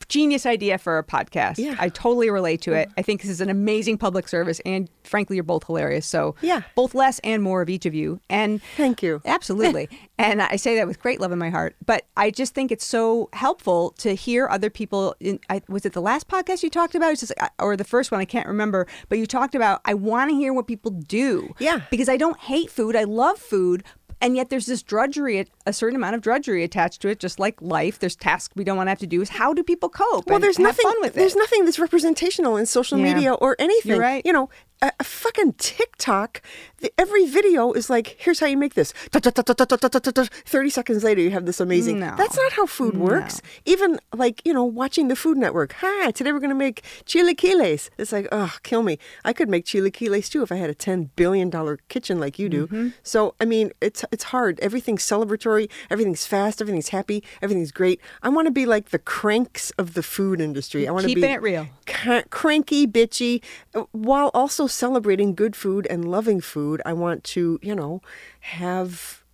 genius 0.09 0.47
idea 0.47 0.79
for 0.79 0.99
a 0.99 1.05
podcast. 1.05 1.59
Yeah. 1.59 1.75
I 1.79 1.89
totally 1.89 2.31
relate 2.31 2.61
to 2.63 2.73
it. 2.73 2.89
I 2.97 3.03
think 3.03 3.23
this 3.23 3.31
is 3.31 3.41
an 3.41 3.51
amazing 3.51 3.99
public 3.99 4.29
service, 4.29 4.61
and 4.65 4.89
frankly, 5.05 5.37
you're 5.37 5.45
both 5.45 5.67
hilarious. 5.67 6.07
So, 6.07 6.35
Yeah. 6.41 6.63
both 6.75 6.95
less 6.95 7.19
and 7.21 7.43
more 7.43 7.63
of 7.63 7.69
each 7.69 7.87
of 7.87 7.95
you. 7.95 8.21
And 8.31 8.61
Thank 8.77 9.03
you. 9.03 9.21
Absolutely. 9.27 9.89
and 10.19 10.41
I 10.43 10.57
say 10.57 10.77
that 10.77 10.87
with 10.87 11.01
great 11.01 11.21
love 11.21 11.33
in 11.33 11.39
my 11.39 11.51
heart. 11.51 11.77
But 11.85 12.07
I 12.17 12.31
just 12.31 12.55
think 12.55 12.71
it's 12.73 12.87
so 12.87 13.29
helpful 13.33 13.91
to 13.99 14.15
hear 14.15 14.49
other 14.49 14.71
people. 14.71 15.15
In, 15.21 15.39
I, 15.51 15.63
was 15.69 15.85
it 15.85 15.93
the 15.93 16.01
last 16.03 16.29
podcast 16.29 16.63
you 16.63 16.71
talked 16.71 16.95
about? 16.95 17.17
Just, 17.19 17.33
uh, 17.41 17.49
or 17.59 17.77
the 17.77 17.85
first 17.85 18.11
one? 18.13 18.21
I 18.21 18.25
can't 18.25 18.47
remember. 18.47 18.87
But 19.09 19.19
you 19.19 19.27
talked 19.27 19.55
about, 19.55 19.81
I 19.85 19.95
want 19.95 20.31
to 20.31 20.37
hear 20.37 20.53
what 20.53 20.67
people 20.67 20.91
do. 20.91 21.55
Yeah. 21.59 21.81
Because 21.91 22.09
I 22.09 22.17
don't 22.17 22.39
hate 22.39 22.71
food. 22.71 22.97
I 22.97 23.05
love 23.05 23.39
food. 23.39 23.85
And 24.21 24.35
yet 24.35 24.49
there's 24.49 24.67
this 24.67 24.83
drudgery, 24.83 25.47
a 25.67 25.73
certain 25.73 25.95
amount 25.97 26.15
of 26.15 26.23
drudgery 26.23 26.65
attached 26.65 27.03
to 27.03 27.09
it, 27.09 27.21
just 27.21 27.39
like 27.39 27.61
life. 27.61 27.99
There's 27.99 28.17
tasks 28.17 28.55
we 28.57 28.65
don't 28.65 28.77
want 28.77 28.87
to 28.87 28.91
have 28.91 28.99
to 29.01 29.07
do. 29.07 29.21
Is 29.21 29.29
how 29.29 29.53
do 29.53 29.63
people 29.63 29.89
cope? 29.91 30.27
Well, 30.27 30.39
there's 30.39 30.57
have 30.57 30.65
nothing. 30.65 30.83
fun 30.85 30.95
with 31.01 31.15
there's 31.15 31.37
nothing 31.37 31.65
that's 31.67 31.79
representational 31.79 32.57
in 32.57 32.65
social 32.67 32.99
Yeah. 32.99 33.15
media 33.15 33.33
or 33.35 33.57
anything. 33.59 33.93
You're 33.93 34.01
right. 34.01 34.23
You 34.25 34.33
know, 34.33 34.49
a, 34.81 34.91
a 34.99 35.05
fucking 35.05 35.55
TikTok 35.59 36.41
the, 36.79 36.93
every 36.99 37.27
video 37.27 37.73
is 37.73 37.89
like, 37.89 38.17
here's 38.19 38.41
how 38.41 38.47
you 38.47 38.57
make 38.57 38.75
this. 38.75 38.93
30 39.13 40.71
seconds 40.71 41.05
later, 41.05 41.21
you 41.23 41.31
have 41.31 41.47
this 41.47 41.61
amazing. 41.61 42.01
No. 42.01 42.15
That's 42.17 42.37
not 42.37 42.53
how 42.53 42.67
food 42.67 42.97
works. 42.99 43.41
No. 43.43 43.73
Even 43.73 43.99
like, 44.15 44.43
you 44.45 44.53
know, 44.53 44.65
watching 44.65 45.09
the 45.09 45.17
Food 45.17 45.39
Network. 45.39 45.75
Hi, 45.79 46.11
today 46.11 46.33
we're 46.33 46.41
going 46.41 46.51
to 46.51 46.55
make 46.55 46.83
chilaquiles. 47.07 47.89
It's 47.97 48.13
like, 48.13 48.29
oh, 48.31 48.57
kill 48.63 48.83
me. 48.83 48.99
I 49.25 49.33
could 49.33 49.49
make 49.49 49.65
chilaquiles 49.65 50.29
too 50.31 50.43
if 50.43 50.53
I 50.53 50.57
had 50.57 50.69
a 50.69 50.75
$10 50.75 51.11
billion 51.17 51.51
kitchen 51.89 52.21
like 52.21 52.39
you 52.39 52.49
do. 52.49 52.67
Mm-hmm. 52.67 52.89
So, 53.03 53.35
I 53.41 53.47
mean, 53.47 53.73
it's, 53.81 54.05
it's 54.13 54.25
hard. 54.25 54.61
Everything's 54.61 55.05
celebratory, 55.05 55.71
everything's 55.91 56.27
fast, 56.27 56.61
everything's 56.61 56.91
happy, 56.91 57.25
everything's 57.41 57.73
great. 57.73 58.01
I 58.23 58.29
want 58.29 58.47
to 58.47 58.53
be 58.53 58.67
like 58.67 58.91
the 58.91 58.99
cranks 58.99 59.71
of 59.73 59.95
the 59.95 60.03
food 60.03 60.41
industry. 60.41 60.87
I 60.87 60.93
want 60.93 61.09
to 61.09 61.15
be 61.15 61.25
it 61.25 61.41
real. 61.41 61.69
Cr- 61.87 62.29
cranky, 62.31 62.87
bitchy, 62.87 63.43
uh, 63.75 63.85
while 63.93 64.31
also 64.35 64.67
celebrating 64.67 65.35
good 65.35 65.57
food 65.57 65.87
and 65.89 66.05
loving 66.05 66.41
food 66.41 66.66
I 66.85 66.93
want 66.93 67.25
to, 67.25 67.59
you 67.63 67.75
know, 67.75 68.03
have 68.41 69.25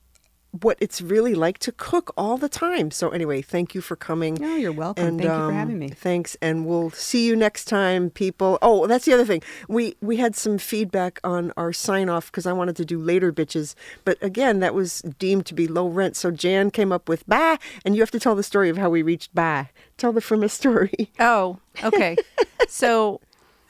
what 0.60 0.76
it's 0.80 1.00
really 1.00 1.34
like 1.34 1.58
to 1.58 1.72
cook 1.72 2.12
all 2.14 2.36
the 2.36 2.48
time. 2.48 2.90
So 2.90 3.08
anyway, 3.08 3.40
thank 3.40 3.74
you 3.74 3.80
for 3.80 3.96
coming. 3.96 4.34
No, 4.34 4.54
you're 4.54 4.70
welcome. 4.70 5.06
And, 5.06 5.18
Thank 5.18 5.30
you 5.30 5.36
for 5.36 5.44
um, 5.44 5.54
having 5.54 5.78
me. 5.78 5.88
Thanks, 5.88 6.36
and 6.42 6.66
we'll 6.66 6.90
see 6.90 7.26
you 7.26 7.34
next 7.34 7.64
time, 7.64 8.10
people. 8.10 8.58
Oh, 8.60 8.86
that's 8.86 9.06
the 9.06 9.14
other 9.14 9.24
thing. 9.24 9.42
We 9.68 9.96
we 10.02 10.18
had 10.18 10.36
some 10.36 10.58
feedback 10.58 11.18
on 11.24 11.52
our 11.56 11.72
sign 11.72 12.08
off 12.08 12.30
because 12.30 12.46
I 12.46 12.52
wanted 12.52 12.76
to 12.76 12.84
do 12.84 12.98
later, 12.98 13.32
bitches. 13.32 13.74
But 14.04 14.22
again, 14.22 14.60
that 14.60 14.74
was 14.74 15.00
deemed 15.18 15.46
to 15.46 15.54
be 15.54 15.66
low 15.66 15.88
rent. 15.88 16.16
So 16.16 16.30
Jan 16.30 16.70
came 16.70 16.92
up 16.92 17.08
with 17.08 17.26
bah, 17.26 17.56
and 17.84 17.96
you 17.96 18.02
have 18.02 18.10
to 18.10 18.20
tell 18.20 18.34
the 18.34 18.42
story 18.42 18.68
of 18.68 18.76
how 18.76 18.90
we 18.90 19.02
reached 19.02 19.34
bah. 19.34 19.66
Tell 19.96 20.12
the 20.12 20.20
from 20.20 20.42
a 20.42 20.48
story. 20.48 21.10
Oh, 21.18 21.58
okay. 21.82 22.16
so, 22.68 23.20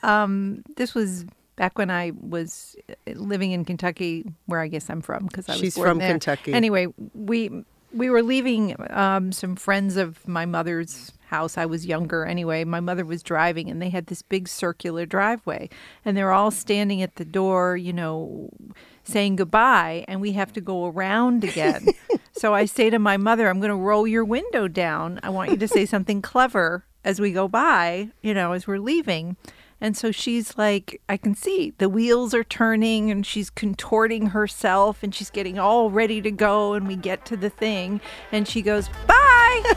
um, 0.01 0.63
this 0.75 0.93
was 0.93 1.25
back 1.55 1.77
when 1.77 1.89
I 1.89 2.11
was 2.19 2.75
uh, 2.89 3.11
living 3.13 3.51
in 3.51 3.65
Kentucky, 3.65 4.25
where 4.45 4.59
I 4.59 4.67
guess 4.67 4.89
I'm 4.89 5.01
from 5.01 5.25
because 5.25 5.49
I 5.49 5.53
was 5.53 5.61
She's 5.61 5.75
born 5.75 5.89
from 5.89 5.97
there. 5.99 6.11
Kentucky. 6.11 6.53
Anyway, 6.53 6.87
we 7.13 7.63
we 7.93 8.09
were 8.09 8.23
leaving 8.23 8.75
um, 8.89 9.31
some 9.31 9.55
friends 9.55 9.97
of 9.97 10.27
my 10.27 10.45
mother's 10.45 11.11
house. 11.27 11.57
I 11.57 11.65
was 11.65 11.85
younger 11.85 12.25
anyway. 12.25 12.63
My 12.63 12.79
mother 12.79 13.05
was 13.05 13.21
driving, 13.21 13.69
and 13.69 13.81
they 13.81 13.89
had 13.89 14.07
this 14.07 14.21
big 14.21 14.47
circular 14.47 15.05
driveway, 15.05 15.69
and 16.03 16.17
they're 16.17 16.31
all 16.31 16.51
standing 16.51 17.01
at 17.01 17.15
the 17.15 17.25
door, 17.25 17.77
you 17.77 17.93
know, 17.93 18.49
saying 19.03 19.35
goodbye, 19.35 20.05
and 20.07 20.21
we 20.21 20.31
have 20.33 20.51
to 20.53 20.61
go 20.61 20.87
around 20.87 21.43
again. 21.43 21.87
so 22.31 22.53
I 22.53 22.65
say 22.65 22.89
to 22.89 22.99
my 22.99 23.17
mother, 23.17 23.47
"I'm 23.47 23.59
going 23.59 23.69
to 23.69 23.75
roll 23.75 24.07
your 24.07 24.25
window 24.25 24.67
down. 24.67 25.19
I 25.23 25.29
want 25.29 25.51
you 25.51 25.57
to 25.57 25.67
say 25.67 25.85
something 25.85 26.21
clever 26.21 26.85
as 27.03 27.19
we 27.21 27.31
go 27.31 27.47
by, 27.47 28.09
you 28.21 28.33
know, 28.33 28.53
as 28.53 28.65
we're 28.65 28.79
leaving." 28.79 29.37
And 29.83 29.97
so 29.97 30.11
she's 30.11 30.57
like, 30.57 31.01
I 31.09 31.17
can 31.17 31.35
see 31.35 31.73
the 31.77 31.89
wheels 31.89 32.33
are 32.33 32.45
turning 32.45 33.11
and 33.11 33.25
she's 33.25 33.49
contorting 33.49 34.27
herself 34.27 35.03
and 35.03 35.13
she's 35.13 35.29
getting 35.29 35.59
all 35.59 35.89
ready 35.91 36.21
to 36.21 36.31
go. 36.31 36.71
And 36.73 36.87
we 36.87 36.95
get 36.95 37.25
to 37.25 37.35
the 37.35 37.49
thing 37.49 37.99
and 38.31 38.47
she 38.47 38.61
goes, 38.61 38.87
Bye! 39.05 39.61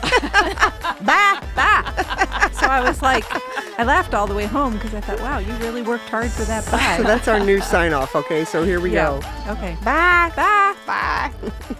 bye! 1.01 1.43
Bye! 1.55 2.49
So 2.53 2.67
I 2.67 2.81
was 2.87 3.01
like, 3.01 3.25
I 3.77 3.83
laughed 3.83 4.13
all 4.13 4.27
the 4.27 4.33
way 4.33 4.45
home 4.45 4.73
because 4.73 4.93
I 4.93 5.01
thought, 5.01 5.19
wow, 5.19 5.39
you 5.39 5.53
really 5.57 5.81
worked 5.81 6.07
hard 6.07 6.31
for 6.31 6.43
that 6.43 6.65
bye. 6.71 6.95
So 6.97 7.03
that's 7.11 7.27
our 7.27 7.41
new 7.41 7.59
sign 7.59 7.91
off. 7.91 8.15
Okay, 8.15 8.45
so 8.45 8.63
here 8.63 8.79
we 8.79 8.93
Yeah. 8.93 9.19
go. 9.45 9.51
Okay. 9.51 9.75
Bye. 9.83 10.31
Bye. 10.37 10.75
Bye. 10.87 11.77